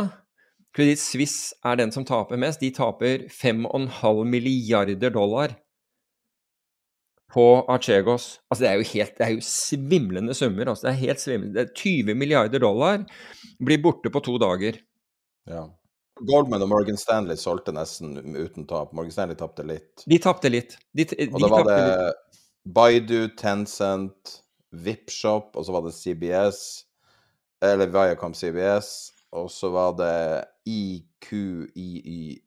Credit 0.75 0.99
Suisse 0.99 1.53
er 1.67 1.77
den 1.77 1.91
som 1.93 2.03
taper 2.07 2.39
mest. 2.41 2.63
De 2.63 2.71
taper 2.73 3.27
5,5 3.29 4.23
milliarder 4.27 5.13
dollar 5.13 5.55
på 7.31 7.45
Archegos. 7.71 8.39
Altså, 8.49 8.63
det 8.63 8.69
er 8.69 8.79
jo 8.79 8.87
helt 8.93 9.17
Det 9.17 9.25
er 9.25 9.35
jo 9.35 9.43
svimlende 9.45 10.33
summer. 10.37 10.69
Altså, 10.69 10.87
det 10.87 10.93
er 10.93 11.03
helt 11.05 11.23
svimlende. 11.23 11.53
Det 11.55 11.69
er 11.69 11.75
20 11.79 12.17
milliarder 12.19 12.59
dollar 12.63 13.05
blir 13.61 13.81
borte 13.83 14.11
på 14.11 14.23
to 14.25 14.37
dager. 14.41 14.79
Ja. 15.49 15.67
Goldman 16.27 16.61
og 16.61 16.69
Morgan 16.69 16.99
Stanley 16.99 17.39
solgte 17.39 17.73
nesten 17.73 18.13
uten 18.35 18.67
tap. 18.69 18.91
Morgan 18.93 19.13
Stanley 19.13 19.37
tapte 19.39 19.65
litt. 19.65 20.03
De 20.05 20.19
tapte 20.21 20.51
litt. 20.51 20.77
De, 20.93 21.05
de 21.07 21.29
og 21.31 21.41
da 21.41 21.49
var 21.49 21.65
det 21.65 21.77
litt. 21.81 22.27
Baidu, 22.61 23.19
Tencent, 23.39 24.35
Vipshop, 24.71 25.55
og 25.57 25.65
så 25.65 25.73
var 25.73 25.87
det 25.87 25.95
CBS, 25.97 26.59
eller 27.65 27.89
Viacom 27.89 28.35
CBS, 28.37 29.11
og 29.33 29.49
så 29.51 29.71
var 29.73 29.95
det 29.97 30.45
IQII, 30.69 32.37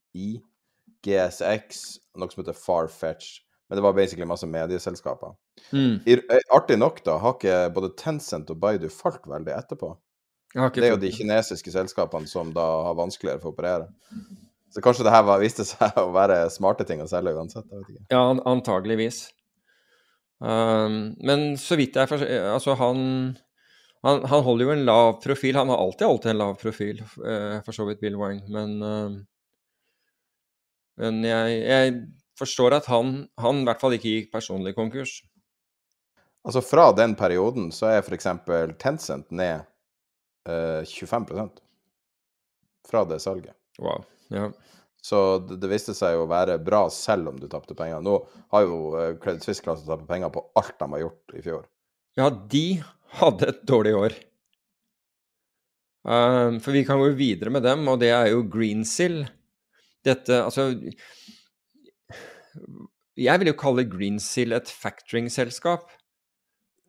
GSX, 1.04 1.82
noe 2.14 2.30
som 2.30 2.44
heter 2.44 2.56
Farfetch. 2.56 3.40
Men 3.68 3.78
det 3.78 3.82
var 3.86 3.94
basically 3.96 4.26
masse 4.28 4.46
medieselskaper. 4.46 5.34
Mm. 5.72 6.00
I- 6.06 6.18
eh, 6.30 6.40
Artig 6.52 6.76
nok, 6.78 6.98
da, 7.04 7.18
har 7.18 7.34
ikke 7.38 7.72
både 7.74 7.94
Tencent 7.96 8.50
og 8.52 8.58
Baidu 8.60 8.88
falt 8.92 9.24
veldig 9.26 9.54
etterpå. 9.56 9.94
Det 10.54 10.84
er 10.84 10.92
jo 10.92 11.00
de 11.02 11.10
kinesiske 11.10 11.72
selskapene 11.74 12.28
som 12.30 12.52
da 12.54 12.64
har 12.86 12.94
vanskeligere 12.94 13.40
for 13.42 13.50
å 13.50 13.54
operere. 13.56 13.88
Så 14.70 14.82
kanskje 14.82 15.06
det 15.06 15.14
her 15.14 15.24
var, 15.26 15.40
viste 15.42 15.64
seg 15.66 15.96
å 16.02 16.12
være 16.14 16.44
smarte 16.50 16.84
ting 16.86 17.00
å 17.02 17.08
selge 17.10 17.32
uansett. 17.34 17.64
Jeg 17.70 17.80
vet 17.80 17.94
ikke. 17.94 18.04
Ja, 18.14 18.22
antageligvis. 18.52 19.24
Um, 20.44 21.14
men 21.24 21.54
så 21.56 21.76
vidt 21.78 21.94
jeg 21.96 22.10
forstår 22.10 22.48
Altså, 22.50 22.74
han, 22.76 22.98
han 24.04 24.24
Han 24.28 24.42
holder 24.44 24.66
jo 24.66 24.72
en 24.74 24.84
lav 24.84 25.12
profil. 25.22 25.56
Han 25.56 25.70
har 25.72 25.78
alltid 25.80 26.06
holdt 26.10 26.26
en 26.26 26.40
lav 26.42 26.56
profil, 26.60 27.00
eh, 27.00 27.60
for 27.64 27.72
så 27.72 27.86
vidt, 27.88 28.00
Bill 28.02 28.18
Wang. 28.20 28.42
Men, 28.52 28.74
eh, 28.82 29.14
men 31.00 31.22
jeg, 31.26 31.62
jeg 31.64 31.94
forstår 32.38 32.78
at 32.80 32.88
han, 32.90 33.24
han 33.40 33.62
i 33.62 33.68
hvert 33.68 33.82
fall 33.82 33.96
ikke 33.96 34.12
gikk 34.16 34.32
personlig 34.34 34.74
konkurs. 34.76 35.18
Altså 36.44 36.60
Fra 36.64 36.90
den 36.92 37.14
perioden 37.16 37.70
så 37.72 37.92
er 37.92 38.02
f.eks. 38.02 38.28
Tencent 38.80 39.30
ned 39.32 39.64
eh, 40.48 40.82
25% 40.84 41.62
fra 42.84 43.04
det 43.08 43.20
salget. 43.24 43.56
Wow. 43.80 44.04
Ja. 44.28 44.50
Så 45.04 45.38
det, 45.44 45.58
det 45.62 45.70
viste 45.72 45.94
seg 45.96 46.16
jo 46.16 46.24
å 46.24 46.30
være 46.30 46.58
bra 46.64 46.86
selv 46.92 47.32
om 47.32 47.40
du 47.40 47.48
tapte 47.48 47.76
penger. 47.76 48.04
Nå 48.04 48.18
har 48.52 48.66
jo 48.66 48.76
eh, 49.00 49.14
Credit 49.20 49.44
Suisse-klassen 49.44 49.88
tapt 49.88 50.06
penger 50.08 50.32
på 50.32 50.44
alt 50.60 50.76
de 50.80 50.90
har 50.96 51.04
gjort 51.06 51.34
i 51.36 51.42
fjor. 51.44 51.64
Ja, 52.20 52.28
de 52.30 52.66
hadde 53.20 53.50
et 53.50 53.64
dårlig 53.68 53.94
år. 53.98 54.14
Um, 56.04 56.60
for 56.60 56.76
vi 56.76 56.84
kan 56.84 57.00
gå 57.00 57.08
videre 57.16 57.52
med 57.52 57.64
dem, 57.64 57.86
og 57.88 58.00
det 58.02 58.10
er 58.12 58.30
jo 58.34 58.44
Greensill. 58.52 59.22
Dette 60.04 60.42
Altså 60.44 60.68
Jeg 63.20 63.40
vil 63.40 63.52
jo 63.52 63.58
kalle 63.58 63.86
Greensill 63.86 64.54
et 64.56 64.70
factoring-selskap. 64.70 65.86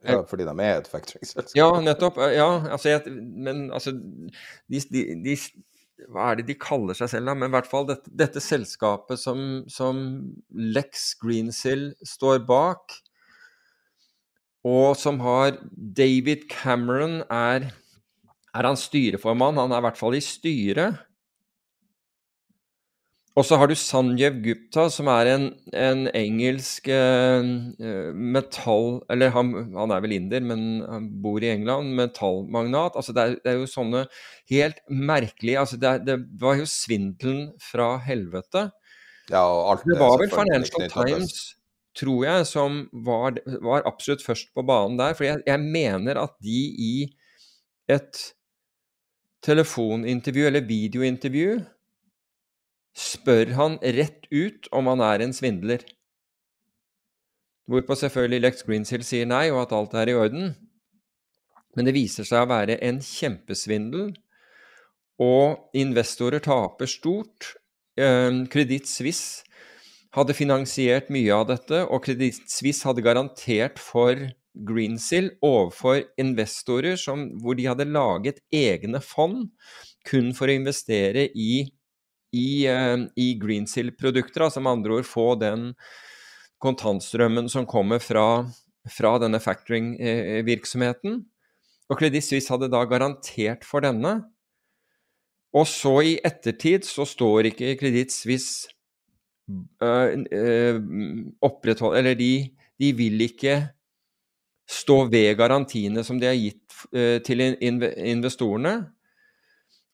Ja, 0.05 0.21
fordi 0.29 0.45
de 0.45 0.53
er 0.61 0.81
et 0.81 0.89
factoring-selskap. 0.89 1.55
Ja, 1.57 1.69
nettopp. 1.81 2.19
Ja, 2.33 2.49
altså 2.71 2.91
jeg, 2.93 3.15
Men 3.15 3.71
altså 3.73 3.93
de, 3.93 4.81
de, 4.93 5.03
de, 5.25 5.37
Hva 6.11 6.31
er 6.31 6.39
det 6.39 6.47
de 6.49 6.57
kaller 6.61 6.97
seg 6.97 7.09
selv, 7.13 7.29
da? 7.29 7.37
Men 7.37 7.49
i 7.49 7.55
hvert 7.55 7.69
fall 7.69 7.87
dette, 7.89 8.11
dette 8.13 8.43
selskapet 8.43 9.21
som, 9.21 9.63
som 9.71 10.03
Lex 10.49 11.13
Greensill 11.21 11.91
står 12.05 12.43
bak, 12.45 12.99
og 14.65 14.95
som 14.97 15.19
har 15.21 15.59
David 15.71 16.47
Cameron 16.49 17.21
er 17.29 17.69
Er 18.55 18.65
han 18.65 18.77
styreformann? 18.79 19.59
Han 19.59 19.73
er 19.73 19.81
i 19.81 19.85
hvert 19.85 19.99
fall 19.99 20.15
i 20.17 20.23
styret. 20.23 21.01
Og 23.35 23.43
så 23.43 23.57
har 23.59 23.67
du 23.67 23.75
Sanjev 23.75 24.37
Gupta, 24.45 24.85
som 24.91 25.09
er 25.11 25.27
en, 25.33 25.49
en 25.75 26.05
engelsk 26.15 26.87
eh, 26.87 27.43
metall... 28.15 29.01
Eller 29.11 29.33
han, 29.35 29.49
han, 29.75 29.91
er 29.91 30.05
vel 30.05 30.15
inder, 30.15 30.45
men 30.47 30.61
han 30.87 31.09
bor 31.23 31.43
i 31.43 31.49
England. 31.51 31.91
Metallmagnat. 31.97 32.95
Altså 32.95 33.11
det, 33.15 33.25
er, 33.25 33.35
det 33.43 33.51
er 33.51 33.59
jo 33.59 33.67
sånne 33.67 34.05
helt 34.53 34.79
merkelige 34.87 35.59
altså 35.59 35.79
det, 35.81 35.91
det, 36.07 36.17
var 36.39 36.61
jo 36.61 36.69
svindelen 36.69 37.51
fra 37.59 37.89
helvete. 38.07 38.69
Ja, 39.27 39.43
og 39.43 39.73
alt 39.73 39.85
det 39.89 39.99
var 39.99 40.15
vel 40.21 40.31
Financial 40.31 40.87
Times, 40.95 41.35
tror 41.99 42.23
jeg, 42.29 42.47
som 42.47 42.81
var, 43.03 43.41
var, 43.59 43.83
absolutt 43.89 44.23
først 44.23 44.55
på 44.55 44.63
banen 44.63 44.95
der. 45.01 45.15
For 45.17 45.27
jeg, 45.27 45.43
jeg 45.43 45.59
mener 45.59 46.23
at 46.23 46.39
de 46.45 46.63
i 46.87 46.95
et 47.91 48.29
telefonintervju 49.43 50.47
eller 50.47 50.69
videointervju 50.71 51.59
spør 52.95 53.53
han 53.57 53.77
rett 53.81 54.27
ut 54.31 54.69
om 54.75 54.87
han 54.91 55.03
er 55.03 55.25
en 55.25 55.35
svindler. 55.35 55.83
Hvorpå 57.69 57.97
selvfølgelig 57.97 58.43
Lex 58.43 58.63
Greensill 58.65 59.03
sier 59.05 59.27
nei, 59.27 59.49
og 59.51 59.65
at 59.65 59.73
alt 59.75 59.95
er 59.97 60.11
i 60.11 60.17
orden. 60.17 60.53
Men 61.75 61.87
det 61.87 61.95
viser 61.95 62.27
seg 62.27 62.45
å 62.45 62.51
være 62.51 62.77
en 62.85 63.01
kjempesvindel, 63.03 64.13
og 65.21 65.75
investorer 65.75 66.43
taper 66.43 66.89
stort. 66.91 67.55
Kreditt 67.95 68.87
Suisse 68.91 69.43
hadde 70.15 70.35
finansiert 70.35 71.11
mye 71.11 71.35
av 71.35 71.49
dette, 71.51 71.81
og 71.87 72.03
Kreditt 72.05 72.47
Suisse 72.51 72.87
hadde 72.87 73.03
garantert 73.03 73.81
for 73.81 74.19
Greensill 74.55 75.33
overfor 75.43 76.05
investorer 76.21 76.95
som, 76.99 77.27
hvor 77.41 77.57
de 77.59 77.67
hadde 77.67 77.89
laget 77.89 78.39
egne 78.55 79.01
fond 79.03 79.49
kun 80.07 80.31
for 80.37 80.47
å 80.47 80.55
investere 80.55 81.27
i 81.35 81.65
i, 82.35 82.67
i 83.15 83.27
Greensill-produkter, 83.39 84.45
altså 84.45 84.63
med 84.63 84.75
andre 84.75 84.99
ord 84.99 85.07
få 85.07 85.29
den 85.39 85.71
kontantstrømmen 86.63 87.49
som 87.51 87.67
kommer 87.69 88.01
fra, 88.03 88.45
fra 88.91 89.15
denne 89.21 89.41
factoring-virksomheten. 89.43 91.23
Og 91.89 91.99
Credit 91.99 92.25
Suisse 92.25 92.51
hadde 92.51 92.71
da 92.73 92.83
garantert 92.89 93.65
for 93.67 93.85
denne. 93.85 94.17
Og 95.55 95.67
så 95.69 95.99
i 96.03 96.15
ettertid 96.25 96.87
så 96.87 97.05
står 97.07 97.51
ikke 97.51 97.75
Credit 97.79 98.11
Suisse 98.11 98.67
øh, 99.83 100.25
øh, 100.31 100.81
Eller 101.95 102.13
de, 102.13 102.49
de, 102.79 102.91
vil 102.93 103.21
ikke 103.21 103.67
stå 104.67 105.05
ved 105.05 105.35
garantiene 105.37 106.03
som 106.03 106.19
de 106.19 106.27
har 106.27 106.35
gitt 106.35 106.73
øh, 106.91 107.21
til 107.21 107.39
investorene. 107.39 108.94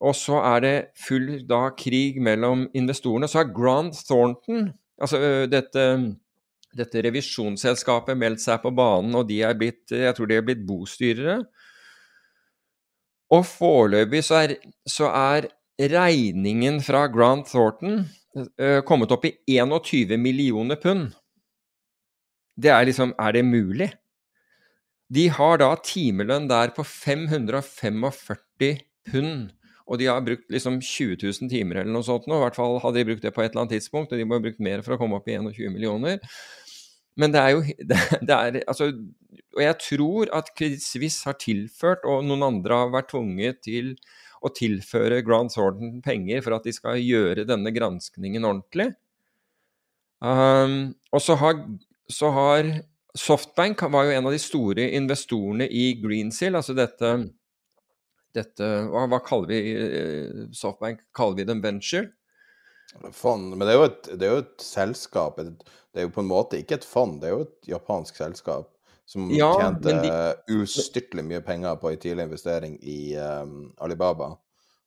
Og 0.02 0.16
så 0.18 0.40
er 0.42 0.64
det 0.64 0.76
full 0.98 1.44
da 1.50 1.68
krig 1.78 2.18
mellom 2.24 2.66
investorene. 2.78 3.30
Så 3.30 3.44
har 3.44 3.52
Grant 3.54 3.98
Thornton, 4.08 4.72
altså 5.02 5.20
dette, 5.50 5.86
dette 6.78 7.04
revisjonsselskapet, 7.06 8.18
meldt 8.18 8.42
seg 8.42 8.64
på 8.64 8.74
banen, 8.74 9.14
og 9.20 9.28
de 9.30 9.44
er 9.46 9.58
blitt, 9.58 9.86
jeg 9.94 10.18
tror 10.18 10.32
de 10.32 10.40
er 10.40 10.48
blitt 10.48 10.66
bostyrere. 10.66 11.42
Og 13.32 13.46
foreløpig 13.48 14.24
så 14.28 14.42
er, 14.42 14.56
så 14.90 15.12
er 15.14 15.52
regningen 15.92 16.82
fra 16.84 17.06
Grant 17.12 17.48
Thornton 17.54 18.02
uh, 18.36 18.82
kommet 18.88 19.14
opp 19.14 19.26
i 19.30 19.36
21 19.54 20.18
millioner 20.20 20.82
pund. 20.82 21.12
Det 22.62 22.70
er 22.74 22.86
liksom 22.86 23.14
Er 23.18 23.32
det 23.38 23.46
mulig? 23.46 23.92
De 25.12 25.28
har 25.30 25.58
da 25.60 25.74
timelønn 25.84 26.48
der 26.48 26.72
på 26.76 26.84
545 26.88 28.78
pund. 29.12 29.52
Og 29.92 30.00
de 30.00 30.08
har 30.08 30.24
brukt 30.24 30.48
liksom 30.54 30.80
20 30.80 31.20
000 31.20 31.52
timer 31.52 31.82
eller 31.82 31.92
noe 31.92 32.08
sånt 32.08 32.28
nå. 32.30 32.38
I 32.40 32.46
hvert 32.46 32.58
fall 32.58 32.80
hadde 32.80 33.02
de 33.02 33.08
brukt 33.10 33.26
det 33.26 33.34
på 33.36 33.44
et 33.44 33.52
eller 33.52 33.66
annet 33.66 33.76
tidspunkt, 33.76 34.14
og 34.14 34.22
de 34.22 34.28
må 34.28 34.38
ha 34.38 34.44
brukt 34.44 34.64
mer 34.64 34.84
for 34.86 34.96
å 34.96 35.00
komme 35.02 35.20
opp 35.20 35.28
i 35.28 35.36
21 35.36 35.74
millioner. 35.74 36.22
Men 37.20 37.34
det 37.34 37.42
er 37.42 37.52
jo 37.52 37.62
det, 37.92 38.38
er, 38.38 38.62
altså, 38.72 38.88
Og 39.58 39.64
jeg 39.66 39.78
tror 39.84 40.32
at 40.38 40.54
Credit 40.56 40.84
Suisse 40.84 41.28
har 41.28 41.36
tilført, 41.42 42.08
og 42.08 42.24
noen 42.28 42.48
andre 42.48 42.84
har 42.86 42.94
vært 42.96 43.12
tvunget 43.12 43.64
til 43.68 43.94
å 44.42 44.50
tilføre 44.56 45.22
Grand 45.26 45.52
Thornton 45.54 46.00
penger 46.02 46.42
for 46.42 46.56
at 46.56 46.66
de 46.66 46.74
skal 46.74 46.98
gjøre 46.98 47.46
denne 47.46 47.74
granskningen 47.76 48.48
ordentlig. 48.48 48.88
Um, 50.22 50.96
og 51.12 51.22
så 51.22 51.36
har, 51.38 51.60
så 52.10 52.32
har 52.34 52.72
Softbank 53.18 53.82
var 53.92 54.08
jo 54.08 54.16
en 54.16 54.30
av 54.30 54.34
de 54.34 54.40
store 54.40 54.86
investorene 54.96 55.68
i 55.68 55.92
Greensill, 56.00 56.56
altså 56.56 56.74
dette 56.78 57.10
dette 58.36 58.68
hva, 58.92 59.06
hva, 59.12 59.22
kaller 59.26 59.52
vi 59.52 60.50
Softbank? 60.56 61.06
Kaller 61.18 61.40
vi 61.40 61.48
dem 61.50 61.64
venture? 61.64 62.10
Fond, 63.16 63.54
men 63.56 63.64
det 63.64 63.74
er, 63.74 63.80
jo 63.80 63.88
et, 63.88 64.12
det 64.20 64.28
er 64.28 64.34
jo 64.34 64.44
et 64.44 64.64
selskap. 64.66 65.40
Det 65.40 66.02
er 66.02 66.08
jo 66.08 66.14
på 66.16 66.24
en 66.24 66.32
måte 66.32 66.60
ikke 66.60 66.82
et 66.82 66.88
fond, 66.88 67.22
det 67.22 67.30
er 67.30 67.38
jo 67.38 67.46
et 67.46 67.72
japansk 67.72 68.20
selskap 68.20 68.68
som 69.12 69.32
ja, 69.36 69.50
tjente 69.60 69.94
de, 70.04 70.12
ustyrtelig 70.56 71.24
mye 71.28 71.42
penger 71.44 71.76
på 71.82 71.90
en 71.92 72.00
tidlig 72.00 72.30
investering 72.30 72.78
i 72.80 73.18
um, 73.20 73.72
Alibaba. 73.84 74.30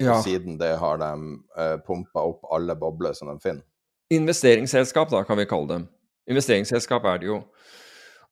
Ja. 0.01 0.15
Og 0.15 0.25
siden 0.25 0.57
det 0.61 0.75
har 0.81 1.01
de 1.01 1.11
uh, 1.59 1.77
pumpa 1.85 2.25
opp 2.31 2.47
alle 2.53 2.77
bobler 2.79 3.13
som 3.17 3.29
de 3.29 3.37
finner. 3.43 3.65
Investeringsselskap, 4.15 5.11
da, 5.13 5.23
kan 5.29 5.39
vi 5.41 5.49
kalle 5.49 5.69
dem. 5.69 5.85
Investeringsselskap 6.31 7.05
er 7.09 7.21
det 7.21 7.29
jo. 7.29 7.43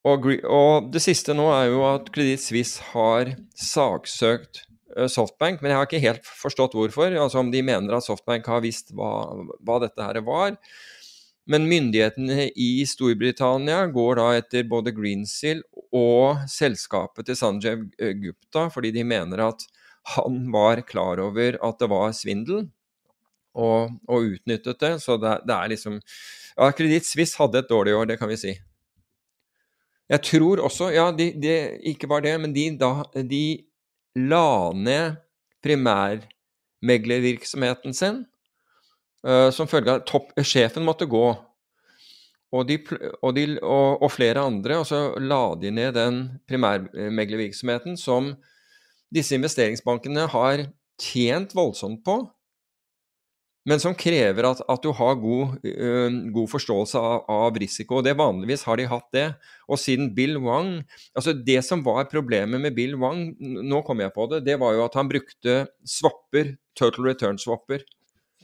Og, 0.09 0.27
og 0.49 0.89
det 0.93 1.03
siste 1.05 1.37
nå 1.37 1.47
er 1.55 1.69
jo 1.71 1.85
at 1.87 2.09
Kreditt 2.15 2.43
Suisse 2.43 2.83
har 2.93 3.35
saksøkt 3.53 4.65
Softbank, 5.09 5.61
men 5.63 5.73
jeg 5.73 5.79
har 5.79 5.89
ikke 5.89 6.03
helt 6.03 6.27
forstått 6.27 6.75
hvorfor. 6.77 7.15
Altså 7.15 7.41
Om 7.41 7.53
de 7.53 7.63
mener 7.65 7.97
at 7.97 8.07
Softbank 8.07 8.49
har 8.51 8.65
visst 8.65 8.93
hva, 8.97 9.13
hva 9.65 9.79
dette 9.83 10.05
her 10.05 10.21
var. 10.27 10.57
Men 11.51 11.67
myndighetene 11.67 12.51
i 12.55 12.85
Storbritannia 12.87 13.87
går 13.91 14.21
da 14.21 14.27
etter 14.39 14.69
både 14.71 14.93
Greensill 14.95 15.65
og 15.91 16.45
selskapet 16.51 17.27
til 17.27 17.39
Sanjay 17.39 17.81
Gupta, 18.21 18.69
fordi 18.71 18.93
de 18.95 19.03
mener 19.07 19.43
at 19.49 19.65
han 20.15 20.45
var 20.55 20.83
klar 20.87 21.21
over 21.23 21.59
at 21.63 21.79
det 21.83 21.89
var 21.91 22.15
svindel, 22.15 22.69
og, 23.55 23.99
og 24.09 24.31
utnyttet 24.37 24.81
det. 24.81 24.93
Så 25.03 25.19
det, 25.21 25.41
det 25.49 25.57
er 25.57 25.75
liksom 25.75 25.99
Ja, 26.53 26.69
Kreditt 26.77 27.09
Suisse 27.09 27.39
hadde 27.41 27.63
et 27.63 27.71
dårlig 27.71 27.95
år, 27.97 28.07
det 28.11 28.19
kan 28.21 28.31
vi 28.31 28.39
si. 28.41 28.55
Jeg 30.13 30.23
tror 30.29 30.61
også 30.61 30.91
Ja, 30.93 31.11
de, 31.17 31.31
de, 31.41 31.55
ikke 31.93 32.09
bare 32.11 32.27
det, 32.29 32.35
men 32.41 32.55
de, 32.55 32.71
da, 32.79 33.03
de 33.15 33.45
la 34.19 34.73
ned 34.75 35.15
primærmeglervirksomheten 35.63 37.95
sin 37.95 38.27
uh, 39.27 39.51
som 39.55 39.69
følge 39.71 39.91
av 39.95 40.03
at 40.03 40.47
sjefen 40.47 40.85
måtte 40.87 41.07
gå. 41.07 41.37
Og, 42.53 42.69
de, 42.69 42.79
og, 43.23 43.37
de, 43.37 43.59
og, 43.65 44.03
og, 44.03 44.11
flere 44.13 44.41
andre, 44.45 44.79
og 44.83 44.87
så 44.87 45.15
la 45.17 45.55
de 45.57 45.71
ned 45.73 45.93
den 45.97 46.41
primærmeglervirksomheten 46.51 47.97
som 47.97 48.35
disse 49.13 49.35
investeringsbankene 49.39 50.27
har 50.35 50.67
tjent 51.01 51.55
voldsomt 51.57 52.05
på 52.05 52.29
men 53.69 53.79
som 53.79 53.95
krever 53.95 54.47
at, 54.49 54.61
at 54.67 54.83
du 54.83 54.91
har 54.99 55.19
god, 55.23 55.55
uh, 55.63 56.17
god 56.35 56.51
forståelse 56.51 56.99
av, 56.99 57.21
av, 57.31 57.59
risiko. 57.63 58.01
og 58.01 58.07
det 58.07 58.17
Vanligvis 58.19 58.65
har 58.67 58.81
de 58.81 58.89
hatt 58.91 59.09
det. 59.15 59.27
Og 59.71 59.79
siden 59.79 60.11
Bill 60.17 60.41
Wang 60.43 60.81
altså 61.15 61.35
Det 61.37 61.61
som 61.65 61.85
var 61.87 62.09
problemet 62.11 62.61
med 62.61 62.75
Bill 62.75 62.97
Wang, 62.99 63.29
nå 63.39 63.83
kom 63.87 64.03
jeg 64.03 64.15
på 64.15 64.27
det, 64.33 64.43
det 64.49 64.59
var 64.61 64.75
jo 64.75 64.85
at 64.87 64.99
han 64.99 65.11
brukte 65.11 65.57
swapper, 65.87 66.57
total 66.79 67.13
return-swapper. 67.13 67.85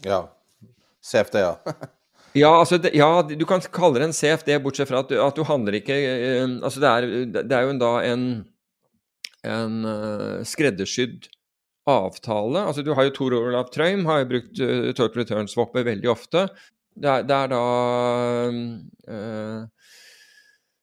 Ja. 0.06 0.28
CFD, 1.02 1.40
ja. 1.42 1.56
ja, 2.44 2.52
altså, 2.52 2.78
ja, 2.94 3.10
du 3.22 3.46
kan 3.48 3.64
kalle 3.74 3.98
det 3.98 4.10
en 4.10 4.14
CFD, 4.14 4.54
bortsett 4.62 4.90
fra 4.90 5.02
at 5.02 5.10
du, 5.10 5.18
at 5.24 5.34
du 5.34 5.42
handler 5.48 5.80
ikke 5.80 5.98
uh, 5.98 6.60
altså 6.62 6.84
det 6.84 6.94
er, 6.94 7.10
det 7.40 7.58
er 7.58 7.66
jo 7.66 7.74
da 7.82 7.92
en, 8.06 8.28
en 9.50 9.82
uh, 9.82 10.46
skreddersydd 10.46 11.26
avtale. 11.88 12.66
Altså 12.68 12.84
Du 12.84 12.92
har 12.96 13.08
jo 13.08 13.14
Tor 13.16 13.36
Olav 13.38 13.72
Trøim 13.74 14.04
har 14.08 14.22
jo 14.22 14.30
brukt 14.34 14.60
uh, 14.60 14.90
total 14.92 15.24
return-swapper 15.24 15.86
veldig 15.88 16.12
ofte. 16.12 16.46
Det 16.98 17.10
er, 17.10 17.26
det 17.26 17.36
er 17.36 17.50
da 17.52 17.64
uh, 19.14 19.90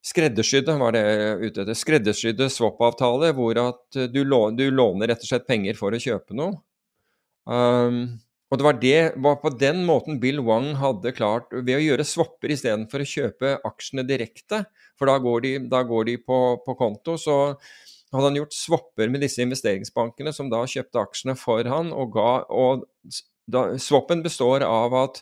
skreddersydde, 0.05 0.77
var 0.79 0.95
det 0.95 1.05
ute 1.41 1.63
etter. 1.63 1.77
Skreddersydde 1.77 2.49
swap-avtale 2.53 3.33
hvor 3.37 3.57
at 3.61 4.03
du, 4.13 4.21
låner, 4.23 4.59
du, 4.59 4.69
låner 4.71 5.11
rett 5.11 5.25
og 5.25 5.31
slett 5.31 5.47
penger 5.49 5.77
for 5.79 5.95
å 5.95 6.01
kjøpe 6.01 6.37
noe. 6.37 6.59
Um, 7.45 8.17
og 8.53 8.59
det 8.59 8.65
var, 8.65 8.77
det, 8.81 8.99
var 9.25 9.39
på 9.41 9.49
den 9.57 9.81
måten 9.87 10.19
Bill 10.21 10.39
Wang 10.45 10.75
hadde 10.79 11.13
klart, 11.17 11.49
ved 11.51 11.79
å 11.79 11.81
gjøre 11.81 12.05
swapper 12.05 12.53
istedenfor 12.53 13.01
å 13.01 13.07
kjøpe 13.09 13.55
aksjene 13.65 14.05
direkte, 14.07 14.61
for 14.99 15.09
da 15.09 15.17
går 15.19 15.41
de, 15.43 15.53
da 15.71 15.81
går 15.87 16.05
de 16.11 16.15
på, 16.21 16.39
på 16.63 16.75
konto, 16.77 17.17
så 17.19 17.39
hadde 18.15 18.31
han 18.31 18.39
gjort 18.39 18.55
swapper 18.55 19.11
med 19.11 19.23
disse 19.23 19.43
investeringsbankene, 19.43 20.33
som 20.35 20.49
da 20.51 20.63
kjøpte 20.69 21.01
aksjene 21.01 21.35
for 21.39 21.67
han, 21.69 21.91
og 21.95 22.15
ga 22.15 22.31
og 22.49 22.85
da, 23.51 23.67
Swappen 23.81 24.23
består 24.25 24.65
av 24.65 24.95
at 24.97 25.21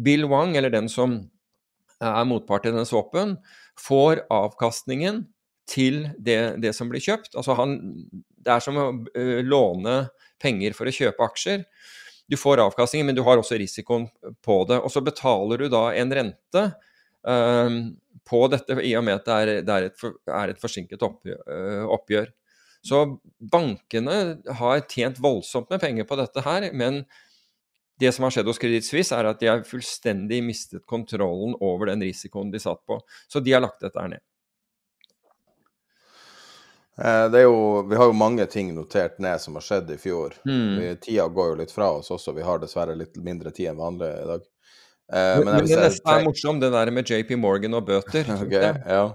Bill 0.00 0.24
Wang, 0.30 0.56
eller 0.56 0.72
den 0.72 0.88
som 0.88 1.18
er 1.98 2.28
motpart 2.28 2.66
i 2.66 2.72
denne 2.72 2.86
swappen, 2.88 3.36
får 3.78 4.22
avkastningen 4.32 5.26
til 5.68 6.06
det, 6.16 6.58
det 6.62 6.72
som 6.76 6.88
blir 6.90 7.02
kjøpt. 7.04 7.34
Altså 7.36 7.56
han, 7.58 7.76
det 8.38 8.54
er 8.54 8.64
som 8.64 8.78
å 8.80 8.88
uh, 8.94 9.40
låne 9.44 10.00
penger 10.40 10.76
for 10.76 10.88
å 10.88 10.94
kjøpe 10.94 11.26
aksjer. 11.26 11.64
Du 12.28 12.36
får 12.38 12.62
avkastningen, 12.62 13.10
men 13.10 13.16
du 13.16 13.24
har 13.26 13.40
også 13.40 13.58
risikoen 13.60 14.06
på 14.44 14.62
det. 14.68 14.80
Og 14.84 14.92
så 14.92 15.02
betaler 15.04 15.64
du 15.64 15.68
da 15.72 15.88
en 15.96 16.14
rente. 16.14 16.64
Uh, 17.28 17.94
på 18.28 18.42
dette, 18.52 18.76
i 18.84 18.92
og 18.98 19.04
med 19.06 19.20
at 19.20 19.28
det 19.28 19.36
er, 19.36 19.52
det 19.64 19.74
er, 19.74 19.86
et, 19.88 20.26
er 20.26 20.52
et, 20.52 20.60
forsinket 20.60 21.04
oppgjør, 21.04 22.26
øh. 22.28 22.34
Så 22.88 23.00
bankene 23.40 24.18
har 24.60 24.84
tjent 24.88 25.18
voldsomt 25.20 25.70
med 25.72 25.80
penger 25.82 26.06
på 26.08 26.18
dette 26.20 26.44
her, 26.44 26.68
men 26.76 27.02
det 27.98 28.12
som 28.14 28.24
har 28.24 28.34
skjedd 28.34 28.46
hos 28.46 28.60
Kreditt 28.62 28.86
Suisse, 28.86 29.16
er 29.16 29.26
at 29.26 29.40
de 29.40 29.48
har 29.50 29.64
fullstendig 29.66 30.38
mistet 30.46 30.84
kontrollen 30.86 31.56
over 31.58 31.90
den 31.90 32.04
risikoen 32.06 32.52
de 32.52 32.60
satt 32.62 32.84
på. 32.86 33.00
Så 33.26 33.42
de 33.42 33.56
har 33.56 33.64
lagt 33.64 33.82
dette 33.82 33.98
her 33.98 34.12
ned. 34.12 34.22
Eh, 36.98 37.24
det 37.32 37.40
er 37.40 37.48
jo, 37.48 37.82
vi 37.90 37.98
har 37.98 38.10
jo 38.10 38.18
mange 38.18 38.46
ting 38.50 38.70
notert 38.74 39.18
ned 39.22 39.42
som 39.42 39.58
har 39.58 39.66
skjedd 39.66 39.90
i 39.94 39.98
fjor. 39.98 40.38
Mm. 40.46 40.98
Tida 41.02 41.26
går 41.30 41.52
jo 41.52 41.58
litt 41.60 41.74
fra 41.74 41.90
oss 41.98 42.12
også. 42.14 42.36
Vi 42.38 42.46
har 42.46 42.62
dessverre 42.62 42.96
litt 42.98 43.18
mindre 43.22 43.50
tid 43.54 43.72
enn 43.72 43.82
vanlig 43.82 44.12
i 44.14 44.30
dag. 44.30 44.46
Uh, 45.08 45.40
men, 45.40 45.54
men 45.54 45.68
det 45.68 45.78
neste 45.80 46.12
er 46.12 46.26
morsomt, 46.26 46.60
det 46.60 46.68
der 46.74 46.92
med 46.92 47.08
JP 47.08 47.32
Morgan 47.40 47.78
og 47.78 47.86
bøter. 47.88 48.28
okay, 48.42 48.74
ja. 48.84 49.06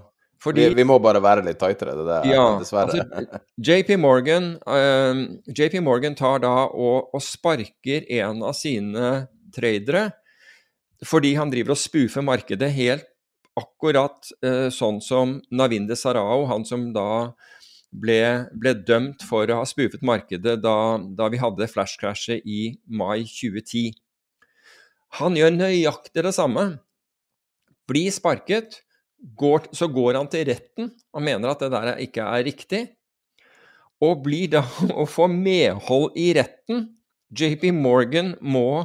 Fordi, 0.43 0.65
vi, 0.73 0.81
vi, 0.81 0.83
må 0.87 0.97
bare 0.99 1.21
være 1.23 1.45
litt 1.45 1.59
tightere, 1.61 1.93
det 1.95 2.07
der, 2.07 2.25
ja, 2.33 2.47
dessverre. 2.59 3.05
Altså, 3.05 3.39
JP, 3.63 3.93
Morgan, 4.03 4.49
uh, 4.67 4.75
ehm, 4.75 5.23
JP 5.47 5.79
Morgan 5.85 6.17
tar 6.19 6.43
da 6.43 6.51
og, 6.67 7.13
og, 7.13 7.23
sparker 7.23 8.09
en 8.19 8.43
av 8.43 8.57
sine 8.57 9.13
tradere 9.55 10.09
fordi 11.03 11.33
han 11.35 11.51
driver 11.51 11.75
og 11.75 11.79
spoofer 11.79 12.23
markedet 12.23 12.69
helt 12.75 13.07
akkurat 13.59 14.31
uh, 14.43 14.69
sånn 14.73 14.99
som 15.03 15.37
Navinde 15.53 15.95
Sarao, 15.99 16.47
han 16.49 16.63
som 16.67 16.87
da 16.95 17.33
ble, 17.93 18.19
ble, 18.57 18.73
dømt 18.87 19.23
for 19.27 19.49
å 19.51 19.61
ha 19.61 19.67
spufet 19.69 20.03
markedet 20.05 20.57
da, 20.63 20.97
da 20.97 21.29
vi 21.31 21.39
hadde 21.41 21.69
flashcrashet 21.69 22.43
i 22.49 22.73
mai 22.89 23.23
2010. 23.29 23.93
Han 25.19 25.37
gjør 25.37 25.53
nøyaktig 25.53 26.23
det 26.25 26.33
samme. 26.35 26.65
Blir 27.89 28.13
sparket, 28.15 28.79
går, 29.37 29.69
så 29.75 29.87
går 29.91 30.17
han 30.17 30.29
til 30.31 30.47
retten 30.49 30.89
og 31.13 31.23
mener 31.23 31.51
at 31.53 31.61
det 31.63 31.71
der 31.73 32.01
ikke 32.03 32.25
er 32.25 32.45
riktig, 32.47 32.81
og 34.03 34.23
blir 34.25 34.49
da 34.55 34.63
å 35.01 35.05
få 35.09 35.29
medhold 35.31 36.17
i 36.19 36.31
retten. 36.37 36.89
JP 37.33 37.69
Morgan 37.77 38.33
må 38.41 38.83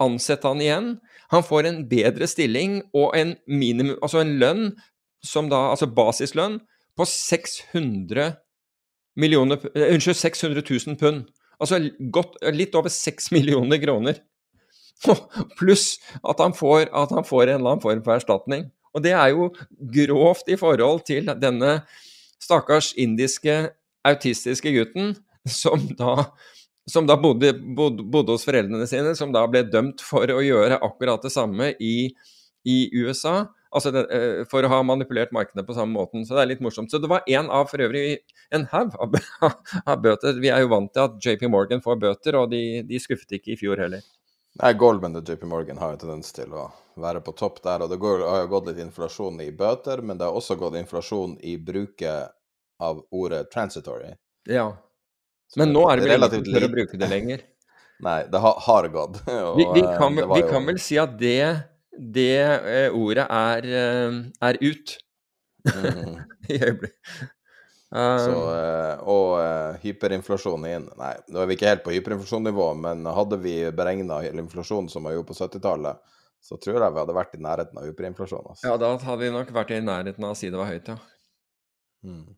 ansette 0.00 0.48
han 0.48 0.62
igjen. 0.62 0.90
Han 1.30 1.46
får 1.46 1.68
en 1.68 1.82
bedre 1.90 2.26
stilling 2.30 2.80
og 2.96 3.14
en 3.18 3.34
minimum, 3.46 3.96
altså 4.02 4.22
en 4.22 4.36
lønn 4.40 4.70
da, 5.50 5.58
altså 5.74 5.90
basislønn 5.92 6.58
på 6.96 7.06
600 7.06 8.32
millioner, 9.20 9.60
eh, 9.74 9.92
unnskyld, 9.94 10.16
600 10.16 10.64
000 10.64 10.96
pund. 11.00 11.26
Altså 11.60 11.78
godt, 12.12 12.38
litt 12.56 12.74
over 12.78 12.88
6 12.88 13.30
millioner 13.36 13.80
kroner. 13.82 14.20
Pluss 15.58 15.94
at, 16.20 16.38
han 16.38 16.54
får, 16.56 16.88
at 16.92 17.14
han 17.14 17.26
får 17.26 17.46
en 17.46 17.60
eller 17.60 17.74
annen 17.74 17.84
form 17.84 18.04
for 18.04 18.16
erstatning. 18.16 18.68
Og 18.94 19.04
det 19.04 19.14
er 19.14 19.32
jo 19.32 19.50
grovt 19.94 20.50
i 20.50 20.58
forhold 20.58 21.04
til 21.08 21.30
denne 21.40 21.80
stakkars 22.40 22.92
indiske 22.98 23.70
autistiske 24.06 24.72
gutten 24.74 25.14
som 25.48 25.84
da, 25.98 26.24
som 26.90 27.06
da 27.08 27.16
bodde, 27.20 27.52
bodde, 27.76 28.04
bodde, 28.04 28.34
hos 28.34 28.44
foreldrene 28.48 28.88
sine, 28.90 29.14
som 29.16 29.32
da 29.34 29.44
ble 29.50 29.62
dømt 29.68 30.02
for 30.04 30.30
å 30.32 30.42
gjøre 30.44 30.80
akkurat 30.82 31.22
det 31.24 31.32
samme 31.34 31.72
i, 31.78 32.10
i 32.66 32.78
USA. 32.96 33.44
Altså 33.70 33.92
det, 33.94 34.02
eh, 34.10 34.40
for 34.50 34.66
å 34.66 34.70
ha 34.72 34.80
manipulert 34.82 35.30
markedet 35.32 35.62
på 35.66 35.76
samme 35.76 35.94
måten. 35.94 36.24
Så 36.26 36.34
det 36.34 36.42
er 36.42 36.52
litt 36.52 36.64
morsomt. 36.64 36.90
Så 36.90 36.98
det 36.98 37.10
var 37.10 37.26
én 37.30 37.46
av 37.54 37.68
for 37.70 37.82
øvrig 37.84 38.18
en 38.50 38.66
haug 38.72 38.96
av, 39.06 40.00
bøter. 40.02 40.40
Vi 40.42 40.50
er 40.50 40.64
jo 40.64 40.72
vant 40.72 40.90
til 40.92 41.06
at 41.06 41.20
JP 41.22 41.46
Morgan 41.54 41.84
får 41.84 42.00
bøter, 42.02 42.40
og 42.40 42.50
de, 42.50 42.82
de 42.86 43.02
skuffet 43.02 43.38
ikke 43.38 43.54
i 43.54 43.60
fjor 43.60 43.78
heller. 43.78 44.02
Nei, 44.58 44.72
Goldman 44.74 45.14
og 45.20 45.28
JP 45.28 45.46
Morgan 45.46 45.78
har 45.78 45.94
jo 45.94 46.00
tendens 46.02 46.32
til 46.34 46.50
å 46.56 46.66
være 47.00 47.22
på 47.24 47.34
topp 47.38 47.60
der. 47.64 47.84
Og 47.84 47.92
det 47.92 48.00
går, 48.02 48.24
har 48.26 48.44
jo 48.44 48.50
gått 48.50 48.70
litt 48.70 48.82
inflasjon 48.82 49.38
i 49.44 49.50
bøter, 49.54 50.02
men 50.02 50.18
det 50.18 50.26
har 50.26 50.36
også 50.36 50.58
gått 50.58 50.78
inflasjon 50.80 51.36
i 51.46 51.56
bruket 51.56 52.34
av 52.80 53.02
ordet 53.10 53.46
'transitory'. 53.52 54.16
Ja. 54.48 54.72
Men 55.56 55.72
nå 55.74 55.84
er 55.90 56.00
det 56.00 56.08
vel 56.08 56.22
lite 56.24 56.42
for 56.46 56.66
å 56.66 56.72
bruke 56.72 57.00
det 57.00 57.10
lenger? 57.10 57.44
Nei, 58.06 58.20
det 58.32 58.40
har, 58.40 58.60
har 58.66 58.88
gått. 58.88 59.20
vi, 59.58 59.66
vi, 59.74 59.82
kan, 59.98 60.16
vi 60.16 60.40
jo... 60.40 60.48
kan, 60.48 60.66
vel 60.66 60.80
si 60.80 60.98
at 60.98 61.18
det, 61.20 61.42
det 61.92 62.38
uh, 62.40 62.96
ordet 62.96 63.26
er, 63.26 63.68
uh, 63.70 64.20
er 64.50 64.60
ut. 64.64 64.96
Mm. 65.68 66.16
I 66.50 66.56
øyeblikket. 66.58 66.96
Så, 67.94 68.30
um, 68.30 68.54
eh, 68.54 69.00
og 69.02 69.32
uh, 69.40 69.78
hyperinflasjon 69.82 70.66
inn 70.68 70.84
Nei, 70.94 71.14
nå 71.26 71.40
er 71.42 71.48
vi 71.50 71.56
ikke 71.56 71.72
helt 71.72 71.82
på 71.82 71.90
hyperinflasjonnivå, 71.90 72.68
men 72.78 73.02
hadde 73.10 73.40
vi 73.42 73.54
beregna 73.74 74.20
inflasjonen 74.28 74.86
som 74.92 75.08
vi 75.08 75.16
gjorde 75.16 75.26
på 75.32 75.34
70-tallet, 75.40 76.12
så 76.40 76.58
tror 76.62 76.78
jeg 76.78 76.94
vi 76.94 77.00
hadde 77.02 77.16
vært 77.16 77.34
i 77.34 77.40
nærheten 77.42 77.80
av 77.80 77.88
hyperinflasjon. 77.88 78.44
Altså. 78.52 78.68
Ja, 78.68 78.76
da 78.78 78.92
hadde 78.94 79.24
vi 79.24 79.32
nok 79.34 79.50
vært 79.56 79.72
i 79.74 79.80
nærheten 79.82 80.26
av 80.28 80.36
å 80.36 80.38
si 80.38 80.52
det 80.52 80.60
var 80.60 80.70
høyt, 80.70 80.92
ja. 80.92 81.00
Hmm. 82.06 82.28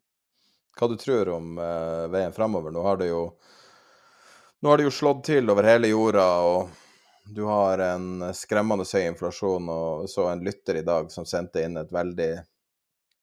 Hva 0.73 0.89
du 0.89 0.95
tror 0.97 1.29
om 1.35 1.53
uh, 1.61 2.09
veien 2.09 2.33
framover? 2.33 2.73
Nå 2.73 2.81
har 2.87 2.97
det 2.99 3.11
jo 3.11 3.27
Nå 4.63 4.71
har 4.71 4.79
det 4.79 4.87
jo 4.87 4.95
slått 4.95 5.25
til 5.27 5.51
over 5.51 5.67
hele 5.67 5.89
jorda, 5.91 6.25
og 6.47 7.29
du 7.35 7.43
har 7.45 7.81
en 7.83 8.23
skremmende 8.33 8.87
høy 8.87 9.09
inflasjon, 9.09 9.69
og 9.69 10.09
så 10.09 10.29
en 10.31 10.41
lytter 10.43 10.79
i 10.79 10.85
dag 10.87 11.11
som 11.11 11.27
sendte 11.27 11.61
inn 11.67 11.75
et 11.77 11.91
veldig 11.91 12.31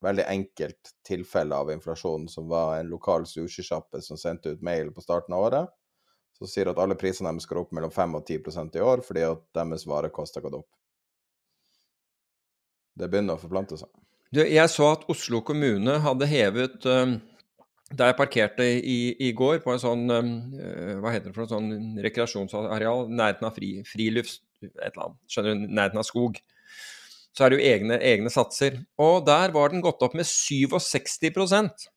veldig 0.04 0.24
enkelt 0.28 0.94
tilfelle 1.06 1.56
av 1.56 1.70
inflasjon, 1.72 2.28
som 2.28 2.48
var 2.48 2.78
en 2.78 2.90
lokal 2.92 3.26
sushisjappe 3.28 4.00
som 4.02 4.18
sendte 4.20 4.54
ut 4.54 4.64
mail 4.64 4.92
på 4.92 5.04
starten 5.04 5.36
av 5.36 5.46
året. 5.48 5.72
Som 6.38 6.48
sier 6.48 6.70
at 6.70 6.78
alle 6.80 6.96
prisene 6.96 7.28
deres 7.28 7.48
går 7.48 7.64
opp 7.64 7.72
mellom 7.76 7.92
5 7.92 8.16
og 8.16 8.24
10% 8.24 8.78
i 8.78 8.84
år 8.84 9.02
fordi 9.04 9.26
at 9.28 9.42
deres 9.56 9.84
varekost 9.88 10.38
har 10.38 10.46
gått 10.46 10.62
opp. 10.62 10.68
Det 12.96 13.08
begynner 13.10 13.36
å 13.36 13.42
forplante 13.42 13.76
seg. 13.80 13.90
Du, 14.32 14.40
jeg 14.44 14.70
så 14.70 14.92
at 14.94 15.04
Oslo 15.10 15.42
kommune 15.42 15.96
hadde 16.04 16.26
hevet 16.30 16.84
um, 16.86 17.16
Da 17.90 18.06
jeg 18.06 18.16
parkerte 18.20 18.62
i, 18.62 18.98
i, 19.18 19.32
går 19.34 19.58
på 19.64 19.72
en 19.74 19.80
sånn 19.82 20.04
um, 20.06 20.28
Hva 21.02 21.10
heter 21.10 21.32
det 21.32 21.34
for 21.34 21.48
en 21.48 21.50
sånn 21.50 21.98
rekreasjonsareal? 22.04 23.08
Nærheten 23.10 23.48
av 23.48 23.56
fri, 23.56 23.72
frilufts... 23.88 24.38
Et 24.60 24.70
eller 24.92 25.06
annet. 25.06 25.20
Skjønner 25.32 25.56
du? 25.56 25.68
Nærheten 25.72 26.02
av 26.02 26.06
skog. 26.06 26.38
Så 27.36 27.46
er 27.46 27.52
det 27.52 27.60
jo 27.60 27.70
egne, 27.72 27.98
egne 28.02 28.30
satser. 28.32 28.80
Og 29.00 29.24
der 29.26 29.54
var 29.54 29.72
den 29.72 29.84
gått 29.84 30.02
opp 30.02 30.16
med 30.18 30.28
67% 30.28 31.88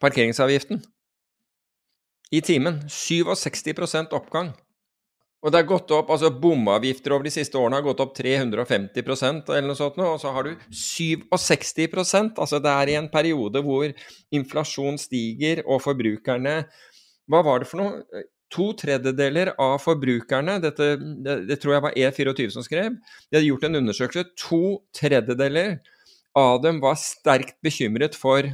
Parkeringsavgiften. 0.00 0.82
I 2.34 2.42
timen. 2.44 2.82
67 2.90 4.12
oppgang. 4.12 4.52
Og 5.44 5.52
det 5.52 5.60
er 5.60 5.68
gått 5.68 5.92
opp, 5.94 6.08
altså 6.10 6.32
Bomavgifter 6.32 7.12
over 7.14 7.28
de 7.28 7.30
siste 7.30 7.58
årene 7.60 7.78
har 7.78 7.84
gått 7.86 8.00
opp 8.02 8.16
350% 8.16 9.52
eller 9.52 9.68
noe 9.68 9.78
sånt, 9.78 9.98
og 10.02 10.16
så 10.18 10.32
har 10.34 10.48
du 10.48 10.64
67% 10.74 12.40
altså 12.42 12.58
Det 12.64 12.72
er 12.72 12.90
i 12.90 12.96
en 12.98 13.10
periode 13.12 13.62
hvor 13.62 13.92
inflasjon 14.34 14.98
stiger 14.98 15.62
og 15.62 15.84
forbrukerne 15.84 16.56
Hva 17.30 17.42
var 17.46 17.62
det 17.62 17.68
for 17.70 17.82
noe? 17.82 18.24
To 18.54 18.70
tredjedeler 18.78 19.50
av 19.58 19.80
forbrukerne, 19.82 20.60
dette, 20.62 20.92
det, 21.24 21.36
det 21.48 21.58
tror 21.62 21.76
jeg 21.76 21.84
var 21.88 21.96
E24 21.98 22.54
som 22.54 22.62
skrev, 22.62 22.94
de 23.26 23.38
hadde 23.38 23.48
gjort 23.48 23.66
en 23.66 23.80
undersøkelse. 23.80 24.28
To 24.46 24.62
tredjedeler 24.94 25.80
av 26.38 26.60
dem 26.62 26.78
var 26.84 26.98
sterkt 27.00 27.56
bekymret 27.64 28.14
for, 28.18 28.46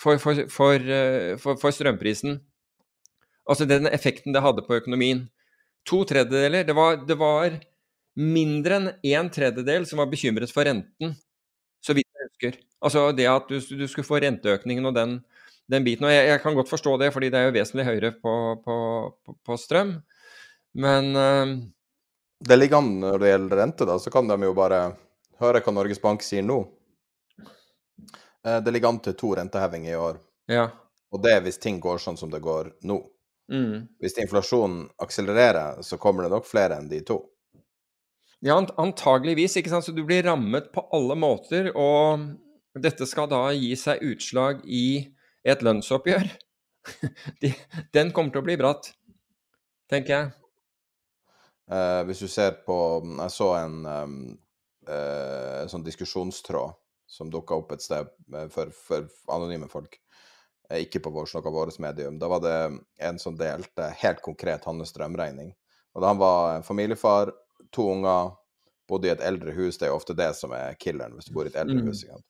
for, 0.00 0.20
for, 0.52 0.78
eh, 0.78 1.34
for 1.40 1.74
strømprisen. 1.74 2.38
Altså 3.50 3.66
den 3.68 3.88
effekten 3.90 4.32
det 4.36 4.44
hadde 4.44 4.64
på 4.64 4.78
økonomien. 4.78 5.26
To 5.88 6.04
tredjedeler. 6.08 6.64
Det 6.64 6.76
var, 6.76 7.02
det 7.04 7.16
var 7.20 7.58
mindre 8.14 8.78
enn 8.78 8.90
en 9.18 9.30
tredjedel 9.32 9.86
som 9.88 10.00
var 10.00 10.10
bekymret 10.12 10.52
for 10.54 10.66
renten, 10.68 11.16
så 11.84 11.96
vidt 11.96 12.06
jeg 12.06 12.30
husker. 12.30 12.58
Altså 12.84 13.08
det 13.16 13.26
at 13.30 13.50
du, 13.50 13.58
du 13.58 13.86
skulle 13.90 14.06
få 14.06 14.20
renteøkningen 14.22 14.86
og 14.88 14.94
den, 14.96 15.18
den 15.70 15.84
biten. 15.86 16.06
Og 16.08 16.12
jeg, 16.12 16.26
jeg, 16.28 16.42
kan 16.42 16.56
godt 16.56 16.72
forstå 16.72 16.96
det, 17.00 17.10
fordi 17.14 17.30
det 17.32 17.40
er 17.40 17.48
jo 17.48 17.56
vesentlig 17.56 17.86
høyere 17.88 18.12
på, 18.18 18.34
på, 18.64 18.76
på, 19.24 19.36
på 19.46 19.56
strøm. 19.60 19.96
Men 20.74 21.10
uh, 21.16 21.56
Det 22.44 22.58
ligger 22.58 22.82
an 22.82 22.92
når 23.00 23.18
det 23.22 23.32
gjelder 23.32 23.62
rente, 23.62 23.88
da, 23.88 23.98
så 24.02 24.12
kan 24.12 24.28
de 24.30 24.38
jo 24.42 24.54
bare 24.56 24.84
høre 25.42 25.62
hva 25.64 25.74
Norges 25.74 26.02
Bank 26.02 26.24
sier 26.26 26.44
nå. 26.46 26.60
Uh, 28.44 28.58
det 28.60 28.74
ligger 28.74 28.92
an 28.92 29.02
til 29.04 29.16
to 29.18 29.34
rentehevinger 29.38 29.94
i 29.94 30.00
år. 30.00 30.22
Ja. 30.50 30.68
Og 31.14 31.22
det 31.22 31.36
er 31.36 31.44
hvis 31.44 31.60
ting 31.62 31.78
går 31.80 32.02
sånn 32.02 32.18
som 32.20 32.32
det 32.32 32.42
går 32.44 32.74
nå. 32.84 32.98
Mm. 33.52 33.86
Hvis 34.00 34.16
inflasjonen 34.18 34.88
akselererer, 35.04 35.82
så 35.84 35.98
kommer 36.00 36.24
det 36.24 36.32
nok 36.32 36.46
flere 36.48 36.80
enn 36.80 36.88
de 36.90 37.00
to. 37.06 37.20
Ja, 38.44 38.58
antageligvis. 38.76 39.56
ikke 39.56 39.72
sant? 39.72 39.86
Så 39.86 39.92
du 39.96 40.02
blir 40.04 40.24
rammet 40.26 40.72
på 40.72 40.84
alle 40.92 41.16
måter. 41.16 41.70
Og 41.76 42.26
dette 42.76 43.06
skal 43.08 43.28
da 43.30 43.46
gi 43.56 43.72
seg 43.78 44.02
utslag 44.04 44.60
i 44.66 45.13
et 45.44 45.64
lønnsoppgjør. 45.64 46.30
Den 47.96 48.12
kommer 48.12 48.34
til 48.34 48.42
å 48.42 48.46
bli 48.46 48.56
bratt, 48.60 48.90
tenker 49.90 50.16
jeg. 50.16 50.32
Eh, 51.72 52.00
hvis 52.08 52.20
du 52.20 52.28
ser 52.28 52.58
på 52.66 52.76
Jeg 53.00 53.32
så 53.32 53.46
en 53.56 53.76
um, 53.88 54.16
eh, 54.84 55.62
sånn 55.70 55.84
diskusjonstråd 55.86 56.74
som 57.08 57.30
dukka 57.32 57.56
opp 57.56 57.72
et 57.72 57.84
sted 57.84 58.10
eh, 58.34 58.48
for, 58.52 58.72
for 58.74 59.08
anonyme 59.32 59.68
folk. 59.72 59.96
Eh, 60.70 60.84
ikke 60.86 61.02
på 61.04 61.12
vår, 61.14 61.28
noe 61.34 61.48
av 61.48 61.56
vårt 61.56 61.78
medium. 61.82 62.18
Da 62.18 62.28
var 62.28 62.42
det 62.44 62.56
en 63.08 63.20
som 63.20 63.36
delte 63.38 63.90
helt 64.00 64.22
konkret 64.24 64.64
hans 64.68 64.92
strømregning. 64.92 65.52
Og 65.94 66.02
da 66.02 66.10
han 66.10 66.20
var 66.20 66.62
familiefar, 66.66 67.32
to 67.74 67.86
unger, 67.92 68.32
bodde 68.88 69.08
i 69.08 69.12
et 69.14 69.24
eldre 69.24 69.54
hus. 69.56 69.78
Det 69.78 69.88
er 69.88 69.92
jo 69.92 69.98
ofte 70.00 70.16
det 70.16 70.32
som 70.36 70.52
er 70.56 70.76
killeren 70.80 71.14
hvis 71.16 71.30
du 71.30 71.36
bor 71.36 71.46
i 71.46 71.52
et 71.52 71.60
eldre 71.60 71.80
mm. 71.80 71.90
hus. 71.90 72.04
Igjen. 72.06 72.24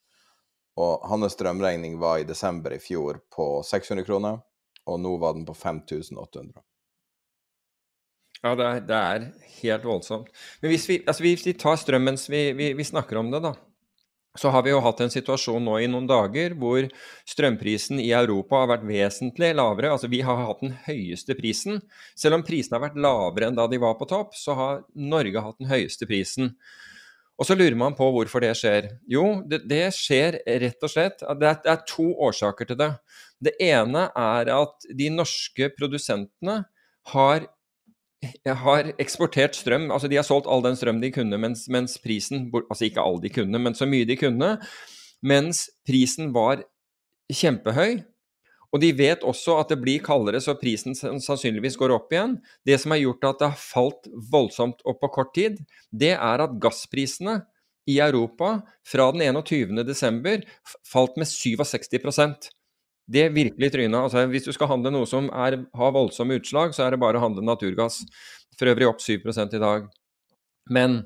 Og 0.80 1.04
hans 1.06 1.36
strømregning 1.36 1.98
var 2.00 2.20
i 2.20 2.28
desember 2.28 2.74
i 2.74 2.80
fjor 2.82 3.20
på 3.32 3.62
600 3.66 4.06
kroner, 4.06 4.40
og 4.90 5.00
nå 5.00 5.16
var 5.22 5.36
den 5.36 5.46
på 5.46 5.54
5800. 5.54 6.64
Ja, 8.44 8.52
det 8.58 8.64
er, 8.64 8.80
det 8.84 8.96
er 8.96 9.28
helt 9.62 9.86
voldsomt. 9.88 10.26
Men 10.60 10.74
hvis 10.74 10.88
vi, 10.90 10.98
altså 11.06 11.24
hvis 11.24 11.46
vi 11.46 11.54
tar 11.56 11.78
strøm 11.80 12.04
mens 12.10 12.26
vi, 12.28 12.50
vi, 12.58 12.72
vi 12.76 12.84
snakker 12.84 13.22
om 13.22 13.30
det, 13.32 13.40
da 13.46 13.54
så 14.38 14.50
har 14.50 14.64
vi 14.66 14.72
jo 14.72 14.80
hatt 14.82 14.98
en 15.04 15.12
situasjon 15.12 15.62
nå 15.62 15.76
i 15.78 15.88
noen 15.90 16.08
dager 16.10 16.56
hvor 16.58 16.88
strømprisen 17.30 18.00
i 18.02 18.10
Europa 18.16 18.64
har 18.64 18.72
vært 18.72 18.86
vesentlig 18.88 19.52
lavere. 19.54 19.92
Altså 19.94 20.10
vi 20.10 20.24
har 20.26 20.40
hatt 20.48 20.64
den 20.64 20.74
høyeste 20.88 21.36
prisen. 21.38 21.78
Selv 22.18 22.40
om 22.40 22.46
prisene 22.46 22.80
har 22.80 22.88
vært 22.88 22.98
lavere 22.98 23.50
enn 23.50 23.58
da 23.58 23.68
de 23.70 23.78
var 23.82 23.94
på 24.00 24.08
topp, 24.10 24.34
så 24.34 24.56
har 24.58 24.82
Norge 24.98 25.44
hatt 25.44 25.60
den 25.62 25.70
høyeste 25.70 26.08
prisen. 26.10 26.56
Og 27.34 27.48
så 27.48 27.56
lurer 27.58 27.74
man 27.78 27.96
på 27.98 28.06
hvorfor 28.14 28.44
det 28.44 28.52
skjer. 28.58 28.92
Jo, 29.10 29.40
det, 29.50 29.64
det 29.70 29.88
skjer 29.96 30.38
rett 30.62 30.86
og 30.86 30.92
slett 30.92 31.24
det 31.40 31.48
er, 31.48 31.58
det 31.64 31.72
er 31.72 31.82
to 31.88 32.06
årsaker 32.28 32.68
til 32.70 32.78
det. 32.78 32.92
Det 33.42 33.56
ene 33.62 34.06
er 34.14 34.52
at 34.54 34.86
de 34.94 35.10
norske 35.10 35.72
produsentene 35.78 36.62
har 37.14 37.48
har 38.46 38.92
eksportert 38.98 39.56
strøm. 39.56 39.90
altså 39.90 40.08
De 40.08 40.16
har 40.16 40.24
solgt 40.24 40.46
all 40.48 40.62
den 40.64 40.76
strøm 40.76 41.00
de 41.00 41.10
kunne, 41.12 41.38
mens, 41.38 41.66
mens, 41.68 41.98
prisen 41.98 42.50
Altså 42.70 42.84
ikke 42.84 43.00
all 43.00 43.20
de 43.22 43.28
kunne, 43.28 43.58
men 43.58 43.74
så 43.74 43.86
mye 43.86 44.06
de 44.08 44.16
kunne. 44.16 44.58
Mens 45.22 45.70
prisen 45.86 46.32
var 46.34 46.62
kjempehøy. 47.32 48.02
Og 48.74 48.82
de 48.82 48.90
vet 48.98 49.22
også 49.22 49.54
at 49.60 49.70
det 49.70 49.78
blir 49.78 50.02
kaldere, 50.02 50.40
så 50.42 50.56
prisen 50.58 50.96
sannsynligvis 50.98 51.78
går 51.78 51.94
opp 51.94 52.10
igjen. 52.12 52.40
Det 52.66 52.80
som 52.82 52.90
har 52.90 53.04
gjort 53.04 53.28
at 53.28 53.40
det 53.40 53.50
har 53.52 53.60
falt 53.60 54.08
voldsomt 54.32 54.82
opp 54.82 54.98
på 55.04 55.12
kort 55.14 55.30
tid, 55.36 55.60
det 55.94 56.16
er 56.16 56.42
at 56.42 56.58
gassprisene 56.62 57.38
i 57.86 58.00
Europa 58.02 58.56
fra 58.88 59.10
den 59.14 59.22
21. 59.38 59.84
desember 59.86 60.42
falt 60.90 61.20
med 61.20 61.30
67% 61.30 62.50
det 63.06 63.28
virkelig 63.34 63.72
trynet. 63.72 63.98
Altså, 64.00 64.24
hvis 64.32 64.46
du 64.46 64.52
skal 64.56 64.70
handle 64.70 64.92
noe 64.94 65.08
som 65.08 65.28
er, 65.28 65.58
har 65.76 65.94
voldsomme 65.94 66.38
utslag, 66.40 66.74
så 66.74 66.86
er 66.86 66.94
det 66.94 67.02
bare 67.02 67.20
å 67.20 67.24
handle 67.26 67.44
naturgass. 67.44 68.00
For 68.58 68.70
øvrig 68.70 68.88
opp 68.88 69.02
7 69.02 69.18
i 69.20 69.60
dag. 69.60 69.88
Men 70.72 71.02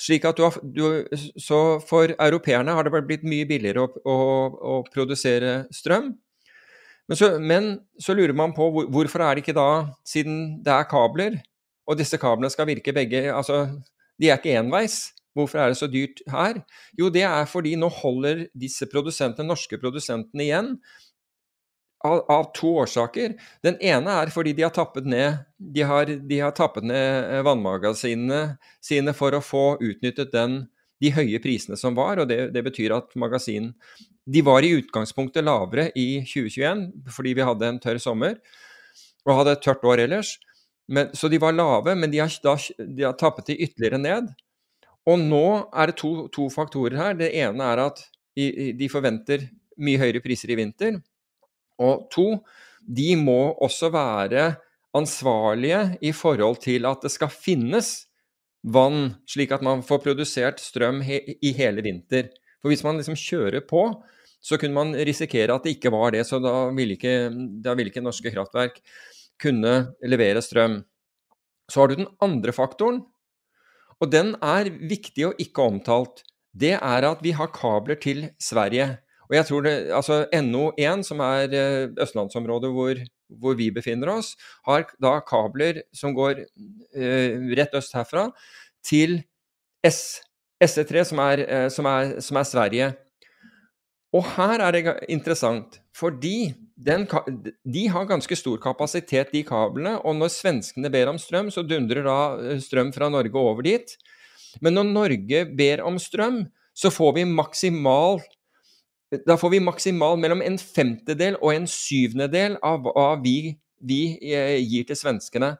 slik 0.00 0.24
at 0.26 0.36
du 0.36 0.42
har, 0.42 0.56
du, 0.62 1.06
Så 1.38 1.78
for 1.86 2.10
europeerne 2.18 2.74
har 2.74 2.84
det 2.84 3.02
blitt 3.06 3.22
mye 3.22 3.46
billigere 3.46 3.86
å, 3.86 3.90
å, 4.04 4.16
å 4.74 4.74
produsere 4.90 5.66
strøm. 5.70 6.14
Men 7.06 7.18
så, 7.18 7.28
men 7.38 7.68
så, 8.02 8.14
lurer 8.18 8.34
man 8.34 8.54
på 8.54 8.66
hvor, 8.74 8.88
hvorfor 8.90 9.22
er 9.22 9.36
det 9.36 9.44
ikke 9.44 9.56
da, 9.56 9.86
siden 10.06 10.58
det 10.64 10.72
er 10.74 10.88
kabler, 10.90 11.38
og 11.86 11.98
disse 12.00 12.18
kablene 12.18 12.50
skal 12.50 12.66
virke 12.66 12.94
begge 12.94 13.28
Altså, 13.30 13.66
de 14.18 14.30
er 14.30 14.40
ikke 14.40 14.56
enveis. 14.58 15.12
Hvorfor 15.36 15.60
er 15.60 15.70
det 15.70 15.78
så 15.78 15.86
dyrt 15.92 16.22
her? 16.32 16.62
Jo, 16.98 17.10
det 17.12 17.22
er 17.28 17.44
fordi 17.50 17.74
nå 17.76 17.90
holder 17.92 18.46
disse 18.56 18.88
produsentene, 18.88 19.46
norske 19.50 19.78
produsentene 19.78 20.46
igjen 20.46 20.70
av, 22.04 22.22
av, 22.32 22.46
to 22.56 22.72
årsaker. 22.82 23.34
Den 23.64 23.76
ene 23.84 24.14
er 24.22 24.32
fordi 24.32 24.54
de 24.56 24.64
har 24.64 24.72
tappet 24.74 25.06
ned, 25.08 25.42
de 25.58 25.84
har, 25.86 26.08
de 26.08 26.40
har 26.40 26.54
tappet 26.56 26.86
ned 26.88 27.28
eh, 27.28 27.42
vannmagasinene 27.46 28.40
sine 28.84 29.14
for 29.16 29.36
å 29.36 29.44
få 29.44 29.66
utnyttet 29.76 30.32
den, 30.32 30.62
de 31.02 31.12
høye 31.12 31.40
prisene 31.42 31.76
som 31.78 31.96
var. 31.96 32.20
og 32.22 32.28
Det, 32.30 32.50
det 32.54 32.62
betyr 32.64 32.94
at 32.96 33.14
magasin 33.18 33.72
De 34.26 34.42
var 34.42 34.64
i 34.66 34.74
utgangspunktet 34.80 35.44
lavere 35.44 35.90
i 35.94 36.22
2021 36.26 37.12
fordi 37.14 37.34
vi 37.38 37.46
hadde 37.46 37.68
en 37.68 37.78
tørr 37.82 38.00
sommer 38.02 38.40
og 39.26 39.40
hadde 39.40 39.56
et 39.56 39.62
tørt 39.62 39.84
år 39.86 40.04
ellers. 40.06 40.36
Men, 40.86 41.10
så 41.14 41.28
de 41.28 41.40
var 41.42 41.54
lave, 41.54 41.96
men 41.98 42.10
de 42.12 42.20
har, 42.22 42.30
da, 42.42 42.54
de 42.78 43.02
har 43.02 43.16
tappet 43.18 43.48
de 43.50 43.56
ytterligere 43.66 43.98
ned. 43.98 44.28
Og 45.06 45.18
nå 45.18 45.46
er 45.74 45.90
det 45.90 45.96
to, 45.98 46.28
to 46.34 46.46
faktorer 46.50 46.94
her. 46.98 47.16
Det 47.18 47.32
ene 47.34 47.66
er 47.72 47.82
at 47.88 48.04
de 48.36 48.88
forventer 48.90 49.48
mye 49.82 49.98
høyere 49.98 50.22
priser 50.22 50.52
i 50.52 50.58
vinter. 50.58 51.00
Og 51.82 52.06
to, 52.12 52.28
de 52.86 53.14
må 53.18 53.56
også 53.62 53.90
være 53.94 54.52
ansvarlige 54.96 55.98
i 56.06 56.12
forhold 56.14 56.62
til 56.64 56.86
at 56.88 57.02
det 57.04 57.12
skal 57.12 57.32
finnes 57.32 58.06
vann, 58.62 59.14
slik 59.28 59.52
at 59.54 59.64
man 59.64 59.82
får 59.86 60.02
produsert 60.04 60.62
strøm 60.62 61.02
i 61.04 61.52
hele 61.56 61.84
vinter. 61.84 62.30
For 62.60 62.72
hvis 62.72 62.84
man 62.86 62.98
liksom 62.98 63.18
kjører 63.18 63.64
på, 63.68 63.88
så 64.42 64.58
kunne 64.60 64.76
man 64.76 64.94
risikere 65.06 65.54
at 65.54 65.66
det 65.66 65.76
ikke 65.76 65.92
var 65.94 66.14
det. 66.14 66.24
Så 66.28 66.40
da 66.42 66.68
ville 66.74 66.96
ikke, 66.96 67.30
da 67.62 67.74
ville 67.76 67.92
ikke 67.92 68.04
norske 68.04 68.32
kraftverk 68.34 68.80
kunne 69.42 69.74
levere 70.06 70.42
strøm. 70.44 70.80
Så 71.70 71.82
har 71.82 71.90
du 71.90 71.98
den 71.98 72.10
andre 72.22 72.54
faktoren, 72.54 73.02
og 74.00 74.12
den 74.12 74.34
er 74.44 74.68
viktig 74.70 75.30
og 75.30 75.40
ikke 75.42 75.64
omtalt. 75.64 76.22
Det 76.56 76.76
er 76.76 77.06
at 77.08 77.22
vi 77.24 77.32
har 77.36 77.52
kabler 77.52 77.98
til 78.00 78.28
Sverige. 78.40 78.98
Og 79.26 79.34
jeg 79.34 79.48
tror 79.48 79.64
det, 79.66 79.74
altså 79.92 80.18
NO1, 80.32 81.02
som 81.02 81.20
er 81.24 81.54
eh, 81.56 81.88
østlandsområdet 82.02 82.70
hvor, 82.72 83.00
hvor, 83.28 83.56
vi 83.58 83.70
befinner 83.74 84.10
oss, 84.16 84.34
har 84.66 84.86
da 85.02 85.16
kabler 85.26 85.82
som 85.94 86.14
går 86.16 86.44
eh, 86.44 87.40
rett 87.58 87.74
øst 87.76 87.96
herfra, 87.96 88.28
til 88.86 89.20
S, 89.86 90.20
SE3, 90.62 91.04
som 91.10 91.22
er, 91.24 91.42
eh, 91.46 91.66
som, 91.72 91.88
er, 91.90 92.16
som 92.24 92.38
er, 92.38 92.48
Sverige. 92.48 92.92
Og 94.14 94.24
her 94.36 94.62
er 94.62 94.76
det 94.76 94.94
interessant, 95.12 95.80
fordi 95.96 96.54
den, 96.76 97.06
de 97.64 97.86
har 97.92 98.08
ganske 98.08 98.38
stor 98.38 98.60
kapasitet, 98.62 99.32
de 99.32 99.42
kablene. 99.46 99.96
Og 100.04 100.16
når 100.16 100.32
svenskene 100.32 100.92
ber 100.92 101.10
om 101.10 101.18
strøm, 101.20 101.50
så 101.52 101.64
dundrer 101.66 102.06
da 102.06 102.20
eh, 102.38 102.62
strøm 102.62 102.92
fra 102.96 103.10
Norge 103.12 103.40
over 103.40 103.66
dit. 103.66 103.96
Men 104.64 104.78
når 104.78 104.92
Norge 104.92 105.44
ber 105.56 105.82
om 105.84 105.98
strøm, 106.00 106.44
så 106.76 106.92
får 106.92 107.16
vi 107.16 107.28
maksimal 107.28 108.20
da 109.10 109.36
får 109.38 109.52
vi 109.54 109.62
maksimal 109.62 110.18
mellom 110.18 110.42
en 110.42 110.58
femtedel 110.58 111.38
og 111.38 111.52
en 111.54 111.68
syvendedel 111.70 112.56
av 112.66 112.82
hva 112.88 113.12
vi, 113.22 113.54
vi 113.78 114.00
eh, 114.34 114.58
gir 114.66 114.86
til 114.88 114.98
svenskene. 114.98 115.54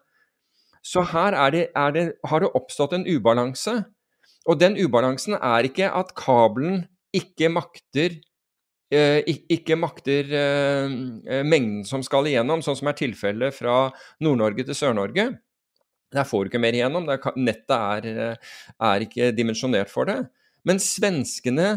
Så 0.87 1.05
her 1.13 1.35
er 1.35 1.53
det, 1.55 1.65
er 1.75 1.93
det, 1.95 2.07
har 2.27 2.43
det 2.43 2.53
oppstått 2.59 2.97
en 2.97 3.07
ubalanse. 3.07 3.79
Og 4.47 4.59
den 4.59 4.79
ubalansen 4.79 5.37
er 5.39 5.67
ikke 5.67 5.91
at 5.91 6.13
kabelen 6.19 6.85
ikke 7.15 7.51
makter 7.51 8.19
eh, 8.95 9.23
ikke 9.27 9.79
makter 9.79 10.31
eh, 10.31 11.43
mengden 11.47 11.83
som 11.87 12.03
skal 12.07 12.27
igjennom, 12.31 12.63
sånn 12.63 12.79
som 12.79 12.91
er 12.91 12.99
tilfellet 12.99 13.55
fra 13.55 13.89
Nord-Norge 14.23 14.67
til 14.67 14.79
Sør-Norge. 14.79 15.29
Der 16.15 16.27
får 16.27 16.45
du 16.45 16.51
ikke 16.51 16.63
mer 16.63 16.75
igjennom. 16.75 17.07
nettet 17.39 17.77
er, 17.77 18.39
er 18.79 19.07
ikke 19.07 19.33
dimensjonert 19.35 19.91
for 19.91 20.07
det. 20.07 20.21
Men 20.67 20.79
svenskene 20.83 21.77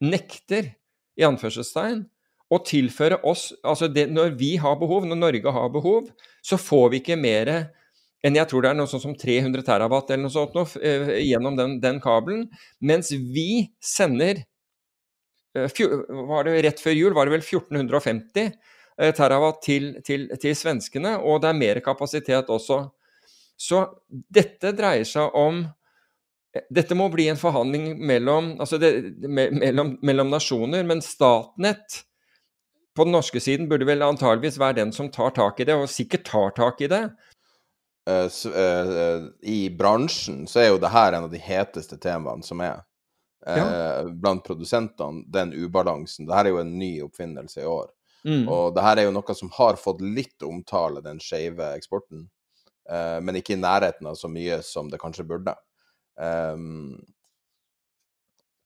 nekter 0.00 0.72
i 1.20 1.26
anførselstegn, 1.28 2.04
og 2.50 2.64
tilføre 2.66 3.20
oss 3.28 3.50
altså 3.62 3.86
det, 3.86 4.08
Når 4.10 4.32
vi 4.38 4.56
har 4.58 4.78
behov, 4.80 5.06
når 5.06 5.20
Norge 5.20 5.52
har 5.54 5.68
behov, 5.70 6.08
så 6.42 6.58
får 6.58 6.88
vi 6.90 7.02
ikke 7.02 7.20
mer 7.20 7.52
enn 8.26 8.36
jeg 8.36 8.50
tror 8.50 8.64
det 8.64 8.72
er 8.72 8.76
noe 8.76 8.90
sånn 8.90 9.02
som 9.02 9.16
300 9.16 9.64
terawatt 9.64 10.10
eller 10.10 10.26
noe 10.26 10.34
sånt 10.34 10.56
noe, 10.56 10.66
uh, 10.66 11.12
gjennom 11.22 11.56
den, 11.56 11.78
den, 11.80 12.00
kabelen. 12.04 12.48
Mens 12.84 13.12
vi 13.12 13.70
sender 13.80 14.42
uh, 15.56 15.70
var 16.28 16.48
det 16.48 16.58
Rett 16.66 16.82
før 16.82 16.98
jul 16.98 17.16
var 17.16 17.28
det 17.28 17.38
vel 17.38 17.46
1450 17.46 18.50
uh, 18.50 18.58
eh, 19.00 19.12
terawatt 19.16 19.62
til, 19.64 19.94
til, 20.04 20.28
til, 20.36 20.56
svenskene, 20.58 21.16
og 21.16 21.40
det 21.40 21.52
er 21.52 21.60
mer 21.62 21.80
kapasitet 21.84 22.52
også. 22.52 22.82
Så 23.60 23.86
dette 24.10 24.74
dreier 24.76 25.08
seg 25.08 25.32
om 25.36 25.64
dette 26.50 26.96
må 26.98 27.06
bli 27.12 27.28
en 27.30 27.38
forhandling 27.38 27.92
mellom, 28.06 28.54
altså 28.60 28.78
det, 28.82 28.90
mellom, 29.22 29.94
mellom, 30.02 30.30
nasjoner, 30.32 30.82
men 30.86 31.02
Statnett 31.04 32.00
på 32.96 33.06
den 33.06 33.14
norske 33.14 33.40
siden 33.40 33.68
burde 33.70 33.86
vel 33.86 34.02
antageligvis 34.02 34.58
være 34.58 34.80
den 34.80 34.90
som 34.92 35.12
tar 35.14 35.30
tak 35.36 35.60
i 35.62 35.68
det, 35.68 35.76
og 35.78 35.90
sikkert 35.90 36.26
tar 36.26 36.56
tak 36.56 36.82
i 36.82 36.90
det. 36.90 37.04
Uh, 38.08 38.26
så, 38.32 38.50
uh, 38.50 39.28
I 39.46 39.70
bransjen 39.78 40.42
så 40.50 40.64
er 40.64 40.72
jo 40.72 40.82
det 40.82 40.90
her 40.90 41.14
en 41.14 41.28
av 41.28 41.30
de 41.30 41.38
heteste 41.42 42.00
temaene 42.02 42.46
som 42.46 42.62
er. 42.66 42.82
Ja. 43.40 44.02
Blant 44.20 44.42
produsentene, 44.44 45.22
den 45.32 45.54
ubalansen. 45.56 46.26
Dette 46.28 46.42
er 46.42 46.52
jo 46.52 46.58
en 46.60 46.74
ny 46.76 46.90
oppfinnelse 47.06 47.62
i 47.62 47.70
år. 47.70 47.86
Mm. 48.28 48.42
Og 48.52 48.74
det 48.76 48.82
her 48.84 49.00
er 49.00 49.06
jo 49.06 49.14
noe 49.16 49.36
som 49.38 49.48
har 49.54 49.78
fått 49.80 50.02
litt 50.04 50.44
omtale, 50.44 51.00
den 51.00 51.22
skeive 51.24 51.70
eksporten. 51.72 52.26
men 53.24 53.38
ikke 53.40 53.54
i 53.54 53.62
nærheten 53.62 54.10
av 54.10 54.18
så 54.20 54.28
mye 54.28 54.58
som 54.66 54.90
det 54.92 55.00
kanskje 55.00 55.24
burde. 55.24 55.54
Um, 56.20 56.98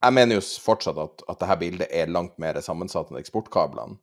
jeg 0.04 0.12
mener 0.12 0.36
jo 0.38 0.44
fortsatt 0.64 0.98
at, 1.00 1.22
at 1.30 1.40
dette 1.40 1.60
bildet 1.62 1.92
er 1.94 2.12
langt 2.12 2.36
mer 2.42 2.58
sammensatt 2.64 3.12
enn 3.12 3.20
eksportkablene. 3.20 3.96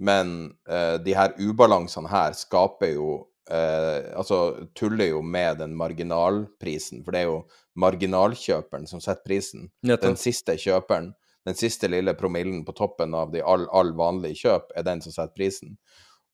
Men 0.00 0.50
uh, 0.68 0.96
de 1.00 1.14
her 1.16 1.36
ubalansene 1.40 2.08
her 2.08 2.32
skaper 2.36 2.94
jo 2.94 3.08
uh, 3.52 4.00
Altså 4.16 4.68
tuller 4.76 5.10
jo 5.12 5.22
med 5.22 5.60
den 5.60 5.76
marginalprisen. 5.76 7.04
For 7.04 7.14
det 7.14 7.24
er 7.24 7.30
jo 7.30 7.40
marginalkjøperen 7.80 8.88
som 8.88 9.02
setter 9.02 9.24
prisen. 9.26 9.68
Den 10.10 10.16
siste 10.20 10.56
kjøperen, 10.60 11.12
den 11.48 11.56
siste 11.56 11.88
lille 11.88 12.14
promillen 12.16 12.64
på 12.66 12.76
toppen 12.76 13.16
av 13.16 13.32
de 13.32 13.44
all, 13.44 13.66
all 13.72 13.92
vanlige 13.96 14.42
kjøp, 14.44 14.72
er 14.76 14.86
den 14.88 15.04
som 15.04 15.14
setter 15.14 15.36
prisen. 15.36 15.76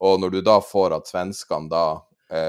Og 0.02 0.20
når 0.20 0.34
du 0.34 0.40
da 0.44 0.58
får 0.60 0.94
at 0.98 1.10
svenskene 1.10 1.70
da 1.72 1.84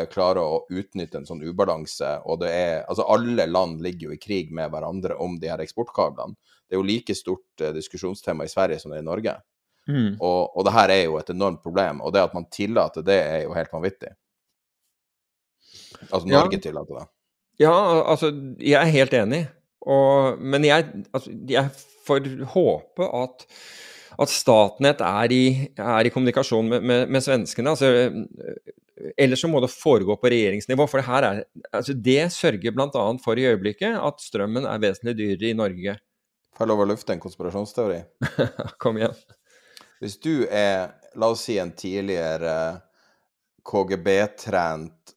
klarer 0.09 0.41
å 0.41 0.61
utnytte 0.73 1.19
en 1.19 1.27
sånn 1.27 1.43
ubalanse, 1.45 2.15
og 2.25 2.39
det 2.41 2.49
er 2.49 2.79
Altså, 2.89 3.03
alle 3.13 3.45
land 3.45 3.83
ligger 3.85 4.09
jo 4.09 4.15
i 4.15 4.21
krig 4.21 4.49
med 4.55 4.71
hverandre 4.73 5.17
om 5.21 5.35
de 5.37 5.51
her 5.51 5.61
eksportkablene. 5.61 6.33
Det 6.67 6.75
er 6.75 6.81
jo 6.81 6.87
like 6.87 7.15
stort 7.15 7.63
eh, 7.63 7.73
diskusjonstema 7.75 8.45
i 8.45 8.51
Sverige 8.51 8.81
som 8.81 8.91
det 8.91 8.99
er 8.99 9.05
i 9.05 9.07
Norge. 9.07 9.35
Mm. 9.87 10.17
Og, 10.19 10.57
og 10.57 10.65
det 10.67 10.73
her 10.75 10.91
er 10.91 11.03
jo 11.05 11.19
et 11.19 11.29
enormt 11.31 11.61
problem, 11.63 12.01
og 12.03 12.11
det 12.15 12.25
at 12.27 12.33
man 12.35 12.47
tillater 12.51 13.05
det, 13.07 13.19
er 13.23 13.43
jo 13.45 13.53
helt 13.55 13.71
vanvittig. 13.71 14.11
Altså, 16.09 16.25
Norge 16.27 16.59
ja. 16.59 16.63
tillater 16.67 16.99
det. 16.99 17.05
Ja, 17.63 17.75
altså, 18.03 18.31
jeg 18.59 18.77
er 18.81 18.97
helt 18.97 19.15
enig. 19.17 19.45
Og, 19.87 20.41
men 20.43 20.67
jeg, 20.67 20.89
altså, 21.15 21.31
jeg 21.49 21.71
får 22.07 22.27
håpe 22.51 23.07
at 23.07 23.47
at 24.15 24.31
Statnett 24.31 25.01
er 25.03 25.33
i, 25.35 25.45
er 25.75 26.07
i 26.07 26.11
kommunikasjon 26.13 26.69
med, 26.71 26.85
med, 26.87 27.11
med 27.11 27.23
svenskene. 27.23 27.73
Altså, 27.73 27.91
ellers 29.17 29.43
så 29.43 29.49
må 29.51 29.61
det 29.63 29.71
foregå 29.73 30.17
på 30.19 30.31
regjeringsnivå. 30.33 30.87
For 30.89 31.01
det, 31.01 31.19
er, 31.19 31.43
altså 31.71 31.93
det 31.93 32.19
sørger 32.35 32.75
bl.a. 32.75 33.05
for 33.23 33.39
i 33.39 33.47
øyeblikket 33.51 33.99
at 33.99 34.23
strømmen 34.23 34.67
er 34.69 34.83
vesentlig 34.83 35.17
dyrere 35.19 35.51
i 35.51 35.57
Norge. 35.57 35.97
Får 36.57 36.65
jeg 36.65 36.73
lov 36.73 36.85
å 36.85 36.89
lufte 36.89 37.13
en 37.13 37.21
konspirasjonsteori? 37.21 37.99
Kom 38.81 38.97
igjen. 38.97 39.17
Hvis 40.01 40.17
du 40.21 40.47
er, 40.49 40.93
la 41.17 41.31
oss 41.33 41.45
si, 41.47 41.57
en 41.61 41.73
tidligere 41.77 42.53
KGB-trent 43.67 45.13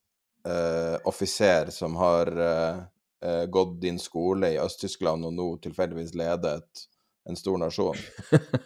uh, 0.49 0.97
offiser 1.09 1.70
som 1.72 1.97
har 2.01 2.32
uh, 2.36 3.45
gått 3.53 3.76
din 3.82 4.01
skole 4.01 4.55
i 4.55 4.61
Øst-Tyskland 4.61 5.28
og 5.28 5.36
nå 5.36 5.49
tilfeldigvis 5.64 6.14
ledet 6.16 6.86
en 7.28 7.36
stor 7.36 7.58
nasjon. 7.58 7.96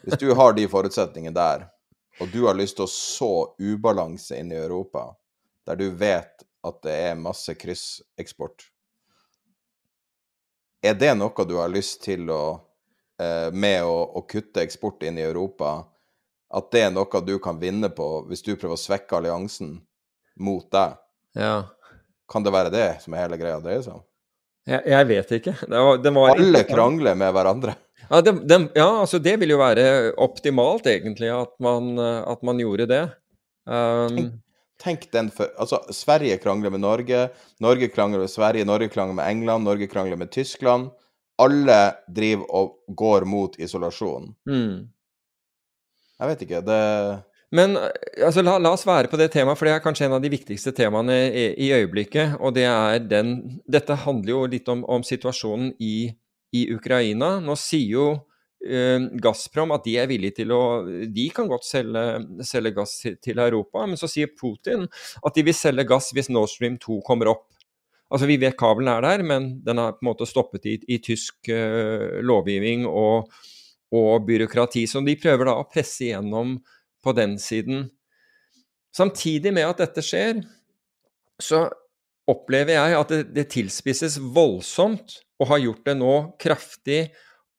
Hvis 0.02 0.18
du 0.18 0.32
har 0.34 0.52
de 0.52 0.66
forutsetningene 0.68 1.34
der, 1.34 1.66
og 2.20 2.28
du 2.32 2.44
har 2.46 2.54
lyst 2.54 2.78
til 2.78 2.86
å 2.86 2.90
så 2.90 3.32
ubalanse 3.58 4.38
inn 4.38 4.52
i 4.52 4.58
Europa, 4.58 5.08
der 5.66 5.80
du 5.80 5.88
vet 5.90 6.44
at 6.64 6.78
det 6.86 6.94
er 7.10 7.18
masse 7.18 7.54
krysseksport, 7.58 8.68
er 10.84 10.94
det 11.00 11.14
noe 11.16 11.48
du 11.48 11.56
har 11.56 11.72
lyst 11.72 12.02
til 12.04 12.28
å 12.28 12.42
eh, 13.16 13.48
Med 13.52 13.86
å, 13.88 13.94
å, 14.18 14.20
kutte 14.28 14.60
eksport 14.60 15.02
inn 15.08 15.16
i 15.18 15.24
Europa, 15.24 15.78
at 16.54 16.66
det 16.74 16.82
er 16.86 16.90
noe 16.92 17.20
du 17.24 17.38
kan 17.42 17.56
vinne 17.58 17.88
på 17.88 18.08
hvis 18.28 18.44
du 18.44 18.52
prøver 18.52 18.76
å 18.76 18.80
svekke 18.80 19.16
alliansen 19.16 19.78
mot 20.36 20.66
deg? 20.70 20.98
Ja. 21.38 21.54
Kan 22.28 22.44
det 22.44 22.52
være 22.52 22.72
det 22.74 22.88
som 23.04 23.14
er 23.14 23.24
hele 23.24 23.38
greia 23.40 23.62
dreier 23.64 23.80
seg 23.86 23.96
om? 23.96 24.04
Jeg, 24.64 24.80
jeg, 24.88 25.08
vet 25.08 25.32
ikke. 25.38 25.54
Det 25.60 25.80
var, 25.86 25.98
det 26.00 26.12
var 26.16 26.30
Alle 26.36 26.62
krangler 26.68 27.16
med 27.20 27.32
hverandre. 27.36 27.74
Ja, 28.08 28.20
det, 28.20 28.34
det, 28.48 28.58
ja, 28.76 28.88
altså 29.00 29.20
det 29.22 29.36
vil 29.40 29.54
jo 29.54 29.60
være 29.60 30.12
optimalt, 30.20 30.86
egentlig, 30.90 31.30
at 31.32 31.52
man, 31.62 31.94
at 31.98 32.42
man 32.44 32.60
gjorde 32.60 32.88
det. 32.90 33.04
Um, 33.64 34.16
tenk, 34.16 34.32
tenk, 34.82 35.06
den 35.14 35.30
for 35.32 35.48
Altså, 35.56 35.80
Sverige 35.94 36.36
krangler 36.42 36.74
med 36.74 36.82
Norge, 36.84 37.28
Norge 37.64 37.88
krangler 37.88 38.26
med 38.26 38.32
Sverige, 38.32 38.66
Norge 38.68 38.90
krangler 38.92 39.16
med 39.16 39.30
England, 39.30 39.64
Norge 39.64 39.88
krangler 39.88 40.20
med 40.20 40.32
Tyskland. 40.34 40.90
Alle 41.40 41.94
driver 42.14 42.50
og 42.54 42.96
går 42.96 43.24
mot 43.26 43.56
isolasjon. 43.58 44.34
Mm. 44.46 44.90
Jeg 46.20 46.28
vet 46.30 46.44
ikke, 46.44 46.60
det 46.66 46.82
men 47.54 47.76
altså, 47.78 48.42
la, 48.42 48.56
la, 48.58 48.72
oss 48.74 48.86
være 48.86 49.10
på 49.10 49.18
det 49.20 49.28
temaet, 49.30 49.58
for 49.58 49.68
det 49.68 49.76
er 49.76 49.82
kanskje 49.84 50.08
en 50.08 50.16
av 50.16 50.22
de 50.24 50.30
viktigste 50.32 50.72
temaene 50.74 51.14
i, 51.28 51.44
i 51.66 51.70
øyeblikket. 51.76 52.38
Og 52.42 52.54
det 52.56 52.64
er 52.66 53.04
den 53.06 53.60
Dette 53.70 53.94
handler 54.02 54.32
jo 54.32 54.40
litt 54.50 54.70
om, 54.72 54.82
om 54.90 55.04
situasjonen 55.06 55.70
i 55.78 56.10
i 56.54 56.68
Ukraina. 56.74 57.38
Nå 57.42 57.56
sier 57.58 57.88
jo 57.96 58.06
eh, 58.64 59.02
Gazprom 59.22 59.74
at 59.74 59.86
de 59.86 59.96
er 60.00 60.10
villige 60.10 60.40
til 60.40 60.54
å 60.54 60.62
De 60.84 61.26
kan 61.34 61.50
godt 61.50 61.66
selge, 61.66 62.04
selge 62.46 62.74
gass 62.76 63.00
til, 63.02 63.40
Europa, 63.42 63.86
men 63.88 64.00
så 64.00 64.10
sier 64.10 64.32
Putin 64.38 64.86
at 64.86 65.34
de 65.34 65.46
vil 65.46 65.56
selge 65.56 65.86
gass 65.88 66.12
hvis 66.14 66.30
Nord 66.32 66.52
Stream 66.52 66.78
2 66.82 67.00
kommer 67.06 67.32
opp. 67.34 67.48
Altså 68.12 68.28
Vi 68.30 68.38
vet 68.38 68.58
kabelen 68.60 68.92
er 68.92 69.02
der, 69.02 69.24
men 69.26 69.50
den 69.64 69.80
er 69.82 69.96
på 69.96 70.04
en 70.04 70.12
måte 70.12 70.28
stoppet 70.28 70.68
i, 70.70 70.76
i 70.92 71.00
tysk 71.02 71.48
uh, 71.50 72.20
lovgivning 72.22 72.84
og, 72.86 73.32
og 73.96 74.26
byråkrati. 74.28 74.84
Så 74.86 75.02
de 75.02 75.16
prøver 75.18 75.48
da 75.48 75.56
å 75.58 75.66
presse 75.66 76.04
igjennom 76.06 76.58
på 77.02 77.14
den 77.16 77.34
siden. 77.42 77.88
Samtidig 78.94 79.50
med 79.56 79.66
at 79.66 79.82
dette 79.82 80.04
skjer, 80.04 80.44
så 81.42 81.64
opplever 82.30 82.76
jeg 82.76 82.98
at 83.00 83.10
det, 83.10 83.22
det 83.34 83.48
tilspisses 83.56 84.20
voldsomt 84.36 85.23
og 85.44 85.50
har 85.52 85.60
gjort 85.60 85.84
det 85.84 85.96
nå 86.00 86.14
kraftig 86.40 87.00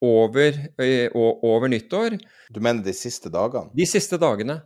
over, 0.01 0.57
over 1.15 1.69
nyttår. 1.71 2.17
Du 2.49 2.59
mener 2.63 2.83
de 2.85 2.93
siste 2.97 3.29
dagene? 3.33 3.69
De 3.77 3.85
siste 3.89 4.17
dagene. 4.21 4.59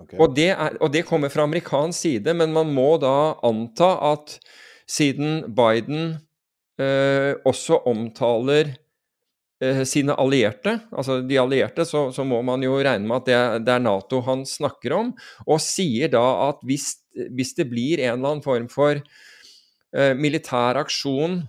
Okay. 0.00 0.16
Og, 0.16 0.32
det 0.36 0.50
er, 0.54 0.76
og, 0.80 0.88
det 0.94 1.04
kommer 1.08 1.32
fra 1.32 1.44
amerikansk 1.44 2.06
side, 2.06 2.34
men 2.36 2.54
man 2.56 2.70
må 2.72 2.94
da 3.00 3.36
anta 3.46 3.92
at 4.14 4.38
siden 4.88 5.42
Biden 5.54 6.14
eh, 6.80 7.36
også 7.46 7.82
omtaler 7.90 8.72
eh, 9.60 9.82
sine 9.88 10.16
allierte, 10.16 10.78
altså 10.88 11.20
de 11.20 11.36
allierte, 11.40 11.84
så, 11.84 12.08
så, 12.16 12.24
må 12.24 12.40
man 12.46 12.64
jo 12.64 12.78
regne 12.80 13.04
med 13.04 13.20
at 13.20 13.28
det, 13.28 13.40
det, 13.68 13.76
er 13.76 13.84
Nato 13.84 14.22
han 14.24 14.46
snakker 14.48 14.96
om, 14.96 15.12
og 15.44 15.60
sier 15.62 16.10
da 16.16 16.24
at 16.48 16.64
hvis, 16.66 16.94
hvis 17.28 17.52
det 17.60 17.68
blir 17.68 18.00
en 18.00 18.16
eller 18.16 18.32
annen 18.32 18.46
form 18.46 18.70
for 18.72 18.96
eh, 18.96 20.14
militær 20.16 20.80
aksjon 20.80 21.42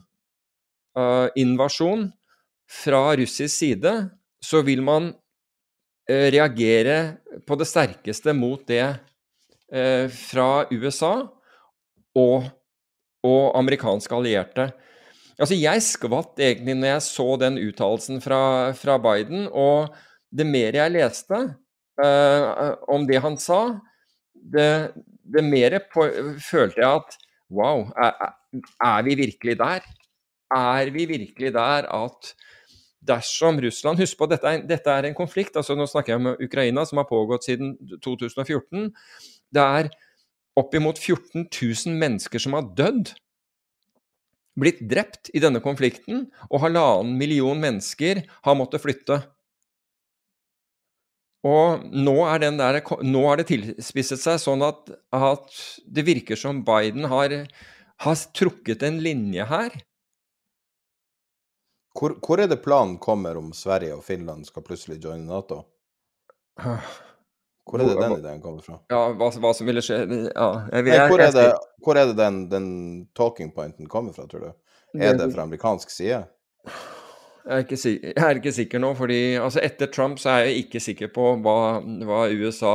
invasjon 1.39 2.09
fra 2.71 3.15
russisk 3.15 3.53
side, 3.55 3.91
så 4.43 4.61
vil 4.65 4.81
man 4.83 5.11
uh, 5.11 6.27
reagere 6.33 6.97
på 7.47 7.57
det 7.59 7.67
sterkeste 7.69 8.33
mot 8.37 8.63
det 8.67 8.83
uh, 8.87 10.07
fra 10.11 10.65
USA 10.71 11.13
og, 12.17 12.47
og 13.23 13.43
amerikanske 13.59 14.17
allierte. 14.17 14.71
Altså, 15.41 15.57
jeg 15.57 15.83
skvatt 15.85 16.41
egentlig 16.41 16.77
når 16.77 16.95
jeg 16.95 17.07
så 17.07 17.27
den 17.41 17.59
uttalelsen 17.61 18.21
fra, 18.23 18.41
fra, 18.77 18.97
Biden, 19.01 19.47
og 19.47 19.93
det 20.31 20.45
mer 20.47 20.77
jeg 20.77 20.95
leste 20.95 21.39
uh, 22.01 22.75
om 22.91 23.07
det 23.09 23.21
han 23.23 23.39
sa, 23.41 23.63
det, 24.33 24.93
det 25.01 25.43
mer 25.45 25.79
følte 25.91 26.81
jeg 26.81 26.87
at 26.89 27.17
wow, 27.51 27.89
er, 27.99 28.31
er, 28.79 29.01
vi 29.05 29.17
virkelig 29.19 29.57
der? 29.59 29.83
Er 30.51 30.91
vi 30.91 31.07
virkelig 31.09 31.53
der 31.55 31.87
at 31.87 32.33
dersom 33.01 33.59
Russland 33.63 33.99
Husk 34.01 34.19
på, 34.19 34.27
dette 34.29 34.47
er, 34.47 34.61
dette 34.67 34.93
er 34.93 35.07
en 35.07 35.17
konflikt. 35.17 35.55
altså 35.57 35.75
Nå 35.75 35.87
snakker 35.89 36.13
jeg 36.13 36.21
om 36.21 36.31
Ukraina, 36.45 36.85
som 36.85 37.01
har 37.01 37.09
pågått 37.09 37.47
siden 37.47 37.73
2014. 38.03 38.91
Det 39.51 39.63
er 39.63 39.91
oppimot 40.59 40.99
14 40.99 41.47
000 41.47 41.97
mennesker 41.97 42.41
som 42.43 42.57
har 42.57 42.69
dødd 42.77 43.13
blitt 44.59 44.81
drept 44.91 45.31
i 45.33 45.41
denne 45.41 45.61
konflikten, 45.63 46.25
og 46.51 46.65
halvannen 46.65 47.15
million 47.19 47.59
mennesker 47.59 48.25
har 48.45 48.57
måttet 48.59 48.83
flytte. 48.83 49.21
Og 51.47 51.85
nå, 51.89 52.17
er 52.29 52.43
der, 52.43 52.81
nå 53.07 53.21
har 53.25 53.39
det 53.39 53.47
tilspisset 53.49 54.21
seg 54.21 54.41
sånn 54.43 54.61
at, 54.65 54.91
at, 55.15 55.55
det 55.89 56.05
virker 56.05 56.37
som 56.37 56.61
Biden 56.67 57.07
har, 57.09 57.33
har 58.03 58.25
trukket 58.37 58.85
en 58.85 58.99
linje 59.01 59.47
her. 59.49 59.79
Hvor, 61.99 62.15
hvor, 62.23 62.39
er 62.39 62.47
det 62.47 62.61
planen 62.63 62.97
kommer 63.03 63.37
om 63.37 63.51
Sverige 63.53 63.97
og 63.97 64.03
Finland 64.05 64.47
skal 64.47 64.63
plutselig 64.63 65.01
joine 65.03 65.27
Nato? 65.27 65.63
Hvor 67.67 67.81
er 67.83 67.89
det 67.89 67.97
den 67.99 68.15
ideen 68.19 68.39
kommer 68.43 68.63
fra? 68.63 68.77
Ja, 68.91 69.01
hva, 69.17 69.27
hva 69.43 69.51
som 69.55 69.67
ville 69.67 69.83
skje 69.85 69.99
ja, 70.01 70.47
jeg, 70.71 70.85
Nei, 70.87 71.01
hvor, 71.11 71.21
er 71.23 71.35
det, 71.35 71.49
hvor, 71.83 71.99
er 71.99 72.09
det, 72.09 72.15
den, 72.19 72.45
den 72.51 72.69
talking 73.17 73.51
pointen 73.55 73.89
kommer 73.91 74.15
fra, 74.15 74.25
tror 74.31 74.47
du? 74.47 74.49
Er 74.99 75.19
det 75.19 75.29
fra 75.33 75.45
amerikansk 75.47 75.91
side? 75.93 76.23
Jeg 77.41 77.57
er, 77.57 77.63
ikke, 77.65 77.77
jeg 77.81 78.21
er 78.21 78.37
ikke 78.37 78.53
sikker 78.53 78.81
nå, 78.83 78.91
fordi 78.95 79.19
altså 79.41 79.63
etter 79.65 79.89
Trump 79.89 80.19
så 80.21 80.35
er 80.35 80.43
jeg 80.45 80.65
ikke 80.65 80.81
sikker 80.83 81.09
på 81.13 81.31
hva, 81.41 81.55
hva 82.05 82.19
USA 82.29 82.73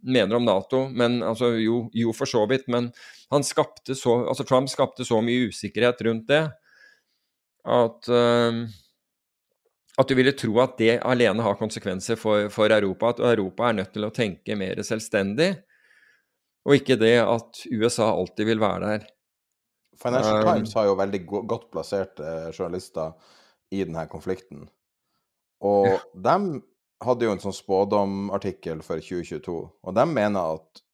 mener 0.00 0.38
om 0.38 0.46
Nato. 0.46 0.86
Men 0.88 1.18
altså 1.26 1.52
jo, 1.60 1.82
jo, 1.92 2.14
for 2.16 2.30
så 2.30 2.46
vidt. 2.48 2.64
Men 2.72 2.88
han 3.34 3.44
skapte 3.44 3.94
så, 3.98 4.22
altså 4.30 4.46
Trump 4.48 4.72
skapte 4.72 5.04
så 5.04 5.20
mye 5.24 5.50
usikkerhet 5.50 6.00
rundt 6.06 6.30
det 6.32 6.46
at 7.66 8.10
uh, 8.12 8.66
at 9.96 10.08
du 10.08 10.14
ville 10.14 10.32
tro 10.36 10.58
at 10.60 10.76
det 10.78 10.98
alene 11.08 11.44
har 11.44 11.56
konsekvenser 11.56 12.18
for, 12.20 12.50
for, 12.52 12.72
Europa. 12.72 13.14
At 13.14 13.22
Europa 13.24 13.68
er 13.68 13.78
nødt 13.78 13.94
til 13.96 14.04
å 14.04 14.12
tenke 14.14 14.56
mer 14.58 14.82
selvstendig, 14.84 15.54
og 16.66 16.76
ikke 16.76 16.98
det 17.00 17.16
at 17.22 17.62
USA 17.72 18.10
alltid 18.12 18.50
vil 18.50 18.60
være 18.60 18.90
der. 18.90 19.06
Financial 19.96 20.42
um, 20.42 20.50
Times 20.50 20.74
har 20.76 20.90
jo 20.90 20.98
veldig 20.98 21.22
godt 21.48 21.70
plasserte 21.72 22.32
journalister 22.52 23.14
i 23.72 23.80
denne 23.86 24.04
konflikten. 24.12 24.66
Og 25.64 25.88
ja. 25.88 26.00
de 26.28 26.60
hadde 27.06 27.24
jo 27.24 27.32
en 27.32 27.40
sånn 27.40 27.56
spådomartikkel 27.56 28.84
for 28.84 29.00
2022, 29.00 29.56
og 29.56 29.96
de 29.96 30.04
mener 30.10 30.58
at, 30.58 30.84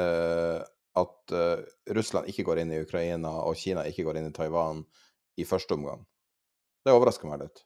uh, 0.00 0.64
at 0.96 1.36
uh, 1.36 1.60
Russland 1.96 2.32
ikke 2.32 2.46
går 2.48 2.62
inn 2.62 2.72
i 2.72 2.80
Ukraina, 2.86 3.34
og 3.44 3.60
Kina 3.60 3.84
ikke 3.84 4.08
går 4.08 4.22
inn 4.22 4.30
i 4.30 4.36
Taiwan 4.36 4.80
i 5.36 5.44
første 5.48 5.76
omgang. 5.76 6.06
Det 6.86 6.94
overrasker 6.94 7.26
meg 7.26 7.42
litt. 7.42 7.64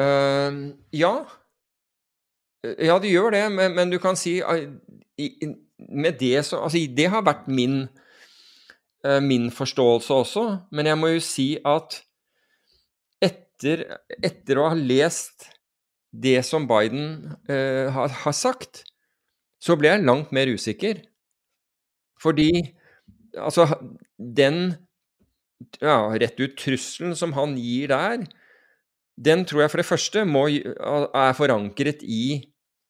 Uh, 0.00 0.72
ja. 0.96 1.12
Ja, 2.64 2.96
det 3.00 3.12
gjør 3.12 3.34
det, 3.34 3.44
men, 3.52 3.74
men 3.76 3.92
du 3.92 3.98
kan 4.00 4.16
si 4.16 4.38
med 4.40 6.18
det 6.20 6.42
så 6.44 6.60
Altså, 6.64 6.80
det 6.96 7.08
har 7.12 7.24
vært 7.24 7.48
min, 7.48 7.82
uh, 9.06 9.20
min 9.24 9.50
forståelse 9.52 10.14
også, 10.24 10.44
men 10.72 10.88
jeg 10.88 11.00
må 11.00 11.12
jo 11.14 11.22
si 11.24 11.48
at 11.64 12.00
etter, 13.20 13.84
etter 14.24 14.60
å 14.60 14.70
ha 14.72 14.76
lest 14.76 15.50
det 16.10 16.40
som 16.48 16.66
Biden 16.68 17.32
uh, 17.48 17.88
har, 17.92 18.12
har, 18.24 18.36
sagt, 18.36 18.84
så 19.60 19.76
ble 19.76 19.92
jeg 19.92 20.06
langt 20.08 20.32
mer 20.32 20.48
usikker. 20.48 21.02
Fordi 22.20 22.50
altså 23.36 23.66
den 24.16 24.74
ja, 25.80 25.96
rett 26.20 26.40
ut 26.40 26.56
trusselen 26.58 27.16
som 27.16 27.34
han 27.36 27.56
gir 27.60 27.90
der, 27.92 28.24
den 29.20 29.44
tror 29.44 29.64
jeg 29.64 29.72
for 29.72 29.82
det 29.82 29.88
første 29.88 30.24
må, 30.28 30.46
er 30.48 31.36
forankret 31.36 32.04
i 32.06 32.40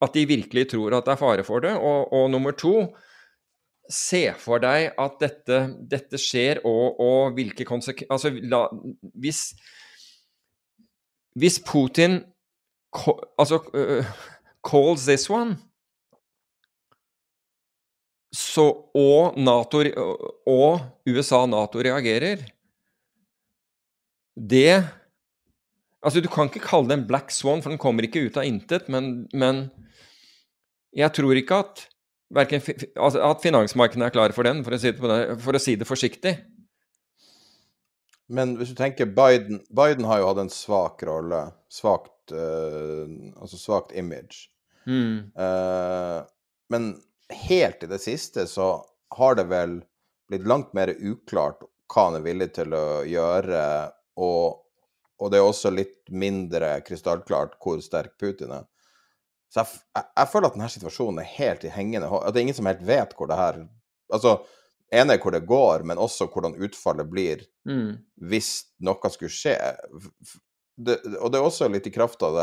at 0.01 0.15
de 0.17 0.25
virkelig 0.29 0.71
tror 0.73 0.97
at 0.97 1.07
det 1.07 1.15
er 1.15 1.21
fare 1.21 1.45
for 1.45 1.65
det. 1.65 1.75
Og, 1.77 2.13
og 2.15 2.31
nummer 2.33 2.55
to, 2.57 2.91
se 3.91 4.23
for 4.39 4.63
deg 4.63 4.95
at 5.01 5.17
dette, 5.21 5.59
dette 5.91 6.21
skjer, 6.21 6.63
og, 6.69 7.01
og 7.03 7.35
hvilke 7.37 7.67
konsekvenser 7.69 8.07
Altså, 8.15 8.31
la, 8.53 8.63
hvis, 9.19 9.43
hvis 11.35 11.59
Putin 11.67 12.21
altså, 13.39 13.59
uh, 13.75 14.07
calls 14.67 15.09
this 15.11 15.29
one 15.31 15.59
så, 18.31 18.63
og, 18.95 19.35
NATO, 19.43 19.83
og 20.47 20.81
USA 21.11 21.43
og 21.43 21.51
Nato 21.51 21.83
reagerer 21.83 22.45
Det 24.41 24.81
Altså, 26.01 26.23
du 26.25 26.31
kan 26.33 26.49
ikke 26.49 26.63
kalle 26.65 26.89
det 26.89 26.97
en 26.97 27.03
black 27.05 27.29
swan, 27.29 27.61
for 27.61 27.69
den 27.69 27.81
kommer 27.81 28.07
ikke 28.07 28.23
ut 28.25 28.39
av 28.41 28.47
intet, 28.49 28.87
men, 28.89 29.27
men 29.37 29.67
jeg 30.97 31.13
tror 31.13 31.37
ikke 31.37 31.59
at, 31.61 31.83
verken, 32.33 32.63
altså, 32.97 33.21
at 33.21 33.43
finansmarkedene 33.45 34.09
er 34.09 34.15
klare 34.15 34.33
for 34.33 34.49
den, 34.49 34.63
for 34.65 34.73
å, 34.73 34.79
si 34.81 34.95
det, 34.95 35.11
for 35.45 35.59
å 35.59 35.61
si 35.61 35.75
det 35.77 35.85
forsiktig. 35.85 36.33
Men 38.31 38.55
hvis 38.57 38.73
du 38.73 38.79
tenker 38.79 39.11
Biden 39.11 39.61
Biden 39.75 40.07
har 40.07 40.23
jo 40.23 40.31
hatt 40.31 40.41
en 40.45 40.53
svak 40.55 41.03
rolle. 41.05 41.49
Svakt 41.71 42.33
uh, 42.33 43.05
Altså 43.43 43.59
svakt 43.59 43.93
image. 43.93 44.47
Mm. 44.87 45.35
Uh, 45.35 46.23
men 46.71 46.93
helt 47.51 47.83
i 47.83 47.91
det 47.91 48.01
siste 48.03 48.47
så 48.49 48.73
har 49.19 49.37
det 49.37 49.49
vel 49.51 49.81
blitt 50.31 50.47
langt 50.47 50.73
mer 50.79 50.95
uklart 50.95 51.67
hva 51.91 52.07
han 52.07 52.21
er 52.21 52.25
villig 52.25 52.53
til 52.55 52.75
å 52.75 53.03
gjøre, 53.03 53.63
og 54.21 54.61
og 55.21 55.29
det 55.33 55.41
er 55.41 55.47
også 55.47 55.73
litt 55.73 56.09
mindre 56.09 56.79
krystallklart 56.87 57.59
hvor 57.61 57.81
sterk 57.85 58.17
Putin 58.21 58.55
er. 58.57 58.65
Så 59.51 59.63
jeg, 59.63 59.81
jeg, 59.97 60.07
jeg, 60.17 60.31
føler 60.33 60.49
at 60.49 60.57
denne 60.57 60.71
situasjonen 60.73 61.21
er 61.21 61.33
helt 61.35 61.65
i 61.67 61.73
hengende 61.75 62.09
At 62.21 62.33
det 62.33 62.39
er 62.39 62.45
ingen 62.47 62.57
som 62.57 62.69
helt 62.71 62.85
vet 62.87 63.17
hvor 63.19 63.31
det 63.31 63.39
her 63.41 63.65
Altså, 64.15 64.37
ene 64.95 65.15
er 65.15 65.23
hvor 65.23 65.35
det 65.35 65.47
går, 65.47 65.85
men 65.87 66.01
også 66.03 66.27
hvordan 66.31 66.57
utfallet 66.63 67.11
blir 67.11 67.45
mm. 67.69 67.91
hvis 68.31 68.49
noe 68.83 69.11
skulle 69.13 69.31
skje. 69.31 69.55
Det, 70.81 70.97
og 71.21 71.31
det 71.31 71.39
er 71.39 71.47
også 71.47 71.69
litt 71.71 71.87
i 71.87 71.93
kraft 71.95 72.23
av 72.27 72.41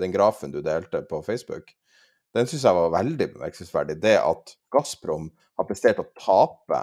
den 0.00 0.14
grafen 0.14 0.54
du 0.54 0.58
delte 0.64 1.04
på 1.06 1.20
Facebook. 1.26 1.70
Den 2.34 2.48
syns 2.48 2.64
jeg 2.64 2.78
var 2.78 2.94
veldig 2.96 3.28
bemerkelsesverdig. 3.36 3.98
Det 4.02 4.16
at 4.18 4.56
Gazprom 4.72 5.28
har 5.60 5.68
prestert 5.68 6.00
å 6.02 6.08
tape 6.18 6.80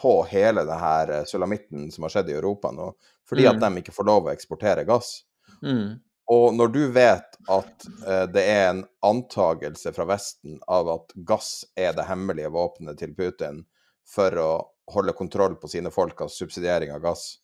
på 0.00 0.12
hele 0.30 0.64
det 0.64 0.78
her 0.80 1.10
eh, 1.14 1.24
sulamitten 1.26 1.88
som 1.92 2.06
har 2.06 2.14
skjedd 2.14 2.30
i 2.30 2.36
Europa 2.38 2.70
nå, 2.74 2.92
fordi 3.28 3.46
mm. 3.46 3.50
at 3.50 3.64
de 3.64 3.82
ikke 3.82 3.94
får 3.96 4.08
lov 4.08 4.28
å 4.28 4.34
eksportere 4.34 4.86
gass. 4.88 5.22
Mm. 5.62 5.98
Og 6.28 6.54
når 6.54 6.72
du 6.74 6.82
vet 6.92 7.38
at 7.48 7.86
eh, 8.06 8.24
det 8.30 8.44
er 8.44 8.64
en 8.70 8.84
antagelse 9.06 9.92
fra 9.96 10.06
Vesten 10.10 10.58
av 10.68 10.90
at 10.92 11.14
gass 11.28 11.64
er 11.76 11.96
det 11.96 12.06
hemmelige 12.08 12.52
våpenet 12.52 13.00
til 13.00 13.14
Putin 13.16 13.62
for 14.08 14.40
å 14.40 14.50
holde 14.92 15.16
kontroll 15.16 15.56
på 15.60 15.68
sine 15.68 15.90
folks 15.92 16.38
subsidiering 16.40 16.92
av 16.94 17.02
gass, 17.04 17.38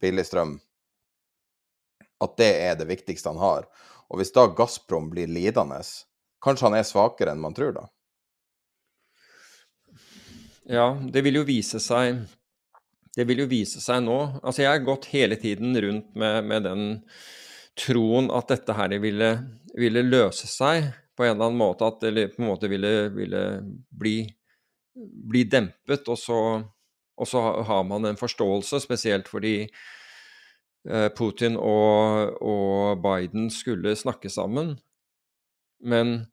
billig 0.00 0.26
strøm, 0.28 0.58
at 2.22 2.36
det 2.38 2.52
er 2.64 2.76
det 2.78 2.88
viktigste 2.88 3.32
han 3.32 3.40
har. 3.40 3.66
Og 4.12 4.20
hvis 4.20 4.32
da 4.34 4.46
Gazprom 4.52 5.08
blir 5.12 5.30
lidende, 5.30 5.80
kanskje 6.44 6.68
han 6.68 6.76
er 6.78 6.86
svakere 6.86 7.32
enn 7.32 7.40
man 7.42 7.56
tror, 7.56 7.72
da? 7.76 7.86
Ja, 10.70 10.92
det 11.12 11.24
vil 11.26 11.40
jo 11.40 11.46
vise 11.46 11.80
seg 11.82 12.22
Det 13.16 13.24
vil 13.28 13.42
jo 13.42 13.48
vise 13.50 13.80
seg 13.82 14.04
nå. 14.06 14.18
Altså, 14.40 14.62
jeg 14.62 14.70
har 14.70 14.84
gått 14.86 15.10
hele 15.12 15.36
tiden 15.36 15.74
rundt 15.84 16.14
med, 16.16 16.46
med 16.48 16.64
den 16.64 16.84
troen 17.78 18.30
at 18.32 18.48
dette 18.52 18.76
her 18.76 18.94
ville, 19.02 19.28
ville, 19.76 20.04
løse 20.06 20.48
seg 20.48 20.86
på 21.16 21.26
en 21.26 21.34
eller 21.34 21.50
annen 21.50 21.60
måte, 21.60 21.88
at 21.88 22.00
det 22.00 22.30
på 22.32 22.40
en 22.40 22.48
måte 22.48 22.70
ville, 22.72 23.10
ville 23.12 23.42
bli, 23.88 24.16
bli, 24.96 25.44
dempet. 25.44 26.08
Og 26.08 26.16
så, 26.20 26.38
og 26.62 27.28
så, 27.28 27.42
har 27.68 27.84
man 27.84 28.08
en 28.08 28.20
forståelse, 28.20 28.80
spesielt 28.80 29.28
fordi 29.28 29.58
eh, 29.66 31.08
Putin 31.12 31.60
og, 31.60 32.32
og 32.40 33.04
Biden 33.04 33.50
skulle 33.52 33.92
snakke 33.96 34.32
sammen. 34.32 34.78
Men 35.84 36.31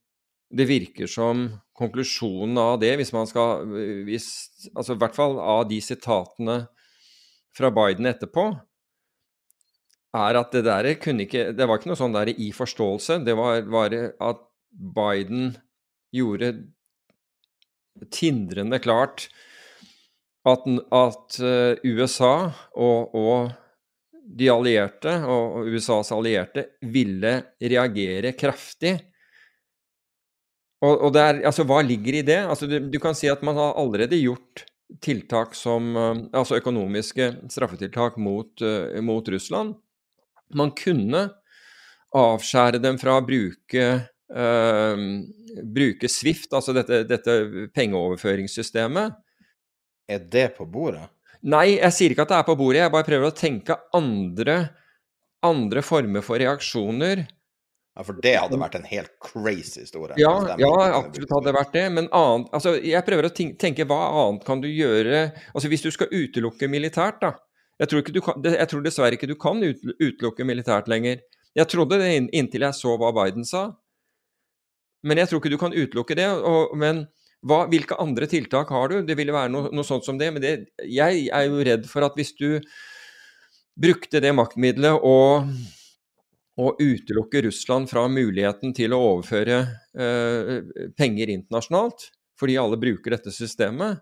det 0.49 0.65
virker 0.65 1.09
som 1.09 1.45
konklusjonen 1.77 2.57
av 2.57 2.79
det, 2.81 2.95
hvis 2.99 3.13
man 3.13 3.27
skal 3.29 3.67
hvis, 4.07 4.29
Altså 4.73 4.95
i 4.95 5.01
hvert 5.01 5.15
fall 5.15 5.37
av 5.39 5.67
de 5.69 5.77
sitatene 5.83 6.63
fra 7.55 7.69
Biden 7.73 8.09
etterpå, 8.09 8.47
er 10.17 10.39
at 10.39 10.55
det 10.55 10.63
der 10.65 10.89
kunne 11.01 11.27
ikke 11.27 11.51
Det 11.53 11.67
var 11.69 11.79
ikke 11.79 11.91
noe 11.91 11.99
sånn 11.99 12.15
der 12.15 12.31
i 12.33 12.49
forståelse. 12.55 13.19
Det 13.25 13.35
var, 13.37 13.61
var 13.69 13.93
at 13.93 14.43
Biden 14.69 15.53
gjorde 16.13 16.53
tindrende 18.13 18.79
klart 18.81 19.27
at, 20.47 20.65
at 20.95 21.39
USA 21.83 22.33
og, 22.73 23.13
og, 23.13 23.51
de 24.29 24.49
allierte, 24.53 25.11
og 25.25 25.67
USAs 25.73 26.11
allierte, 26.13 26.67
ville 26.93 27.31
reagere 27.61 28.35
kraftig. 28.37 28.93
Og, 30.79 30.93
og 31.09 31.17
er, 31.19 31.41
altså, 31.47 31.65
hva 31.67 31.81
ligger 31.83 32.19
i 32.19 32.25
det? 32.25 32.39
Altså, 32.47 32.69
du, 32.69 32.77
du, 32.87 32.99
kan 33.03 33.17
si 33.17 33.27
at 33.31 33.41
man 33.45 33.57
har 33.59 33.75
allerede 33.79 34.19
gjort 34.19 34.65
tiltak 35.05 35.51
som 35.53 35.91
Altså 36.33 36.57
økonomiske 36.57 37.25
straffetiltak 37.51 38.15
mot, 38.17 38.63
mot 39.05 39.27
Russland. 39.29 39.75
Man 40.57 40.71
kunne 40.73 41.27
avskjære 42.15 42.81
dem 42.81 42.97
fra 43.01 43.19
å 43.19 43.25
bruke, 43.25 43.85
uh, 44.33 45.03
bruke 45.75 46.09
Swift, 46.11 46.51
altså 46.55 46.73
dette, 46.77 47.03
dette, 47.09 47.37
pengeoverføringssystemet. 47.75 49.17
Er 50.09 50.25
det 50.25 50.49
på 50.57 50.65
bordet? 50.65 51.05
Nei, 51.45 51.77
jeg 51.77 51.95
sier 51.95 52.13
ikke 52.13 52.25
at 52.25 52.33
det 52.33 52.39
er 52.39 52.47
på 52.47 52.57
bordet. 52.59 52.81
Jeg 52.83 52.93
bare 52.93 53.07
prøver 53.07 53.29
å 53.29 53.35
tenke 53.35 53.77
andre, 53.95 54.57
andre 55.45 55.83
former 55.85 56.25
for 56.25 56.41
reaksjoner. 56.41 57.23
Ja, 57.99 58.03
For 58.07 58.15
det 58.23 58.31
hadde 58.39 58.57
vært 58.61 58.77
en 58.79 58.85
helt 58.87 59.11
crazy 59.19 59.81
historie. 59.81 60.15
Ja, 60.21 60.31
ja 60.55 60.71
absolutt 61.01 61.33
hadde 61.35 61.49
det 61.49 61.55
vært 61.57 61.73
det. 61.75 61.83
Men 61.91 62.05
annet, 62.15 62.47
altså, 62.55 62.77
jeg 62.79 63.03
prøver 63.03 63.27
å 63.27 63.31
tenke 63.35 63.83
hva 63.89 63.97
annet 64.21 64.45
kan 64.47 64.61
du 64.63 64.69
gjøre 64.71 65.25
Altså 65.51 65.67
Hvis 65.67 65.83
du 65.83 65.89
skal 65.91 66.07
utelukke 66.13 66.69
militært, 66.71 67.19
da. 67.19 67.33
Jeg 67.79 67.91
tror, 67.91 68.05
kan, 68.23 68.45
jeg 68.47 68.67
tror 68.71 68.85
dessverre 68.85 69.17
ikke 69.19 69.27
du 69.27 69.35
kan 69.39 69.59
utelukke 69.59 70.47
militært 70.47 70.87
lenger. 70.91 71.19
Jeg 71.59 71.71
trodde 71.71 71.99
det 71.99 72.11
inntil 72.35 72.63
jeg 72.69 72.77
så 72.77 72.95
hva 72.99 73.11
Biden 73.15 73.47
sa. 73.47 73.65
Men 75.03 75.19
jeg 75.19 75.31
tror 75.31 75.41
ikke 75.41 75.51
du 75.51 75.59
kan 75.59 75.75
utelukke 75.75 76.15
det. 76.15 76.27
Og, 76.39 76.75
men 76.79 77.01
hva, 77.43 77.65
hvilke 77.71 77.99
andre 77.99 78.29
tiltak 78.31 78.71
har 78.75 78.93
du? 78.93 79.01
Det 79.07 79.17
ville 79.19 79.35
være 79.35 79.51
noe, 79.51 79.73
noe 79.75 79.87
sånt 79.87 80.07
som 80.07 80.19
det. 80.19 80.31
Men 80.35 80.43
det, 80.43 80.53
jeg 80.87 81.27
er 81.35 81.49
jo 81.49 81.67
redd 81.67 81.87
for 81.91 82.07
at 82.07 82.15
hvis 82.19 82.31
du 82.39 82.61
brukte 83.79 84.23
det 84.23 84.31
maktmiddelet 84.35 85.03
og, 85.03 85.51
og 86.59 86.81
utelukke 86.81 87.41
Russland 87.45 87.87
fra 87.89 88.03
muligheten 88.11 88.73
til 88.75 88.93
å 88.95 88.99
overføre 89.13 89.59
eh, 89.95 90.55
penger 90.97 91.31
internasjonalt, 91.31 92.09
fordi 92.39 92.57
alle 92.59 92.79
bruker 92.79 93.15
dette 93.15 93.31
systemet, 93.31 94.01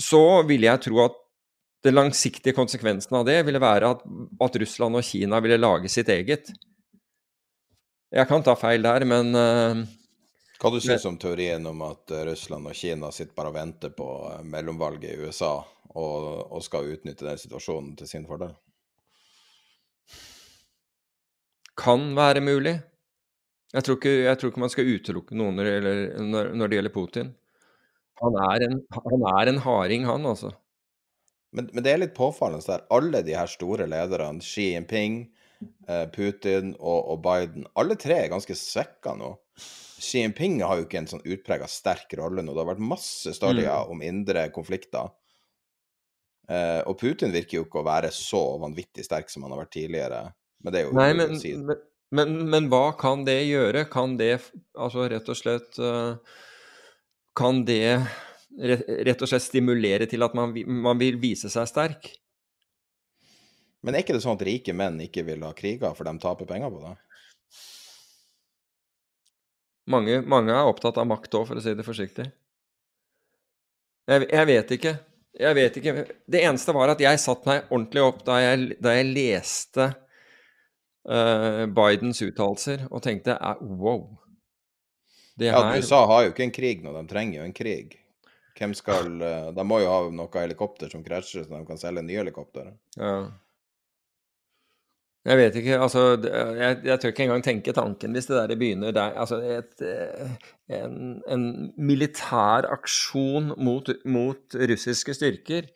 så 0.00 0.42
ville 0.46 0.70
jeg 0.70 0.82
tro 0.86 1.02
at 1.04 1.18
den 1.84 1.96
langsiktige 1.96 2.54
konsekvensen 2.56 3.16
av 3.16 3.24
det 3.28 3.40
ville 3.48 3.60
være 3.62 3.94
at, 3.94 4.02
at, 4.44 4.58
Russland 4.62 5.00
og 5.00 5.06
Kina 5.06 5.40
ville 5.40 5.58
lage 5.60 5.90
sitt 5.92 6.10
eget. 6.12 6.52
Jeg 8.10 8.28
kan 8.28 8.44
ta 8.44 8.54
feil 8.58 8.84
der, 8.84 9.06
men 9.08 9.34
uh, 9.34 9.82
Hva 10.60 10.72
du 10.74 10.80
syns 10.82 11.06
om 11.08 11.16
teorien 11.20 11.66
om 11.66 11.84
at 11.86 12.10
eh, 12.12 12.24
Russland 12.28 12.68
og 12.68 12.76
Kina 12.76 13.12
sitter 13.14 13.36
bare 13.36 13.52
og 13.52 13.56
venter 13.56 13.94
på 13.96 14.08
eh, 14.28 14.42
mellomvalget 14.44 15.14
i 15.14 15.20
USA 15.24 15.54
og, 15.94 16.26
og 16.50 16.60
skal 16.66 16.90
utnytte 16.90 17.24
den 17.26 17.40
situasjonen 17.40 17.94
til 17.96 18.10
sin 18.10 18.26
fordel? 18.28 18.52
Kan 21.78 22.14
være 22.16 22.42
mulig. 22.44 22.78
Jeg 23.70 23.86
tror 23.86 24.00
ikke, 24.00 24.14
jeg 24.26 24.38
tror 24.38 24.50
ikke 24.50 24.62
man 24.64 24.72
skal 24.72 24.88
utelukke 24.90 25.36
noen 25.38 25.60
når 25.60 25.68
når, 26.18 26.48
når 26.58 26.70
det 26.70 26.78
gjelder 26.80 26.94
Putin. 26.94 27.28
Han 28.20 28.36
er, 28.36 28.64
en, 28.66 28.80
han 28.92 29.22
er 29.38 29.48
en 29.48 29.60
harding, 29.64 30.04
han, 30.04 30.26
altså. 30.28 30.50
Men, 31.56 31.70
men, 31.72 31.82
det 31.82 31.92
er 31.92 32.02
litt 32.02 32.16
påfallende 32.16 32.66
der. 32.66 32.82
Alle 32.94 33.22
de 33.26 33.34
her 33.34 33.48
store 33.50 33.86
lederne, 33.90 34.42
Xi 34.44 34.70
Jinping, 34.74 35.22
eh, 35.88 36.04
Putin 36.12 36.74
og, 36.78 36.98
og, 36.98 37.22
Biden, 37.24 37.64
alle 37.80 37.96
tre 38.00 38.18
er 38.24 38.32
ganske 38.32 38.54
svekka 38.58 39.14
nå. 39.18 39.32
Xi 40.00 40.24
Jinping 40.24 40.60
har 40.66 40.78
jo 40.78 40.86
ikke 40.86 41.00
en 41.00 41.08
sånn 41.10 41.24
utprega 41.24 41.68
sterk 41.70 42.12
rolle 42.20 42.44
nå. 42.44 42.52
Det 42.52 42.62
har 42.62 42.70
vært 42.74 42.90
masse 42.92 43.34
storyer 43.36 43.72
mm. 43.72 43.94
om 43.94 44.04
indre 44.04 44.44
konflikter. 44.54 45.10
Eh, 46.50 46.80
og 46.84 46.98
Putin 47.00 47.34
virker 47.34 47.60
jo 47.60 47.66
ikke 47.66 47.80
å 47.82 47.88
være 47.88 48.12
så 48.14 48.42
vanvittig 48.62 49.06
sterk 49.06 49.32
som 49.32 49.46
han 49.46 49.54
har 49.54 49.64
vært 49.64 49.74
tidligere. 49.78 50.22
Men 50.60 50.74
det 50.74 50.80
er 50.80 50.88
jo 50.88 50.96
Nei, 50.96 51.10
men, 51.16 51.36
si. 51.40 51.54
men, 51.56 51.82
men, 52.14 52.38
men, 52.52 52.68
hva 52.72 52.90
kan 53.00 53.24
det 53.28 53.38
gjøre? 53.48 53.86
Kan 53.92 54.16
det 54.20 54.34
altså 54.74 55.08
rett 55.10 55.28
og 55.30 55.38
slett 55.38 55.78
uh, 55.80 56.16
Kan 57.38 57.64
det 57.68 58.00
rett 58.50 59.22
og 59.22 59.30
slett 59.30 59.46
stimulere 59.46 60.08
til 60.10 60.26
at 60.26 60.34
man, 60.36 60.52
man, 60.66 60.98
vil 60.98 61.20
vise 61.22 61.48
seg 61.52 61.68
sterk. 61.70 62.10
Men 63.80 63.94
er 63.94 64.02
ikke 64.02 64.16
det 64.16 64.24
sånn 64.24 64.36
at 64.36 64.44
rike 64.44 64.74
menn 64.76 64.98
ikke 65.06 65.22
vil 65.24 65.46
ha 65.46 65.54
kriger, 65.56 65.94
for 65.96 66.04
de 66.04 66.12
taper 66.20 66.48
penger 66.48 66.72
på 66.74 66.82
det? 66.82 66.96
Mange, 69.90 70.18
mange 70.28 70.52
er 70.52 70.68
opptatt 70.68 70.98
av 71.00 71.08
makt 71.08 71.38
òg, 71.38 71.46
for 71.48 71.58
å 71.58 71.62
si 71.64 71.72
det 71.78 71.86
forsiktig. 71.86 72.26
Jeg, 74.10 74.26
jeg, 74.26 74.46
vet 74.50 74.74
ikke. 74.76 74.92
Jeg 75.40 75.56
vet 75.56 75.78
ikke. 75.80 76.04
Det 76.26 76.42
eneste 76.42 76.74
var 76.74 76.92
at 76.92 77.02
jeg 77.02 77.22
satte 77.22 77.48
meg 77.48 77.70
ordentlig 77.70 78.04
opp 78.04 78.22
da 78.26 78.38
jeg, 78.42 78.76
da 78.82 78.94
jeg 78.98 79.10
leste 79.14 79.88
uh, 81.08 81.64
Bidens 81.76 82.22
uttalelser 82.26 82.86
og 82.90 83.02
tenkte 83.06 83.36
wow. 83.60 84.04
Det 85.40 85.52
her... 85.52 85.70
Ja, 85.72 85.80
USA 85.80 86.04
har 86.10 86.24
jo 86.26 86.32
ikke 86.34 86.46
en 86.48 86.54
krig 86.54 86.84
nå, 86.84 86.92
de 86.96 87.04
trenger 87.08 87.40
jo 87.40 87.48
en 87.48 87.56
krig. 87.56 87.96
Hvem 88.58 88.74
skal 88.76 89.14
uh, 89.22 89.52
De 89.56 89.64
må 89.64 89.80
jo 89.80 89.92
ha 89.92 90.00
noe 90.12 90.42
helikopter 90.42 90.90
som 90.92 91.04
krasjer, 91.04 91.46
så 91.46 91.54
de 91.54 91.62
kan 91.68 91.80
selge 91.80 92.04
nye 92.04 92.20
helikoptre. 92.20 92.74
Ja. 92.98 93.30
Jeg 95.28 95.36
vet 95.36 95.56
ikke, 95.60 95.76
altså 95.84 96.02
Jeg, 96.24 96.78
jeg 96.84 97.00
tør 97.00 97.10
ikke 97.12 97.24
engang 97.26 97.42
tenke 97.44 97.74
tanken 97.76 98.16
hvis 98.16 98.30
det 98.30 98.38
der 98.38 98.56
begynner 98.56 98.94
der 98.96 99.18
Altså 99.20 99.36
et, 99.44 99.82
eh, 99.84 100.30
en, 100.78 101.20
en 101.28 101.44
militær 101.76 102.64
aksjon 102.72 103.52
mot, 103.60 103.90
mot, 104.08 104.56
russiske 104.56 105.14
styrker. 105.18 105.68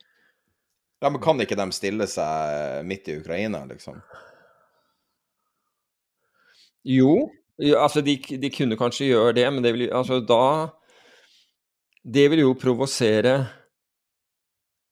Ja, 1.02 1.10
Men 1.10 1.20
kan 1.20 1.40
ikke 1.44 1.58
de 1.60 1.66
stille 1.76 2.08
seg 2.08 2.86
midt 2.88 3.10
i 3.12 3.18
Ukraina, 3.20 3.66
liksom? 3.68 4.00
Jo, 6.84 7.30
altså 7.78 8.02
de, 8.04 8.18
de 8.18 8.50
kunne 8.52 8.76
kanskje 8.76 9.12
gjøre 9.12 9.36
det, 9.38 9.46
men 9.52 9.64
det 9.64 9.72
vil, 9.76 9.88
altså 9.94 10.20
da 10.20 10.44
det 12.04 12.26
vil 12.28 12.42
jo 12.42 12.52
provosere 12.60 13.38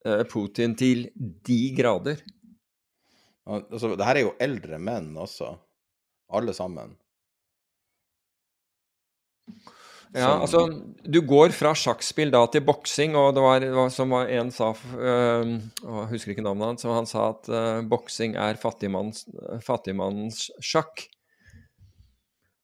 eh, 0.06 0.22
Putin 0.30 0.76
til 0.78 1.10
de 1.18 1.60
grader. 1.76 2.22
Altså, 3.44 3.92
det 3.98 4.06
her 4.06 4.16
er 4.20 4.24
jo 4.24 4.36
eldre 4.40 4.78
menn 4.80 5.12
også. 5.20 5.52
Alle 6.32 6.54
sammen. 6.56 6.94
Ja, 10.12 10.40
altså 10.40 10.66
Du 11.08 11.22
går 11.24 11.52
fra 11.56 11.72
sjakkspill 11.76 12.32
da 12.32 12.42
til 12.52 12.64
boksing, 12.64 13.16
og 13.16 13.32
det 13.36 13.44
var, 13.44 13.60
det 13.64 13.72
var 13.72 13.88
som 13.92 14.12
en 14.20 14.50
sa 14.52 14.70
øh, 14.72 15.52
Jeg 15.56 16.08
husker 16.10 16.32
ikke 16.34 16.44
navnet 16.44 16.66
hans, 16.66 16.84
men 16.84 16.98
han 17.00 17.08
sa 17.08 17.30
at 17.32 17.48
øh, 17.48 17.88
boksing 17.88 18.36
er 18.36 18.60
fattigmanns, 18.60 19.24
fattigmannens 19.66 20.50
sjakk. 20.60 21.06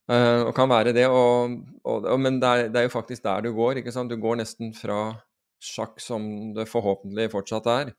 Uh, 0.08 0.46
og 0.48 0.54
kan 0.56 0.70
være 0.70 0.94
det, 0.96 1.04
og, 1.12 1.58
og, 1.84 2.06
og, 2.08 2.20
men 2.20 2.38
det 2.40 2.48
er, 2.48 2.70
det 2.72 2.80
er, 2.80 2.86
jo 2.86 2.94
faktisk 2.94 3.26
der 3.26 3.42
du 3.44 3.50
går. 3.52 3.82
ikke 3.82 3.92
sant? 3.92 4.08
Du 4.08 4.16
går 4.16 4.38
nesten 4.40 4.72
fra 4.72 5.18
sjakk, 5.60 5.98
som 6.00 6.22
det 6.56 6.64
forhåpentlig 6.70 7.28
fortsatt 7.34 7.68
er, 7.68 7.92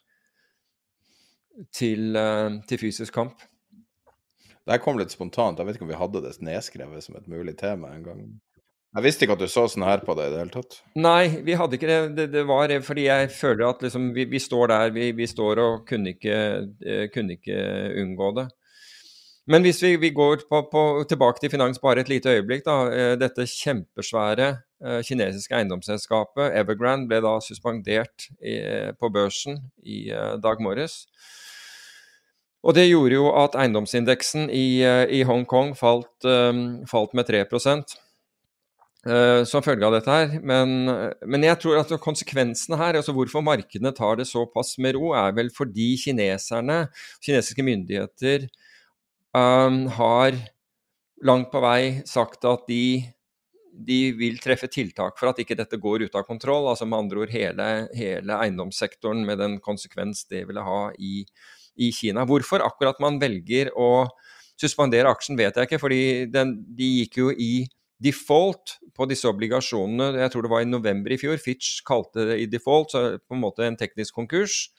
til, 1.76 2.18
uh, 2.18 2.57
til 2.66 2.82
fysisk 2.82 3.14
kamp. 3.14 3.45
Det 3.70 4.74
her 4.74 4.82
kom 4.82 4.97
litt 4.97 5.14
spontant. 5.14 5.62
Jeg 5.62 5.70
vet 5.70 5.78
ikke 5.78 5.86
om 5.86 5.93
vi 5.93 6.01
hadde 6.01 6.24
det 6.26 6.34
nedskrevet 6.45 7.05
som 7.05 7.18
et 7.20 7.30
mulig 7.30 7.53
tema 7.60 7.93
en 7.93 8.05
gang. 8.05 8.24
Jeg 8.97 9.05
visste 9.05 9.26
ikke 9.26 9.36
at 9.38 9.43
du 9.43 9.49
så 9.51 9.68
sånn 9.70 9.86
her 9.86 10.01
på 10.01 10.16
det 10.18 10.32
i 10.32 10.34
det 10.34 10.41
hele 10.41 10.53
tatt. 10.53 10.80
Nei, 10.97 11.43
vi 11.45 11.53
hadde 11.57 11.78
ikke 11.78 11.89
det. 11.89 11.99
Det, 12.18 12.26
det 12.34 12.43
var 12.49 12.74
fordi 12.86 13.05
jeg 13.05 13.30
føler 13.36 13.68
at 13.68 13.86
liksom 13.86 14.10
vi, 14.16 14.26
vi 14.32 14.41
står 14.41 14.72
der 14.74 14.95
vi, 14.95 15.12
vi, 15.18 15.28
står 15.30 15.62
og 15.62 15.84
kunne 15.89 16.16
ikke, 16.16 16.39
kunne 17.14 17.38
ikke 17.38 17.60
unngå 18.01 18.32
det. 18.39 18.47
Men 19.50 19.66
hvis 19.66 19.80
vi, 19.82 19.95
vi 19.97 20.12
går 20.14 20.43
på, 20.50 20.62
på, 20.70 20.82
tilbake 21.10 21.41
til 21.41 21.50
finans 21.50 21.82
bare 21.82 22.04
et 22.04 22.10
lite 22.12 22.30
øyeblikk, 22.38 22.62
da. 22.68 22.76
Eh, 22.93 23.14
dette 23.18 23.47
kjempesvære 23.50 24.50
uh, 24.86 25.00
kinesiske 25.06 25.56
eiendomsselskapet 25.58 26.54
Evergrande 26.60 27.10
ble 27.10 27.22
da 27.26 27.32
suspendert 27.41 28.30
i, 28.45 28.60
på 28.93 29.10
børsen 29.14 29.58
i 29.82 30.04
dag 30.43 30.62
morges. 30.62 31.02
Og 32.62 32.76
det 32.76 32.89
gjorde 32.89 33.16
jo 33.16 33.32
at 33.39 33.58
eiendomsindeksen 33.58 34.52
i, 34.52 34.84
i 35.16 35.24
Hongkong 35.26 35.74
falt, 35.80 36.28
falt, 36.91 37.14
med 37.16 37.30
3% 37.30 37.95
som 39.47 39.64
følge 39.64 39.88
av 39.88 39.93
dette 39.95 40.12
her. 40.12 40.34
Men, 40.43 40.74
men, 41.24 41.45
jeg 41.47 41.56
tror 41.64 41.80
at 41.80 41.93
konsekvensene 42.04 42.76
her, 42.82 43.00
altså 43.00 43.16
hvorfor 43.16 43.45
markedene 43.47 43.93
tar 43.95 44.20
det 44.20 44.28
såpass 44.28 44.74
med 44.84 44.97
ro, 45.00 45.14
er 45.16 45.32
vel 45.38 45.54
fordi 45.56 45.93
kineserne, 46.04 46.82
kinesiske 47.24 47.64
myndigheter, 47.64 48.50
um, 49.38 49.86
har 49.95 50.38
langt 51.25 51.51
på 51.51 51.61
vei 51.63 52.01
sagt 52.07 52.45
at 52.47 52.67
de, 52.69 53.01
de, 53.73 53.99
vil 54.17 54.39
treffe 54.41 54.69
tiltak 54.71 55.19
for 55.19 55.32
at 55.32 55.41
ikke 55.41 55.57
dette 55.59 55.80
går 55.82 56.07
ut 56.07 56.15
av 56.15 56.27
kontroll. 56.27 56.69
Altså 56.71 56.88
med 56.88 56.99
andre 57.03 57.25
ord 57.25 57.34
hele, 57.34 57.69
hele 57.97 58.39
eiendomssektoren 58.45 59.25
med 59.27 59.41
den 59.41 59.57
konsekvens 59.63 60.25
det 60.32 60.45
ville 60.49 60.63
ha 60.65 60.82
i, 60.97 61.25
i, 61.75 61.91
Kina. 61.95 62.25
Hvorfor 62.30 62.63
akkurat 62.65 63.01
man 63.03 63.19
velger 63.21 63.73
å 63.75 64.07
suspendere 64.59 65.11
aksjen, 65.11 65.38
vet 65.39 65.55
jeg 65.55 65.69
ikke. 65.69 65.80
fordi 65.80 66.01
den, 66.32 66.57
de 66.75 66.88
gikk 67.01 67.21
jo 67.21 67.30
i 67.32 67.67
default 67.99 68.77
på 68.95 69.07
disse 69.11 69.27
obligasjonene. 69.27 70.21
Jeg 70.23 70.32
tror 70.34 70.45
det 70.45 70.51
var 70.51 70.63
i 70.63 70.67
november 70.67 71.13
i 71.15 71.19
fjor. 71.19 71.39
Fitch 71.39 71.80
kalte 71.88 72.25
det 72.32 72.41
i 72.43 72.49
default, 72.51 72.91
så 72.91 73.03
på 73.19 73.36
en 73.36 73.43
måte 73.43 73.65
en 73.67 73.80
teknisk 73.80 74.15
konkurs. 74.15 74.69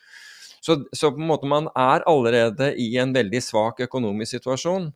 Så, 0.60 0.76
så 0.92 1.10
på 1.10 1.20
en 1.20 1.30
måte 1.30 1.48
man 1.48 1.70
er 1.74 2.04
allerede 2.08 2.74
i 2.76 2.92
en 3.00 3.14
veldig 3.16 3.40
svak 3.42 3.80
økonomisk 3.86 4.36
situasjon. 4.36 4.90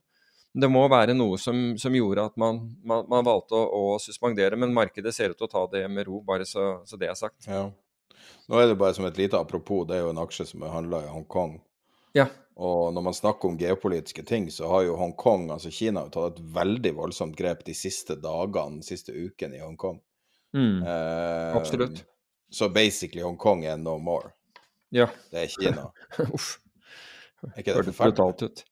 Det 0.54 0.68
må 0.70 0.84
være 0.92 1.16
noe 1.16 1.38
som, 1.40 1.72
som 1.80 1.94
gjorde 1.96 2.28
at 2.28 2.36
man, 2.38 2.60
man, 2.86 3.08
man 3.10 3.24
valgte 3.26 3.56
å, 3.58 3.64
å, 3.64 3.96
suspendere, 3.98 4.58
men 4.60 4.74
markedet 4.76 5.14
ser 5.16 5.32
ut 5.32 5.40
til 5.40 5.48
å 5.48 5.50
ta 5.50 5.64
det 5.72 5.82
med 5.90 6.06
ro, 6.06 6.20
bare 6.22 6.46
så, 6.46 6.84
så 6.86 7.00
det 7.00 7.08
er 7.10 7.18
sagt. 7.18 7.48
Ja. 7.48 7.66
Nå 8.46 8.60
er 8.60 8.70
det 8.70 8.78
bare 8.78 8.94
som 8.94 9.08
et 9.08 9.18
lite 9.18 9.40
apropos, 9.40 9.86
det 9.88 9.96
er 9.96 10.04
jo 10.04 10.12
en 10.12 10.22
aksje 10.22 10.46
som 10.52 10.62
er 10.62 10.74
handla 10.74 11.02
i 11.06 11.10
Hongkong. 11.10 11.56
Ja. 12.14 12.28
Og 12.54 12.92
når 12.94 13.08
man 13.08 13.16
snakker 13.16 13.50
om 13.50 13.58
geopolitiske 13.58 14.22
ting, 14.28 14.46
så 14.52 14.68
har 14.70 14.84
jo 14.86 14.98
Hongkong, 15.00 15.48
altså 15.50 15.72
Kina, 15.74 16.04
tatt 16.12 16.38
et 16.38 16.46
veldig 16.54 16.92
voldsomt 17.00 17.34
grep 17.38 17.64
de 17.66 17.74
siste 17.74 18.14
dagene, 18.22 18.78
de 18.78 18.86
siste 18.86 19.16
ukene 19.16 19.58
i 19.58 19.64
Hongkong. 19.64 19.98
Mm. 20.54 20.84
Eh, 20.86 21.56
Absolutt. 21.56 22.04
Så 22.52 22.68
basically 22.70 23.24
Hongkong 23.26 23.64
er 23.66 23.80
no 23.80 23.98
more. 23.98 24.30
Ja. 24.95 25.09
Det 25.32 25.42
er 25.42 25.51
Kina. 25.51 25.88
Uff. 26.34 26.55
Er 27.51 27.61
ikke 27.61 27.74
det 27.82 27.97
brutalt 27.97 28.45
ut. 28.47 28.62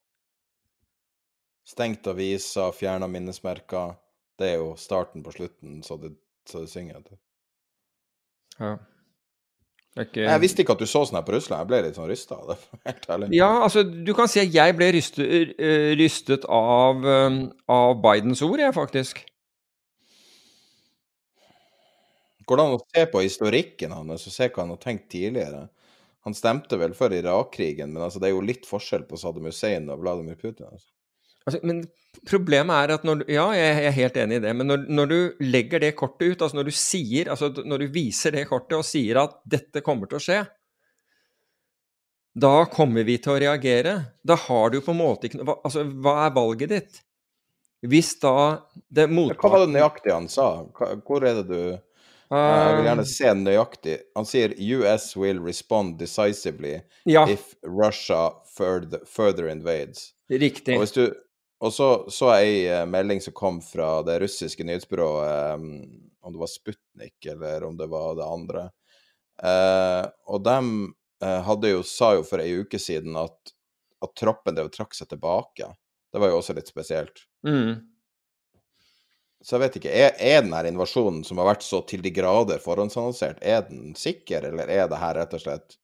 Stengt 1.68 2.06
aviser, 2.10 2.72
fjerna 2.76 3.08
minnesmerker. 3.10 3.96
Det 4.38 4.54
er 4.54 4.62
jo 4.62 4.72
starten 4.80 5.22
på 5.24 5.34
slutten, 5.34 5.82
så 5.86 5.98
det, 6.00 6.14
så 6.48 6.64
det 6.64 6.72
synger 6.72 6.98
etter. 7.00 7.18
Ja. 8.58 8.76
Ikke... 9.92 10.22
Jeg 10.24 10.40
visste 10.40 10.64
ikke 10.64 10.72
at 10.72 10.80
du 10.80 10.88
så 10.88 11.02
sånn 11.04 11.18
her 11.18 11.26
på 11.26 11.34
Russland. 11.34 11.60
Jeg 11.60 11.68
ble 11.68 11.82
litt 11.84 11.98
sånn 11.98 12.08
rysta 12.08 12.38
av 12.38 12.54
det. 12.54 12.56
helt 12.88 13.10
ærlig. 13.12 13.28
Ja, 13.36 13.50
altså, 13.66 13.82
du 13.84 14.14
kan 14.16 14.30
si 14.32 14.40
at 14.40 14.54
jeg 14.54 14.76
ble 14.78 14.88
rystet, 14.96 15.52
eh, 15.60 15.90
rystet 16.00 16.46
av, 16.48 17.04
um, 17.04 17.42
av, 17.72 17.92
Bidens 18.04 18.40
ord, 18.46 18.62
jeg, 18.62 18.72
faktisk. 18.76 19.20
Går 22.48 22.58
det 22.58 22.64
an 22.64 22.78
å 22.78 22.82
se 22.82 23.04
på 23.12 23.22
historikken 23.22 23.92
hans 23.94 24.26
og 24.26 24.34
se 24.34 24.48
hva 24.48 24.64
han 24.64 24.72
har 24.74 24.80
tenkt 24.82 25.10
tidligere? 25.12 25.66
Han 26.26 26.36
stemte 26.38 26.78
vel 26.78 26.94
for 26.94 27.12
Irak-krigen, 27.14 27.90
men 27.94 28.04
altså, 28.04 28.20
det 28.22 28.30
er 28.30 28.36
jo 28.36 28.44
litt 28.46 28.66
forskjell 28.68 29.08
på 29.08 29.18
Saddam 29.18 29.48
Hussein 29.50 29.88
og 29.90 30.04
Vladimir 30.04 30.38
Putin. 30.38 30.68
Altså. 30.70 30.88
Altså, 31.42 31.58
men 31.66 31.82
problemet 32.28 32.76
er 32.76 32.94
at 32.94 33.06
når, 33.06 33.24
Ja, 33.32 33.48
jeg 33.58 33.86
er 33.88 33.96
helt 33.96 34.18
enig 34.22 34.38
i 34.38 34.44
det, 34.44 34.52
men 34.54 34.70
når, 34.70 34.84
når, 34.86 35.10
du 35.10 35.44
legger 35.48 35.82
det 35.82 35.96
kortet 35.98 36.36
ut, 36.36 36.42
altså 36.42 36.60
når 36.60 36.70
du 36.70 36.74
sier, 36.78 37.30
altså 37.32 37.50
når 37.66 37.82
du 37.82 37.94
viser 37.96 38.36
det 38.36 38.46
kortet 38.50 38.78
og 38.78 38.86
sier 38.86 39.18
at 39.24 39.40
dette 39.42 39.82
kommer 39.82 40.10
til 40.10 40.20
å 40.20 40.22
skje, 40.22 40.42
da 42.32 42.64
kommer 42.72 43.04
vi 43.04 43.18
til 43.20 43.34
å 43.34 43.40
reagere. 43.42 43.96
Da 44.24 44.38
har 44.46 44.70
du 44.72 44.78
på 44.80 44.94
en 44.94 45.02
måte 45.02 45.28
ikke 45.28 45.42
noe 45.42 45.58
Altså, 45.66 45.82
hva 45.84 46.14
er 46.24 46.36
valget 46.36 46.70
ditt? 46.72 47.00
Hvis 47.82 48.14
da 48.22 48.62
det 48.88 49.08
motparten 49.10 49.42
Hva 49.42 49.50
var 49.52 49.64
det 49.66 49.74
nøyaktig 49.74 50.14
han 50.14 50.28
sa? 50.32 50.46
Hvor 50.72 51.26
er 51.26 51.42
det 51.42 51.48
du 51.50 51.62
jeg 52.38 52.76
vil 52.76 52.86
gjerne 52.88 53.04
um, 53.04 53.10
se 53.10 53.32
nøyaktig. 53.36 53.96
Han 54.16 54.28
sier 54.28 54.54
US 54.78 55.10
will 55.20 55.42
respond 55.44 55.98
decisively 56.00 56.78
ja. 57.04 57.26
if 57.28 57.52
Russia 57.66 58.30
further, 58.56 59.02
further 59.06 59.50
invades. 59.52 60.10
Riktig. 60.32 60.78
Og 60.78 60.88
du, 60.94 61.04
og 61.62 61.74
så 61.74 61.90
så 62.10 62.32
jeg 62.38 62.54
ei 62.54 62.62
uh, 62.72 62.86
melding 62.88 63.20
som 63.22 63.36
kom 63.36 63.60
fra 63.64 64.00
det 64.06 64.20
russiske 64.24 64.64
nyhetsbyrået, 64.64 65.60
um, 65.60 65.68
om 66.22 66.32
det 66.32 66.40
var 66.40 66.50
Sputnik 66.50 67.30
eller 67.34 67.68
om 67.68 67.76
det 67.76 67.90
var 67.92 68.16
det 68.16 68.26
andre. 68.26 68.64
Uh, 69.42 70.08
og 70.32 70.44
de 70.46 70.56
uh, 71.24 71.68
jo, 71.68 71.84
sa 71.86 72.14
jo 72.16 72.26
for 72.26 72.42
ei 72.42 72.62
uke 72.62 72.80
siden 72.80 73.16
at, 73.18 73.54
at 74.02 74.16
troppen 74.18 74.56
drev 74.56 74.72
trakk 74.72 74.96
seg 74.96 75.10
tilbake. 75.12 75.68
Det 76.12 76.20
var 76.20 76.32
jo 76.32 76.40
også 76.40 76.56
litt 76.56 76.68
spesielt. 76.68 77.24
Mm. 77.46 77.91
Så 79.42 79.56
jeg 79.56 79.62
vet 79.64 79.76
ikke, 79.80 79.92
er, 79.92 80.12
er 80.22 80.42
den 80.44 80.54
her 80.54 80.68
invasjonen 80.70 81.22
som 81.26 81.40
har 81.42 81.50
vært 81.50 81.64
så 81.66 81.82
til 81.88 82.02
de 82.04 82.12
grader 82.14 82.62
forhåndsannonsert, 82.62 83.42
er 83.42 83.64
den 83.66 83.96
sikker, 83.98 84.46
eller 84.52 84.70
er 84.70 84.86
det 84.90 85.00
her 85.02 85.18
rett 85.18 85.34
og 85.34 85.42
slett 85.42 85.78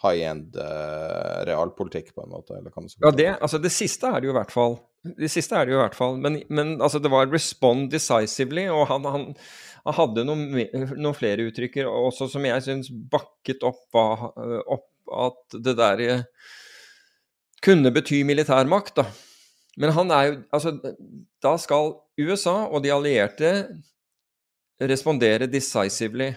high 0.00 0.24
end 0.28 0.56
uh, 0.56 1.40
realpolitikk, 1.48 2.12
på 2.16 2.24
en 2.24 2.34
måte? 2.34 2.58
Eller 2.58 2.72
kan 2.74 2.88
ja, 2.88 3.12
det, 3.16 3.30
altså 3.38 3.60
det 3.60 3.72
siste 3.72 4.08
er 4.08 4.20
det 4.20 4.30
jo 4.30 4.34
i 4.34 4.38
hvert 4.38 4.52
fall. 4.52 4.78
Det 5.00 5.30
siste 5.32 5.56
er 5.56 5.66
det 5.66 5.74
jo 5.74 5.80
i 5.80 5.82
hvert 5.82 5.96
fall. 5.96 6.20
Men, 6.20 6.40
men 6.52 6.76
altså, 6.80 7.00
det 7.00 7.12
var 7.12 7.28
'respond 7.28 7.90
decisively', 7.92 8.68
og 8.72 8.86
han, 8.92 9.08
han, 9.08 9.26
han 9.86 9.96
hadde 9.96 10.26
noen, 10.28 10.46
noen, 10.92 11.16
flere 11.16 11.48
uttrykker 11.48 11.88
også 11.88 12.28
som 12.32 12.44
jeg 12.44 12.64
syns 12.66 12.92
bakket 13.12 13.64
opp, 13.64 13.88
opp, 13.96 14.88
at 15.10 15.60
det 15.64 15.76
der 15.80 16.04
eh, 16.04 16.26
kunne 17.64 17.92
bety 17.92 18.22
militærmakt, 18.28 18.96
da. 19.00 19.08
Men 19.80 19.94
han 19.96 20.12
er 20.12 20.26
jo 20.26 20.36
Altså, 20.52 20.74
da 21.40 21.54
skal 21.58 21.94
USA 22.20 22.66
og 22.68 22.82
de 22.84 22.92
allierte 22.92 23.52
respondere 24.80 25.48
decisively 25.48 26.34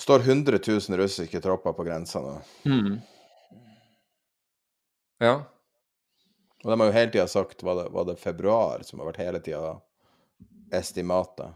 står 0.00 0.18
100 0.18 0.58
000 0.66 0.80
russiske 0.98 1.40
tropper 1.40 1.72
på 1.72 1.84
grensa 1.84 2.20
nå. 2.20 2.40
Mm. 2.64 2.98
Ja. 5.18 5.34
Og 6.64 6.70
de 6.70 6.80
har 6.80 6.88
jo 6.88 6.94
hele 6.96 7.12
tida 7.12 7.26
sagt 7.28 7.62
var 7.62 7.82
det, 7.82 7.88
var 7.92 8.06
det 8.08 8.16
februar 8.20 8.84
som 8.84 9.00
har 9.00 9.10
vært 9.10 9.20
hele 9.20 9.40
tida 9.44 9.74
estimatet. 10.72 11.52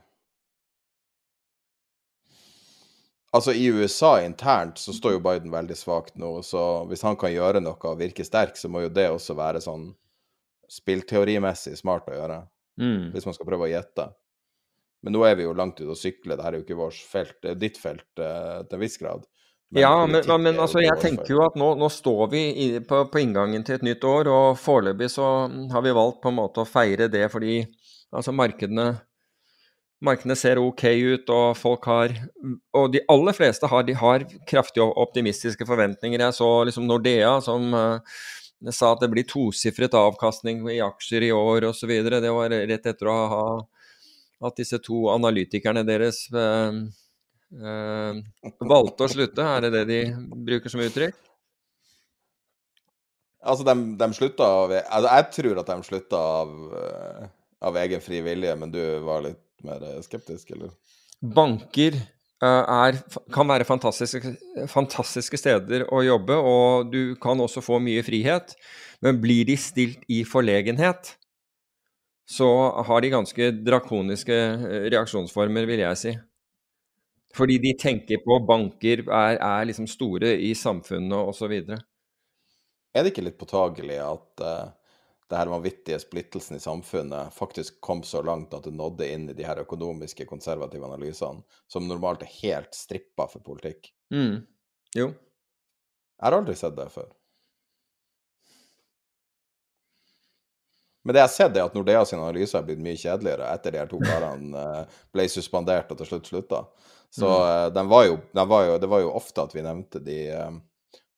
Altså, 3.34 3.52
i 3.52 3.66
USA 3.66 4.20
internt 4.22 4.78
så 4.78 4.92
står 4.94 5.16
jo 5.16 5.24
Biden 5.24 5.50
veldig 5.50 5.76
svakt 5.76 6.14
nå, 6.20 6.36
så 6.46 6.84
hvis 6.86 7.02
han 7.02 7.16
kan 7.18 7.32
gjøre 7.32 7.64
noe 7.64 7.80
og 7.90 7.98
virke 7.98 8.26
sterk, 8.26 8.54
så 8.60 8.70
må 8.70 8.84
jo 8.84 8.92
det 8.94 9.08
også 9.10 9.34
være 9.34 9.62
sånn 9.64 9.88
spillteorimessig 10.74 11.76
smart 11.78 12.10
å 12.10 12.16
gjøre. 12.16 12.42
Mm. 12.80 13.12
Hvis 13.14 13.26
man 13.28 13.36
skal 13.36 13.48
prøve 13.48 13.68
å 13.68 13.70
gjette. 13.70 14.08
Men 15.04 15.14
nå 15.14 15.22
er 15.28 15.36
vi 15.38 15.44
jo 15.44 15.54
langt 15.56 15.80
ute 15.82 15.92
å 15.92 15.98
sykle, 15.98 16.32
dette 16.32 16.48
er 16.48 16.58
jo 16.58 16.64
ikke 16.64 16.78
vårt 16.78 16.98
felt, 17.06 17.36
det 17.44 17.52
er 17.52 17.60
ditt 17.60 17.78
felt 17.80 18.06
uh, 18.22 18.64
til 18.64 18.78
en 18.78 18.82
viss 18.82 18.96
grad. 19.00 19.26
Men 19.74 19.82
ja, 19.82 20.06
men, 20.06 20.42
men 20.42 20.60
altså, 20.62 20.78
jeg 20.84 20.96
tenker 21.02 21.32
jo 21.34 21.40
at 21.44 21.56
nå, 21.58 21.72
nå 21.80 21.88
står 21.90 22.28
vi 22.32 22.42
i, 22.62 22.66
på, 22.84 23.00
på, 23.10 23.20
inngangen 23.20 23.64
til 23.66 23.76
et 23.78 23.84
nytt 23.84 24.04
år, 24.06 24.30
og 24.30 24.60
foreløpig 24.60 25.10
så 25.12 25.26
har 25.72 25.84
vi 25.84 25.94
valgt 25.96 26.22
på 26.22 26.30
en 26.30 26.38
måte 26.38 26.62
å 26.62 26.68
feire 26.68 27.08
det 27.10 27.26
fordi 27.32 27.58
altså 28.14 28.32
markedene, 28.36 28.86
markedene 30.04 30.36
ser 30.38 30.60
ok 30.62 30.84
ut, 30.94 31.32
og 31.34 31.58
folk 31.58 31.88
har 31.90 32.14
Og 32.76 32.92
de 32.94 33.02
aller 33.10 33.36
fleste 33.36 33.68
har, 33.68 33.84
de 33.84 33.98
har 33.98 34.24
kraftig 34.48 34.84
optimistiske 34.84 35.66
forventninger. 35.66 36.22
Jeg 36.22 36.38
så 36.38 36.50
liksom 36.68 36.86
Nordea 36.88 37.36
som 37.44 37.74
uh, 37.74 38.22
sa 38.72 38.94
at 38.94 39.02
det 39.02 39.10
blir 39.12 39.26
tosifret 39.28 39.92
avkastning 39.98 40.62
i 40.72 40.80
aksjer 40.80 41.26
i 41.26 41.32
år 41.36 41.66
osv. 41.68 41.90
Det 42.08 42.32
var 42.32 42.54
rett 42.54 42.86
etter 42.86 43.10
å 43.10 43.16
ha 43.32 43.46
at 44.44 44.56
disse 44.60 44.78
to 44.84 45.06
analytikerne 45.12 45.84
deres 45.86 46.24
øh, 46.32 46.80
øh, 47.60 48.18
valgte 48.60 49.06
å 49.06 49.10
slutte? 49.10 49.44
Er 49.44 49.66
det 49.66 49.72
det 49.76 49.84
de 49.90 50.00
bruker 50.48 50.72
som 50.72 50.82
uttrykk? 50.84 51.16
Altså, 53.44 53.64
de, 53.68 53.74
de 54.00 54.08
slutta 54.16 54.46
av 54.48 54.72
altså, 54.72 55.08
Jeg 55.10 55.24
tror 55.36 55.60
at 55.60 55.70
de 55.70 55.78
slutta 55.84 56.20
av, 56.40 56.52
eh, 56.80 57.24
av 57.68 57.76
egen 57.82 58.00
fri 58.04 58.22
vilje, 58.24 58.54
men 58.56 58.72
du 58.72 58.80
var 59.04 59.26
litt 59.26 59.42
mer 59.64 59.84
skeptisk, 60.04 60.54
eller? 60.56 60.72
Banker 61.20 61.96
er, 62.46 62.98
kan 63.34 63.48
være 63.48 63.66
fantastiske, 63.68 64.34
fantastiske, 64.70 65.38
steder 65.40 65.86
å 65.92 66.02
jobbe, 66.04 66.36
og 66.36 66.92
du 66.92 67.16
kan 67.22 67.40
også 67.40 67.62
få 67.64 67.80
mye 67.82 68.04
frihet. 68.06 68.54
Men 69.04 69.20
blir 69.22 69.44
de 69.48 69.56
stilt 69.60 70.04
i 70.12 70.22
forlegenhet, 70.28 71.14
så 72.24 72.48
har 72.88 73.04
de 73.04 73.12
ganske 73.12 73.50
drakoniske 73.66 74.36
eh, 74.36 74.86
reaksjonsformer, 74.94 75.66
vil 75.68 75.82
jeg 75.84 76.00
si. 76.00 76.14
Fordi 77.34 77.58
de 77.60 77.74
tenker 77.76 78.22
på 78.24 78.38
banker 78.46 79.02
er, 79.08 79.36
er 79.36 79.66
liksom 79.68 79.88
store 79.90 80.36
i 80.38 80.54
samfunnet 80.56 81.34
osv. 81.34 81.52
Er 82.94 83.02
det 83.02 83.10
ikke 83.10 83.26
litt 83.26 83.40
påtagelig 83.40 83.98
at 83.98 84.44
uh, 84.46 84.70
det 85.30 85.38
her 85.40 85.50
vanvittige 85.50 85.98
splittelsen 86.02 86.56
i 86.56 86.62
samfunnet 86.62 87.32
faktisk 87.34 87.80
kom 87.84 88.02
så 88.04 88.22
langt 88.22 88.54
at 88.54 88.66
det 88.68 88.74
nådde 88.76 89.08
inn 89.08 89.28
i 89.30 89.36
de 89.36 89.46
her 89.46 89.62
økonomiske, 89.62 90.26
konservative 90.28 90.84
analysene, 90.84 91.42
som 91.70 91.88
normalt 91.88 92.22
er 92.26 92.32
helt 92.42 92.76
strippa 92.76 93.26
for 93.30 93.44
politikk? 93.44 93.88
Mm. 94.12 94.42
Jo. 94.94 95.08
Jeg 95.08 96.26
har 96.26 96.36
aldri 96.36 96.56
sett 96.58 96.76
det 96.76 96.90
før. 96.92 97.08
Men 101.04 101.12
det 101.12 101.20
jeg 101.20 101.28
har 101.28 101.32
sett, 101.34 101.56
er 101.56 101.66
at 101.66 101.74
Nordea 101.76 102.04
sine 102.08 102.22
analyser 102.24 102.58
har 102.58 102.68
blitt 102.68 102.80
mye 102.84 102.96
kjedeligere 102.96 103.48
etter 103.52 103.74
de 103.74 103.80
her 103.82 103.88
to 103.90 103.98
karene 104.00 104.60
eh, 104.84 105.00
ble 105.12 105.26
suspendert 105.28 105.90
og 105.92 106.00
til 106.00 106.08
slutt 106.08 106.30
slutta. 106.30 106.62
Så 107.12 107.28
mm. 107.28 107.48
Eh, 107.48 107.66
den 107.76 107.90
var 107.90 108.06
jo, 108.08 108.20
den 108.32 108.48
var 108.48 108.68
jo, 108.68 108.78
det 108.80 108.88
var 108.92 109.02
jo 109.04 109.12
ofte 109.16 109.44
at 109.44 109.56
vi 109.56 109.64
nevnte 109.64 110.00
de, 110.04 110.20
eh, 110.32 110.54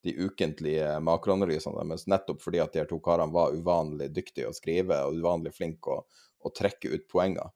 de 0.07 0.15
ukentlige 0.27 0.97
makroanalysene 1.05 1.83
deres, 1.83 2.07
nettopp 2.11 2.43
fordi 2.45 2.62
at 2.62 2.74
de 2.74 2.83
her 2.83 2.91
to 2.91 2.99
karene 3.05 3.35
var 3.35 3.57
uvanlig 3.57 4.11
dyktige 4.15 4.51
å 4.51 4.57
skrive 4.57 5.03
og 5.07 5.19
uvanlig 5.20 5.55
flinke 5.57 5.99
å, 5.99 6.05
å 6.43 6.55
trekke 6.55 6.95
ut 6.95 7.09
poenger. 7.12 7.51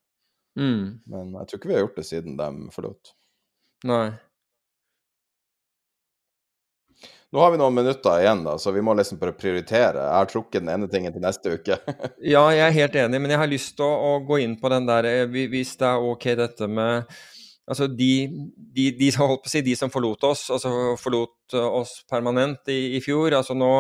Mm. 0.58 1.00
Men 1.06 1.36
jeg 1.38 1.50
tror 1.50 1.60
ikke 1.60 1.70
vi 1.70 1.78
har 1.78 1.86
gjort 1.86 2.00
det 2.00 2.08
siden 2.08 2.36
de 2.40 2.50
forlot. 2.74 3.14
Nei. 3.88 4.10
Nå 7.30 7.38
har 7.38 7.52
vi 7.54 7.60
noen 7.60 7.74
minutter 7.74 8.20
igjen, 8.20 8.40
da, 8.42 8.56
så 8.58 8.72
vi 8.74 8.82
må 8.82 8.90
liksom 8.98 9.18
bare 9.20 9.36
prioritere. 9.38 10.02
Jeg 10.02 10.18
har 10.18 10.30
trukket 10.32 10.64
den 10.64 10.72
ene 10.72 10.88
tingen 10.90 11.14
til 11.14 11.22
neste 11.22 11.52
uke. 11.54 11.76
ja, 12.32 12.42
jeg 12.50 12.64
er 12.64 12.74
helt 12.74 12.96
enig, 13.04 13.20
men 13.22 13.30
jeg 13.30 13.38
har 13.38 13.50
lyst 13.50 13.76
til 13.78 13.86
å, 13.86 13.92
å, 14.08 14.16
gå 14.26 14.40
inn 14.42 14.56
på 14.58 14.72
den 14.72 14.88
der 14.88 15.06
eh, 15.06 15.28
Hvis 15.30 15.76
det 15.78 15.86
er 15.86 16.08
ok 16.10 16.26
dette 16.40 16.66
med 16.66 17.06
Altså 17.68 17.86
de, 17.86 18.28
de, 18.56 18.90
de, 18.98 19.10
si, 19.52 19.62
de 19.66 19.76
som 19.78 19.92
forlot 19.92 20.24
oss, 20.30 20.48
altså 20.50 20.94
forlot 21.00 21.58
oss 21.60 22.00
permanent 22.10 22.70
i, 22.72 22.96
i, 22.96 23.00
fjor. 23.04 23.34
altså 23.36 23.54
nå 23.54 23.72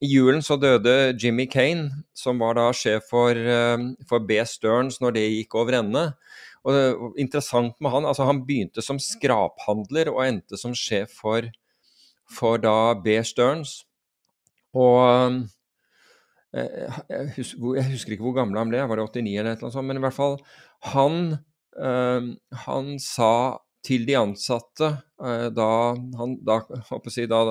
I 0.00 0.12
julen 0.12 0.44
så 0.44 0.56
døde 0.60 1.14
Jimmy 1.18 1.48
Kane, 1.50 2.04
som 2.14 2.38
var 2.38 2.54
da 2.58 2.68
sjef 2.72 3.10
for, 3.10 3.34
eh, 3.34 3.78
for 4.08 4.24
B. 4.24 4.38
Stearns 4.46 5.00
når 5.02 5.16
det 5.18 5.26
gikk 5.26 5.58
over 5.58 5.80
ende. 5.80 6.10
Og 6.68 7.14
interessant 7.18 7.76
med 7.80 7.90
han, 7.94 8.04
altså 8.04 8.26
Han 8.28 8.42
begynte 8.44 8.82
som 8.84 8.98
skraphandler 9.00 10.10
og 10.12 10.24
endte 10.26 10.58
som 10.60 10.74
sjef 10.76 11.14
for 11.22 11.48
for 12.28 12.60
da 12.60 12.94
B. 13.04 13.18
Stearns. 13.24 13.82
Og 14.76 15.00
eh, 16.52 16.98
jeg 17.08 17.32
husker, 17.36 17.74
jeg 17.78 17.90
husker, 17.92 18.14
ikke 18.14 18.26
hvor 18.26 18.36
gammel 18.36 18.60
han 18.60 18.72
ble, 18.72 18.84
var 18.88 19.00
det 19.00 19.08
89 19.08 19.36
eller 19.40 19.62
noe 19.62 19.72
sånt, 19.72 19.88
men 19.88 20.00
i 20.00 20.04
hvert 20.04 20.16
fall 20.16 20.36
han, 20.92 21.20
eh, 21.32 21.38
han 21.78 22.90
sa 23.02 23.32
til 23.86 24.04
de 24.08 24.16
ansatte 24.18 24.90
eh, 25.22 25.48
da 25.54 25.70
han 26.18 26.34
da, 26.44 26.58
si, 27.08 27.26
da, 27.30 27.42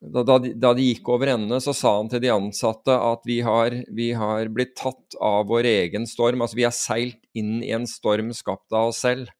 da, 0.00 0.36
de, 0.38 0.52
da, 0.52 0.74
de, 0.76 0.90
gikk 0.90 1.08
over 1.14 1.32
ende, 1.32 1.58
så 1.64 1.74
sa 1.74 1.96
han 1.96 2.10
til 2.12 2.22
de 2.22 2.34
ansatte 2.34 2.92
at 2.92 3.24
vi 3.26 3.40
har, 3.46 3.78
vi 3.96 4.10
har 4.18 4.52
blitt 4.52 4.76
tatt 4.78 5.16
av 5.22 5.48
vår 5.50 5.70
egen 5.72 6.06
storm. 6.06 6.44
Altså 6.44 6.60
vi 6.60 6.68
har 6.68 6.76
seilt 6.76 7.22
inn 7.36 7.58
i 7.64 7.72
en 7.74 7.88
storm 7.90 8.34
skapt 8.36 8.76
av 8.76 8.92
oss 8.92 9.02
selv. 9.06 9.32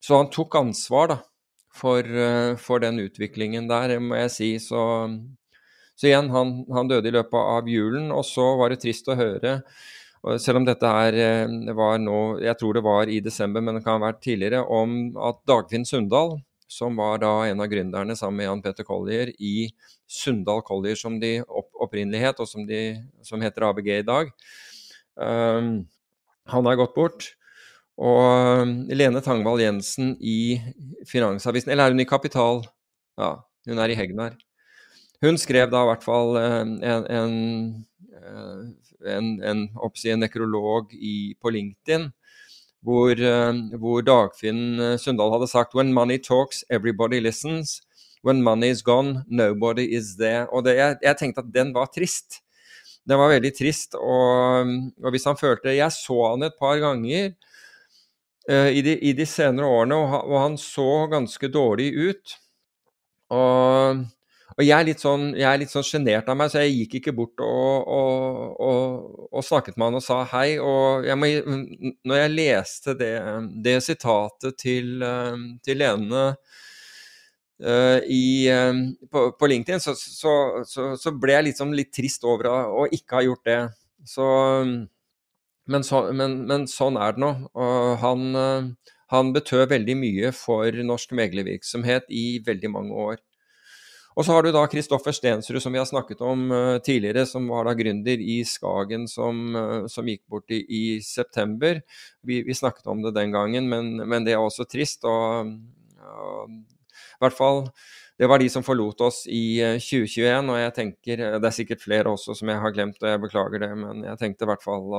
Så 0.00 0.16
han 0.16 0.30
tok 0.32 0.54
ansvar, 0.60 1.14
da 1.14 1.18
for, 1.74 2.04
eh, 2.04 2.56
for, 2.56 2.80
den 2.80 3.00
utviklingen 3.00 3.68
der, 3.70 3.98
må 4.02 4.18
jeg 4.24 4.34
si. 4.34 4.50
Så, 4.62 4.82
så 5.96 6.10
igjen, 6.10 6.30
han, 6.34 6.60
han, 6.74 6.90
døde 6.90 7.10
i 7.10 7.14
løpet 7.14 7.38
av 7.40 7.70
julen, 7.70 8.10
og 8.14 8.24
så 8.26 8.52
var 8.60 8.72
det 8.72 8.82
trist 8.84 9.08
å 9.10 9.18
høre. 9.18 9.60
Selv 10.20 10.60
om 10.60 10.66
dette 10.68 10.84
her 10.84 11.16
eh, 11.16 11.72
var 11.76 12.00
nå, 12.02 12.18
jeg 12.44 12.58
tror 12.60 12.76
det 12.76 12.84
var 12.84 13.08
i 13.08 13.22
desember, 13.24 13.62
men 13.64 13.78
det 13.78 13.84
kan 13.86 13.96
ha 13.96 14.10
vært 14.10 14.20
tidligere, 14.24 14.60
om 14.68 15.14
at 15.16 15.40
Dagfinn 15.48 15.86
Sundal, 15.88 16.36
som 16.70 16.98
var 17.00 17.22
da 17.22 17.32
en 17.48 17.62
av 17.64 17.70
gründerne 17.70 18.14
sammen 18.18 18.42
med 18.42 18.46
Jan 18.46 18.62
Petter 18.62 18.86
Collier 18.86 19.32
i 19.40 19.70
Sundal 20.10 20.60
Collier, 20.66 20.98
som 20.98 21.16
de 21.22 21.38
opp, 21.46 21.70
opprinnelig 21.86 22.20
het, 22.22 22.42
og 22.42 22.50
som, 22.50 22.66
de, 22.68 23.00
som 23.26 23.40
heter 23.42 23.66
ABG 23.70 23.90
i 23.96 24.06
dag, 24.06 24.30
um, 25.16 25.72
han 26.52 26.68
har 26.68 26.78
gått 26.78 26.94
bort. 26.94 27.30
Og 28.00 28.62
um, 28.62 28.76
Lene 28.92 29.24
Tangvall 29.24 29.64
Jensen 29.64 30.14
i 30.20 30.60
Finansavisen, 31.08 31.72
eller 31.72 31.88
er 31.88 31.96
hun 31.96 32.04
i 32.04 32.08
Kapital? 32.08 32.62
Ja, 33.20 33.34
hun 33.68 33.82
er 33.82 33.92
i 33.92 33.98
Hegnar. 33.98 34.38
Hun 35.24 35.36
skrev 35.40 35.72
da 35.72 35.82
i 35.84 35.90
hvert 35.90 36.04
fall 36.06 36.36
uh, 36.38 36.60
en, 36.62 37.08
en, 37.08 37.34
en, 38.20 39.28
en, 39.42 39.66
en 39.72 40.20
nekrolog 40.20 40.94
i, 40.94 41.34
på 41.40 41.52
LinkedIn 41.54 42.10
hvor, 42.84 43.12
uh, 43.12 43.76
hvor, 43.76 44.00
Dagfinn 44.04 44.96
Sundal 45.00 45.34
hadde 45.34 45.50
sagt 45.50 45.74
When 45.76 45.92
money 45.92 46.18
talks, 46.18 46.64
everybody 46.70 47.20
listens. 47.20 47.80
When 48.24 48.42
money 48.42 48.70
is 48.70 48.82
gone, 48.82 49.24
nobody 49.28 49.86
is 49.96 50.16
there. 50.16 50.46
Og 50.52 50.64
det, 50.64 50.76
jeg, 50.76 50.96
jeg, 51.02 51.16
tenkte 51.16 51.44
at 51.44 51.52
den 51.52 51.74
var 51.76 51.88
trist. 51.92 52.40
Den 53.08 53.20
var 53.20 53.32
veldig 53.32 53.52
trist. 53.56 53.96
Og, 53.96 54.72
og 55.00 55.12
hvis 55.12 55.24
han 55.28 55.40
følte 55.40 55.76
Jeg 55.76 55.92
så 55.92 56.18
han 56.32 56.44
et 56.44 56.56
par 56.60 56.80
ganger 56.80 57.32
i, 58.50 58.80
de, 58.82 58.96
i, 58.98 59.12
de, 59.16 59.24
senere 59.28 59.68
årene, 59.68 59.96
og, 60.20 60.36
han 60.40 60.56
så 60.60 61.06
ganske 61.12 61.48
dårlig 61.52 61.92
ut. 61.96 62.36
Og, 63.30 64.04
og 64.60 64.66
jeg 64.66 64.76
er 64.76 64.86
litt 64.90 65.00
sånn 65.00 65.30
sånn 65.72 65.86
sjenert 65.88 66.28
av 66.28 66.36
meg, 66.36 66.50
så 66.52 66.60
jeg 66.60 66.74
gikk 66.82 66.98
ikke 66.98 67.14
bort 67.16 67.40
og, 67.40 67.88
og, 67.88 69.14
og, 69.30 69.40
snakket 69.46 69.78
med 69.80 69.88
han 69.88 69.96
og 69.96 70.04
sa 70.04 70.18
hei. 70.34 70.58
Og 70.60 71.06
jeg 71.08 71.16
må, 71.16 71.30
når 72.04 72.20
jeg 72.20 72.34
leste 72.34 72.94
det, 73.00 73.14
det 73.64 73.78
sitatet 73.86 74.58
til, 74.60 75.00
uh, 75.00 75.32
til 75.64 75.80
Lene 75.80 76.26
uh, 77.64 77.98
i, 78.04 78.22
uh, 78.52 78.84
på, 79.08 79.24
på, 79.40 79.50
LinkedIn, 79.54 79.80
så, 79.80 79.96
så, 79.96 80.36
så, 80.68 80.92
så, 81.00 81.14
ble 81.16 81.38
jeg 81.38 81.48
liksom 81.48 81.72
litt 81.72 81.94
trist 81.96 82.28
over 82.28 82.52
å, 82.52 82.84
ikke 82.92 83.16
ha 83.16 83.24
gjort 83.30 83.48
det. 83.48 83.60
Så 84.12 84.28
men, 85.70 85.84
men, 86.20 86.36
men, 86.50 86.68
sånn 86.68 87.00
er 87.00 87.16
det 87.16 87.22
nå. 87.24 87.32
Og 87.54 87.96
han, 88.02 88.28
eh, 88.36 88.94
han 89.14 89.32
betød 89.36 89.68
veldig 89.70 89.96
mye 90.00 90.30
for 90.36 90.84
norsk 90.86 91.14
meglervirksomhet 91.16 92.10
i 92.10 92.40
veldig 92.46 92.72
mange 92.74 93.04
år. 93.08 93.20
Og 94.20 94.26
så 94.26 94.34
har 94.36 94.44
du 94.44 94.50
da 94.52 94.66
Kristoffer 94.68 95.14
Stensrud, 95.16 95.62
som 95.64 95.72
vi 95.72 95.80
har 95.80 95.86
snakket 95.88 96.20
om 96.20 96.50
uh, 96.52 96.76
tidligere, 96.84 97.22
som 97.24 97.46
var 97.48 97.64
da 97.64 97.72
gründer 97.78 98.20
i 98.20 98.42
Skagen, 98.44 99.06
som, 99.08 99.38
uh, 99.56 99.86
som 99.88 100.10
gikk 100.12 100.26
bort 100.28 100.52
i, 100.52 100.58
i 100.60 100.82
september. 101.00 101.80
Vi, 102.28 102.42
vi, 102.44 102.56
snakket 102.58 102.90
om 102.92 103.00
det 103.00 103.14
den 103.16 103.32
gangen, 103.32 103.70
men, 103.72 103.94
men 104.04 104.28
det 104.28 104.36
er 104.36 104.44
også 104.44 104.68
trist. 104.68 105.08
Og 105.08 105.48
uh, 106.04 106.52
i 106.52 107.24
hvert 107.24 107.38
fall 107.38 107.64
det 108.20 108.28
var 108.28 108.42
de 108.42 108.50
som 108.52 108.60
forlot 108.60 109.00
oss 109.06 109.22
i 109.32 109.56
2021, 109.80 110.52
og 110.52 110.58
jeg 110.60 110.72
tenker 110.76 111.22
Det 111.40 111.46
er 111.48 111.54
sikkert 111.56 111.80
flere 111.80 112.12
også 112.12 112.36
som 112.36 112.52
jeg 112.52 112.60
har 112.60 112.74
glemt, 112.76 113.00
og 113.00 113.08
jeg 113.08 113.22
beklager 113.22 113.64
det, 113.64 113.70
men 113.80 114.04
jeg 114.04 114.20
tenkte 114.20 114.44
i 114.44 114.50
hvert 114.50 114.66
fall 114.66 114.90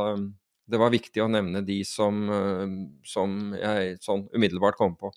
det 0.72 0.80
var 0.80 0.94
viktig 0.94 1.24
å 1.24 1.30
nevne 1.32 1.64
de 1.68 1.82
som, 1.88 2.24
eh, 2.32 2.74
som 3.08 3.54
jeg 3.58 3.98
sånn 4.04 4.28
umiddelbart 4.34 4.80
kom 4.80 4.96
på. 5.00 5.12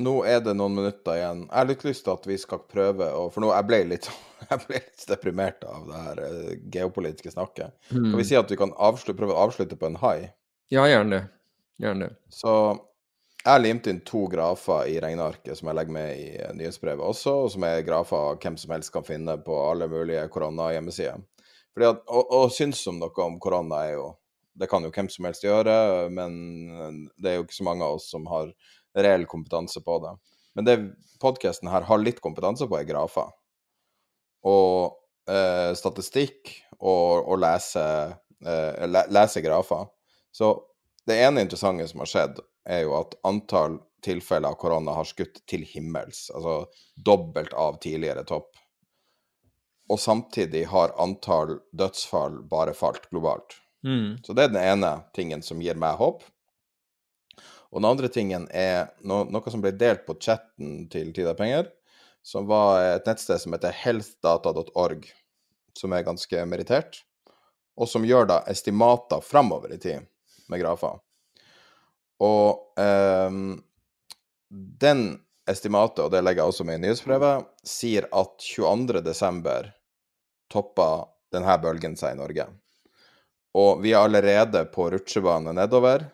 Nå 0.00 0.14
er 0.24 0.40
det 0.40 0.54
noen 0.56 0.78
minutter 0.78 1.18
igjen. 1.18 1.42
Jeg 1.44 1.56
har 1.58 1.68
litt 1.68 1.82
lyst 1.84 2.06
til 2.06 2.14
at 2.14 2.26
vi 2.28 2.36
skal 2.40 2.62
prøve 2.70 3.10
å 3.12 3.26
For 3.32 3.44
nå 3.44 3.50
jeg 3.52 3.68
ble 3.68 3.80
litt, 3.92 4.08
jeg 4.50 4.62
ble 4.64 4.78
litt 4.78 5.08
deprimert 5.10 5.64
av 5.68 5.88
det 5.88 6.04
her 6.06 6.22
uh, 6.24 6.52
geopolitiske 6.72 7.34
snakket. 7.34 7.74
Mm. 7.90 8.06
Kan 8.06 8.20
vi 8.22 8.28
si 8.30 8.38
at 8.38 8.52
vi 8.52 8.60
kan 8.60 8.72
avslutte, 8.76 9.18
prøve 9.18 9.36
å 9.36 9.42
avslutte 9.48 9.76
på 9.80 9.90
en 9.90 9.98
high? 10.00 10.30
Ja, 10.72 10.86
gjerne. 10.88 11.26
Gjerne. 11.82 12.14
Så 12.32 12.54
jeg 13.40 13.48
har 13.48 13.62
limt 13.62 13.88
inn 13.88 14.02
to 14.04 14.26
grafer 14.28 14.88
i 14.88 14.98
regnearket 15.00 15.58
som 15.58 15.70
jeg 15.70 15.78
legger 15.78 15.96
med 15.96 16.10
i 16.20 16.30
nyhetsbrevet 16.58 17.04
også, 17.04 17.36
og 17.44 17.52
som 17.54 17.64
er 17.68 17.84
grafer 17.86 18.40
hvem 18.40 18.56
som 18.60 18.74
helst 18.76 18.92
kan 18.92 19.04
finne 19.06 19.36
på 19.44 19.56
alle 19.64 19.88
mulige 19.88 20.26
koronahjemmesider. 20.32 21.22
Fordi 21.72 21.88
at, 21.88 22.02
å, 22.04 22.24
å 22.36 22.40
synes 22.52 22.82
om 22.90 22.98
noe 23.00 23.24
om 23.24 23.38
korona 23.40 23.84
er 23.86 23.94
jo 23.98 24.08
Det 24.60 24.66
kan 24.68 24.82
jo 24.84 24.90
hvem 24.92 25.06
som 25.08 25.24
helst 25.24 25.44
gjøre, 25.46 25.74
men 26.12 26.32
det 27.16 27.30
er 27.30 27.36
jo 27.38 27.44
ikke 27.46 27.54
så 27.54 27.64
mange 27.64 27.86
av 27.86 27.94
oss 27.96 28.10
som 28.12 28.26
har 28.28 28.50
reell 28.96 29.26
kompetanse 29.30 29.82
på 29.84 29.98
det. 30.04 30.14
Men 30.54 30.66
det 30.66 30.76
podkasten 31.22 31.70
her 31.70 31.86
har 31.86 32.02
litt 32.02 32.20
kompetanse 32.24 32.66
på, 32.68 32.78
er 32.78 32.88
grafer. 32.88 33.30
Og 34.46 34.96
eh, 35.30 35.70
statistikk 35.78 36.54
og, 36.78 37.26
og 37.26 37.38
lese, 37.42 37.84
eh, 38.46 38.88
lese 39.12 39.44
grafer. 39.44 39.86
Så 40.32 40.54
det 41.06 41.20
ene 41.22 41.44
interessante 41.44 41.86
som 41.90 42.02
har 42.04 42.10
skjedd, 42.10 42.42
er 42.70 42.84
jo 42.84 42.96
at 42.98 43.14
antall 43.26 43.78
tilfeller 44.04 44.52
av 44.52 44.58
korona 44.60 44.94
har 44.96 45.08
skutt 45.08 45.42
til 45.48 45.64
himmels. 45.68 46.28
Altså 46.34 46.64
dobbelt 46.96 47.54
av 47.56 47.80
tidligere 47.82 48.24
topp 48.28 48.52
og 49.90 49.98
samtidig 50.00 50.64
har 50.70 50.94
antall 51.02 51.56
dødsfall 51.74 52.42
bare 52.50 52.74
falt 52.78 53.08
globalt. 53.10 53.56
Mm. 53.86 54.20
Så 54.22 54.36
det 54.36 54.44
er 54.44 54.52
den 54.52 54.62
ene 54.62 54.92
tingen 55.16 55.42
som 55.42 55.62
gir 55.62 55.78
meg 55.78 55.98
håp. 55.98 56.22
Og 57.70 57.78
den 57.78 57.90
andre 57.90 58.10
tingen 58.10 58.48
er 58.50 58.90
no 59.06 59.22
noe 59.30 59.52
som 59.52 59.62
ble 59.62 59.72
delt 59.78 60.02
på 60.06 60.16
chatten 60.18 60.88
til 60.90 61.12
Tid 61.14 61.30
penger, 61.38 61.68
som 62.22 62.48
var 62.50 62.82
et 62.96 63.06
nettsted 63.06 63.40
som 63.40 63.54
heter 63.54 63.74
healthdata.org, 63.84 65.06
som 65.78 65.94
er 65.94 66.06
ganske 66.06 66.44
merittert, 66.50 67.02
og 67.78 67.88
som 67.88 68.04
gjør 68.04 68.26
da 68.28 68.40
estimater 68.50 69.22
framover 69.24 69.72
i 69.72 69.80
tid 69.80 70.04
med 70.50 70.60
grafer. 70.60 70.98
Og 72.20 72.80
eh, 72.82 73.38
den 74.50 75.04
estimatet, 75.50 76.04
og 76.04 76.10
det 76.12 76.22
legger 76.24 76.42
jeg 76.42 76.52
også 76.52 76.66
med 76.66 76.80
i 76.80 76.84
nyhetsbrevet, 76.84 77.46
sier 77.66 78.08
at 78.10 78.34
22.12 78.44 79.70
toppa 80.50 80.90
denne 81.32 81.56
bølgen 81.62 81.96
seg 81.98 82.16
i 82.16 82.20
Norge. 82.20 82.46
Og 83.58 83.80
vi 83.82 83.94
er 83.94 84.04
allerede 84.04 84.64
på 84.70 84.90
rutsjebane 84.92 85.54
nedover. 85.56 86.04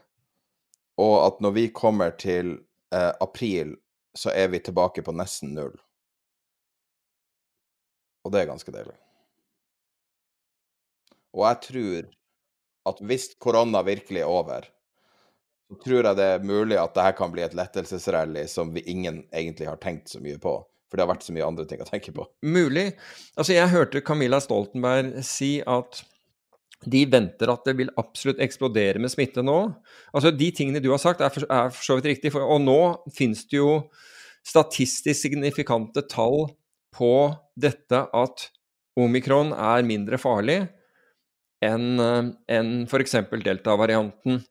Og 1.03 1.17
at 1.27 1.43
når 1.45 1.57
vi 1.57 1.67
kommer 1.77 2.15
til 2.17 2.55
eh, 2.95 3.13
april, 3.21 3.75
så 4.17 4.33
er 4.33 4.49
vi 4.49 4.63
tilbake 4.65 5.05
på 5.05 5.13
nesten 5.13 5.53
null. 5.57 5.75
Og 8.25 8.33
det 8.33 8.43
er 8.43 8.49
ganske 8.49 8.73
deilig. 8.75 8.97
Og 11.37 11.45
jeg 11.45 11.61
tror 11.67 12.09
at 12.87 13.03
hvis 13.05 13.29
korona 13.43 13.83
virkelig 13.87 14.23
er 14.23 14.31
over, 14.31 14.67
så 15.67 15.79
tror 15.83 16.09
jeg 16.09 16.19
det 16.19 16.27
er 16.37 16.47
mulig 16.47 16.79
at 16.79 16.95
dette 16.95 17.13
kan 17.19 17.33
bli 17.35 17.43
et 17.45 17.55
lettelsesrally 17.59 18.47
som 18.51 18.73
vi 18.75 18.85
ingen 18.87 19.25
egentlig 19.35 19.69
har 19.69 19.81
tenkt 19.83 20.13
så 20.13 20.23
mye 20.23 20.39
på. 20.43 20.55
For 20.87 20.99
det 20.99 21.03
har 21.03 21.11
vært 21.11 21.27
så 21.27 21.35
mye 21.35 21.47
andre 21.47 21.67
ting 21.67 21.83
å 21.83 21.89
tenke 21.89 22.13
på. 22.15 22.25
Mulig. 22.47 22.93
Altså, 23.35 23.57
jeg 23.57 23.73
hørte 23.73 24.05
Camilla 24.07 24.39
Stoltenberg 24.43 25.19
si 25.27 25.59
at 25.67 26.05
de 26.85 27.03
venter 27.09 27.51
at 27.51 27.65
det 27.67 27.77
vil 27.79 27.93
absolutt 27.99 28.41
eksplodere 28.43 29.01
med 29.03 29.11
smitte 29.13 29.43
nå. 29.45 29.57
Altså, 30.13 30.31
De 30.31 30.51
tingene 30.55 30.83
du 30.83 30.91
har 30.93 31.01
sagt, 31.03 31.23
er 31.25 31.33
for, 31.33 31.47
er 31.49 31.73
for 31.73 31.83
så 31.83 31.97
vidt 31.99 32.11
riktig. 32.13 32.33
For, 32.35 32.45
og 32.45 32.61
nå 32.63 32.81
finnes 33.17 33.47
det 33.49 33.59
jo 33.59 33.71
statistisk 34.47 35.27
signifikante 35.27 36.05
tall 36.11 36.51
på 36.95 37.13
dette 37.59 38.05
at 38.15 38.49
omikron 38.97 39.53
er 39.53 39.87
mindre 39.87 40.21
farlig 40.21 40.61
enn 41.65 41.97
en 42.01 42.71
f.eks. 42.87 43.17
delta-varianten. 43.43 44.43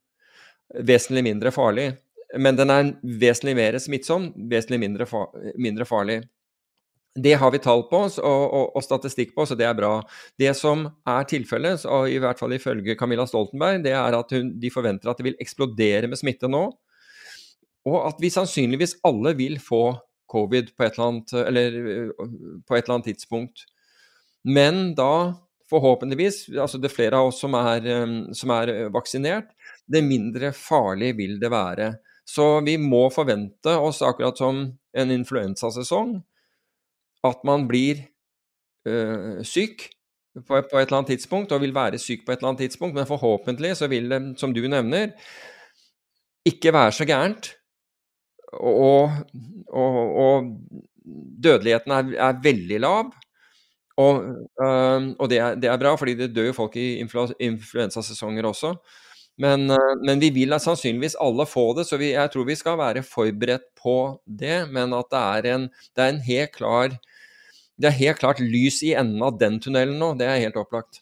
Vesentlig 0.81 1.23
mindre 1.27 1.53
farlig. 1.53 1.91
Men 2.41 2.57
den 2.57 2.73
er 2.73 2.89
vesentlig 3.05 3.53
mer 3.55 3.77
smittsom, 3.79 4.31
vesentlig 4.49 4.81
mindre, 4.81 5.07
fa 5.07 5.27
mindre 5.61 5.85
farlig. 5.87 6.23
Det 7.15 7.37
har 7.39 7.51
vi 7.53 7.61
tall 7.63 7.85
på 7.87 7.99
og, 8.03 8.17
og, 8.27 8.73
og, 8.75 8.81
statistikk 8.83 9.31
på, 9.35 9.45
så 9.47 9.55
det 9.55 9.67
er 9.67 9.77
bra. 9.77 9.93
Det 10.39 10.51
som 10.57 10.83
er 11.07 11.27
tilfellet, 11.29 11.85
i 12.11 12.17
hvert 12.19 12.41
fall 12.41 12.57
ifølge 12.57 12.97
Camilla 12.99 13.23
Stoltenberg, 13.29 13.85
det 13.85 13.93
er 13.95 14.17
at 14.17 14.33
hun, 14.35 14.49
de 14.59 14.71
forventer 14.73 15.11
at 15.11 15.21
det 15.21 15.29
vil 15.29 15.39
eksplodere 15.39 16.09
med 16.11 16.19
smitte 16.19 16.49
nå. 16.51 16.65
Og 17.85 17.97
at 18.01 18.19
vi 18.19 18.33
sannsynligvis 18.33 18.97
alle 19.07 19.35
vil 19.37 19.61
få 19.63 19.93
covid 20.31 20.73
på 20.75 20.83
et 20.83 20.97
eller 20.97 21.07
annet, 21.07 21.33
eller, 21.45 21.79
på 22.65 22.75
et 22.75 22.83
eller 22.83 22.97
annet 22.97 23.09
tidspunkt. 23.13 23.63
Men 24.43 24.91
da 24.97 25.35
forhåpentligvis, 25.69 26.49
altså 26.61 26.81
det 26.81 26.91
er 26.91 26.97
flere 26.97 27.19
av 27.19 27.31
oss 27.31 27.39
som 27.41 27.55
er, 27.57 27.87
som 28.37 28.51
er 28.53 28.73
vaksinert, 28.93 29.53
det 29.87 30.03
mindre 30.05 30.51
farlig 30.57 31.13
vil 31.17 31.39
det 31.41 31.53
være. 31.53 31.93
Så 32.25 32.59
vi 32.65 32.75
må 32.81 33.05
forvente 33.13 33.73
oss, 33.77 34.01
akkurat 34.05 34.37
som 34.37 34.65
en 34.97 35.11
influensasesong, 35.13 36.17
at 37.25 37.43
man 37.47 37.67
blir 37.67 38.05
øh, 38.85 39.43
syk 39.43 39.89
på, 40.35 40.61
på, 40.71 40.77
et 40.77 40.87
eller 40.87 40.99
annet 40.99 41.13
tidspunkt, 41.15 41.51
og 41.51 41.61
vil 41.61 41.75
være 41.75 41.99
syk 42.01 42.25
på 42.25 42.31
et 42.31 42.41
eller 42.41 42.53
annet 42.53 42.65
tidspunkt, 42.65 42.95
men 42.95 43.07
forhåpentlig 43.07 43.75
så 43.77 43.87
vil 43.87 44.09
det, 44.11 44.21
som 44.39 44.53
du 44.53 44.65
nevner, 44.67 45.13
ikke 46.45 46.73
være 46.73 46.91
så 46.91 47.05
gærent. 47.05 47.53
Og, 48.53 49.11
og, 49.67 49.95
og 50.15 50.43
dødeligheten 51.43 51.91
er, 51.91 52.11
er, 52.27 52.41
veldig 52.43 52.79
lav. 52.79 53.13
Og, 53.97 54.23
øh, 54.61 55.15
og 55.19 55.29
det, 55.29 55.39
er, 55.39 55.55
det, 55.55 55.69
er, 55.71 55.79
bra, 55.79 55.95
fordi 55.95 56.15
det 56.19 56.35
dør 56.35 56.51
jo 56.51 56.53
folk 56.53 56.75
i 56.75 56.97
influ, 56.99 57.27
influensasesonger 57.39 58.47
også. 58.47 58.75
Men, 59.37 59.71
øh, 59.71 59.95
men, 60.05 60.21
vi 60.21 60.29
vil 60.35 60.55
sannsynligvis 60.59 61.17
alle 61.21 61.45
få 61.47 61.73
det, 61.77 61.87
så 61.87 61.97
vi, 61.97 62.11
jeg 62.11 62.31
tror 62.31 62.47
vi 62.47 62.55
skal 62.55 62.77
være 62.77 63.03
forberedt 63.03 63.67
på 63.81 64.21
det. 64.27 64.69
Men 64.71 64.93
at 64.93 65.11
det 65.11 65.23
er 65.23 65.55
en, 65.55 65.69
det 65.95 66.03
er 66.03 66.09
en 66.09 66.23
helt 66.27 66.55
klar 66.55 66.95
det 67.75 67.89
er 67.89 67.97
helt 67.99 68.21
klart 68.21 68.39
lys 68.39 68.81
i 68.83 68.93
enden 68.95 69.23
av 69.25 69.37
den 69.39 69.59
tunnelen 69.63 69.97
nå, 69.99 70.13
det 70.19 70.27
er 70.29 70.43
helt 70.45 70.59
opplagt. 70.59 71.01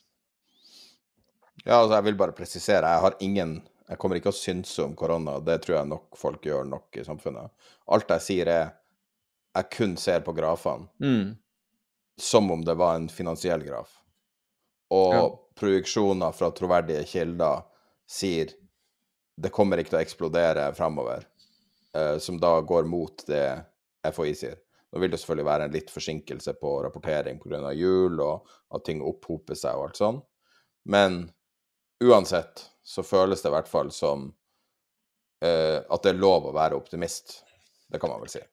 Ja, 1.63 1.79
altså 1.79 1.95
jeg 1.95 2.07
vil 2.09 2.17
bare 2.19 2.35
presisere, 2.35 2.89
jeg 2.89 3.05
har 3.05 3.21
ingen 3.23 3.61
Jeg 3.83 3.99
kommer 3.99 4.15
ikke 4.17 4.31
å 4.31 4.35
synse 4.35 4.79
om 4.79 4.93
korona, 4.95 5.35
det 5.43 5.57
tror 5.61 5.75
jeg 5.75 5.87
nok 5.91 6.15
folk 6.17 6.45
gjør 6.47 6.63
nok 6.65 6.97
i 6.97 7.03
samfunnet. 7.03 7.51
Alt 7.91 8.13
jeg 8.15 8.23
sier 8.25 8.49
er 8.49 8.69
jeg 9.53 9.69
kun 9.75 9.97
ser 9.99 10.23
på 10.25 10.33
grafene 10.33 10.87
mm. 11.03 11.35
som 12.17 12.47
om 12.55 12.63
det 12.65 12.77
var 12.79 12.95
en 12.95 13.09
finansiell 13.11 13.61
graf. 13.67 13.91
Og 14.95 15.13
ja. 15.13 15.25
projeksjoner 15.59 16.33
fra 16.33 16.49
troverdige 16.55 17.03
kilder 17.11 17.67
sier 18.09 18.55
det 19.35 19.51
kommer 19.53 19.81
ikke 19.81 19.93
til 19.93 19.99
å 19.99 20.03
eksplodere 20.05 20.67
fremover, 20.77 21.27
eh, 21.93 22.17
som 22.23 22.39
da 22.39 22.55
går 22.61 22.87
mot 22.89 23.25
det 23.27 23.45
FHI 24.13 24.33
sier. 24.37 24.57
Nå 24.93 25.01
vil 25.01 25.09
det 25.09 25.17
selvfølgelig 25.17 25.47
være 25.47 25.65
en 25.65 25.73
litt 25.73 25.89
forsinkelse 25.89 26.53
på 26.61 26.75
rapportering 26.85 27.39
pga. 27.41 27.71
jul, 27.73 28.19
og 28.21 28.49
at 28.77 28.85
ting 28.85 29.01
opphoper 29.01 29.57
seg 29.57 29.73
og 29.79 29.87
alt 29.87 29.97
sånn. 29.97 30.19
Men 30.85 31.23
uansett 32.03 32.67
så 32.85 33.01
føles 33.03 33.41
det 33.41 33.49
i 33.49 33.55
hvert 33.55 33.71
fall 33.71 33.89
som 33.95 34.27
uh, 34.29 35.79
at 35.81 36.03
det 36.03 36.13
er 36.13 36.21
lov 36.21 36.45
å 36.45 36.53
være 36.53 36.77
optimist. 36.77 37.39
Det 37.89 38.01
kan 38.01 38.13
man 38.13 38.21
vel 38.21 38.35
si. 38.35 38.43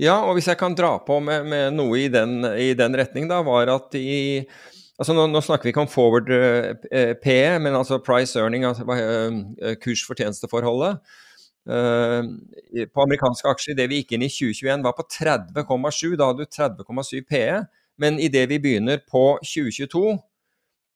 Ja, 0.00 0.20
og 0.22 0.38
hvis 0.38 0.48
jeg 0.48 0.58
kan 0.60 0.76
dra 0.78 0.94
på 1.04 1.18
med, 1.20 1.44
med 1.50 1.76
noe 1.76 1.98
i 2.06 2.08
den, 2.12 2.38
i 2.56 2.70
den, 2.78 2.96
retning, 2.96 3.28
da, 3.28 3.42
var 3.44 3.72
at 3.76 3.96
i 4.00 4.48
Altså 4.96 5.12
nå, 5.12 5.26
nå, 5.28 5.42
snakker 5.44 5.68
vi 5.68 5.74
ikke 5.74 5.82
om 5.82 5.90
forward 5.92 6.30
eh, 6.32 7.10
PE, 7.20 7.58
men 7.60 7.74
altså 7.76 7.98
price 8.00 8.32
earning, 8.40 8.62
altså 8.64 8.86
uh, 8.88 9.74
kurs-fortjenesteforholdet. 9.82 11.02
Uh, 11.66 12.22
på 12.94 13.02
amerikanske 13.02 13.50
aksjer 13.50 13.74
det 13.78 13.88
vi 13.90 14.00
gikk 14.00 14.14
inn 14.14 14.26
i 14.26 14.30
2021 14.30 14.84
var 14.86 14.94
på 14.98 15.06
30,7. 15.10 16.14
Da 16.16 16.30
hadde 16.30 16.46
du 16.46 16.54
30,7 16.58 17.26
PE. 17.26 17.64
Men 18.00 18.20
idet 18.20 18.48
vi 18.50 18.60
begynner 18.60 19.00
på 19.08 19.38
2022, 19.40 20.18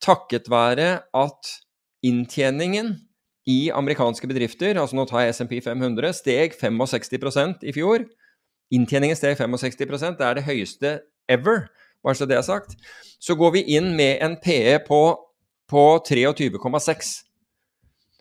takket 0.05 0.51
være 0.53 0.89
at 1.17 1.55
inntjeningen 2.05 2.99
i 3.49 3.71
amerikanske 3.73 4.29
bedrifter, 4.29 4.77
altså 4.77 4.97
nå 4.97 5.07
tar 5.09 5.25
jeg 5.25 5.37
SMP 5.37 5.57
500, 5.65 6.13
steg 6.21 6.57
65% 6.61 7.65
i 7.65 7.75
fjor. 7.77 8.05
Inntjeningen 8.71 9.19
steg 9.19 9.39
65 9.41 10.19
det 10.19 10.27
er 10.27 10.37
det 10.37 10.47
høyeste 10.47 10.93
ever, 11.29 11.67
bare 12.05 12.15
så 12.15 12.29
det 12.29 12.37
er 12.37 12.47
sagt. 12.47 12.77
Så 13.21 13.35
går 13.35 13.57
vi 13.57 13.65
inn 13.77 13.95
med 13.97 14.21
en 14.23 14.37
PE 14.41 14.79
på, 14.87 15.01
på 15.69 15.85
23,6. 16.07 17.11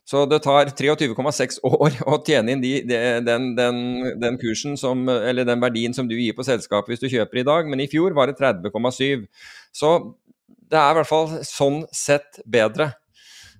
Så 0.09 0.23
det 0.25 0.39
tar 0.41 0.71
23,6 0.73 1.59
år 1.67 1.99
å 2.09 2.17
tjene 2.25 2.55
inn 2.55 2.61
de, 2.63 2.71
de, 2.87 2.99
den, 3.21 3.51
den, 3.57 3.81
den, 4.17 4.39
kursen 4.41 4.73
som, 4.79 5.03
eller 5.05 5.45
den 5.45 5.61
verdien 5.61 5.93
som 5.93 6.07
du 6.09 6.15
gir 6.17 6.33
på 6.33 6.45
selskapet 6.47 6.95
hvis 6.95 7.03
du 7.03 7.11
kjøper 7.11 7.43
i 7.43 7.45
dag, 7.45 7.69
men 7.69 7.83
i 7.83 7.89
fjor 7.91 8.15
var 8.17 8.31
det 8.31 8.39
30,7. 8.39 9.27
Så 9.75 9.91
det 10.69 10.79
er 10.79 10.95
i 10.95 10.97
hvert 10.97 11.11
fall 11.11 11.29
sånn 11.45 11.83
sett 11.93 12.41
bedre, 12.49 12.89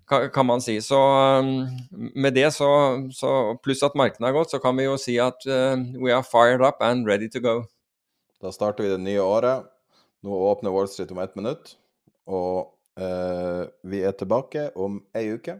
kan 0.09 0.49
man 0.49 0.65
si. 0.65 0.79
Så 0.81 0.97
um, 0.97 1.69
med 2.17 2.33
det, 2.33 2.47
så, 2.57 2.71
så 3.13 3.53
pluss 3.61 3.85
at 3.85 3.97
markedet 3.99 4.25
har 4.25 4.33
gått, 4.39 4.49
så 4.49 4.61
kan 4.63 4.77
vi 4.79 4.89
jo 4.89 4.97
si 4.97 5.19
at 5.21 5.45
uh, 5.45 5.77
we 6.01 6.09
are 6.09 6.25
fired 6.25 6.65
up 6.65 6.81
and 6.81 7.05
ready 7.05 7.29
to 7.29 7.43
go. 7.45 7.59
Da 8.41 8.49
starter 8.55 8.87
vi 8.87 8.95
det 8.95 9.01
nye 9.05 9.21
året. 9.21 9.69
Nå 10.25 10.33
åpner 10.49 10.73
Wall 10.73 10.89
Street 10.89 11.13
om 11.13 11.21
ett 11.21 11.37
minutt, 11.37 11.75
og 12.25 12.73
uh, 12.97 13.69
vi 13.85 14.01
er 14.01 14.17
tilbake 14.17 14.71
om 14.73 15.03
ei 15.13 15.29
uke. 15.37 15.59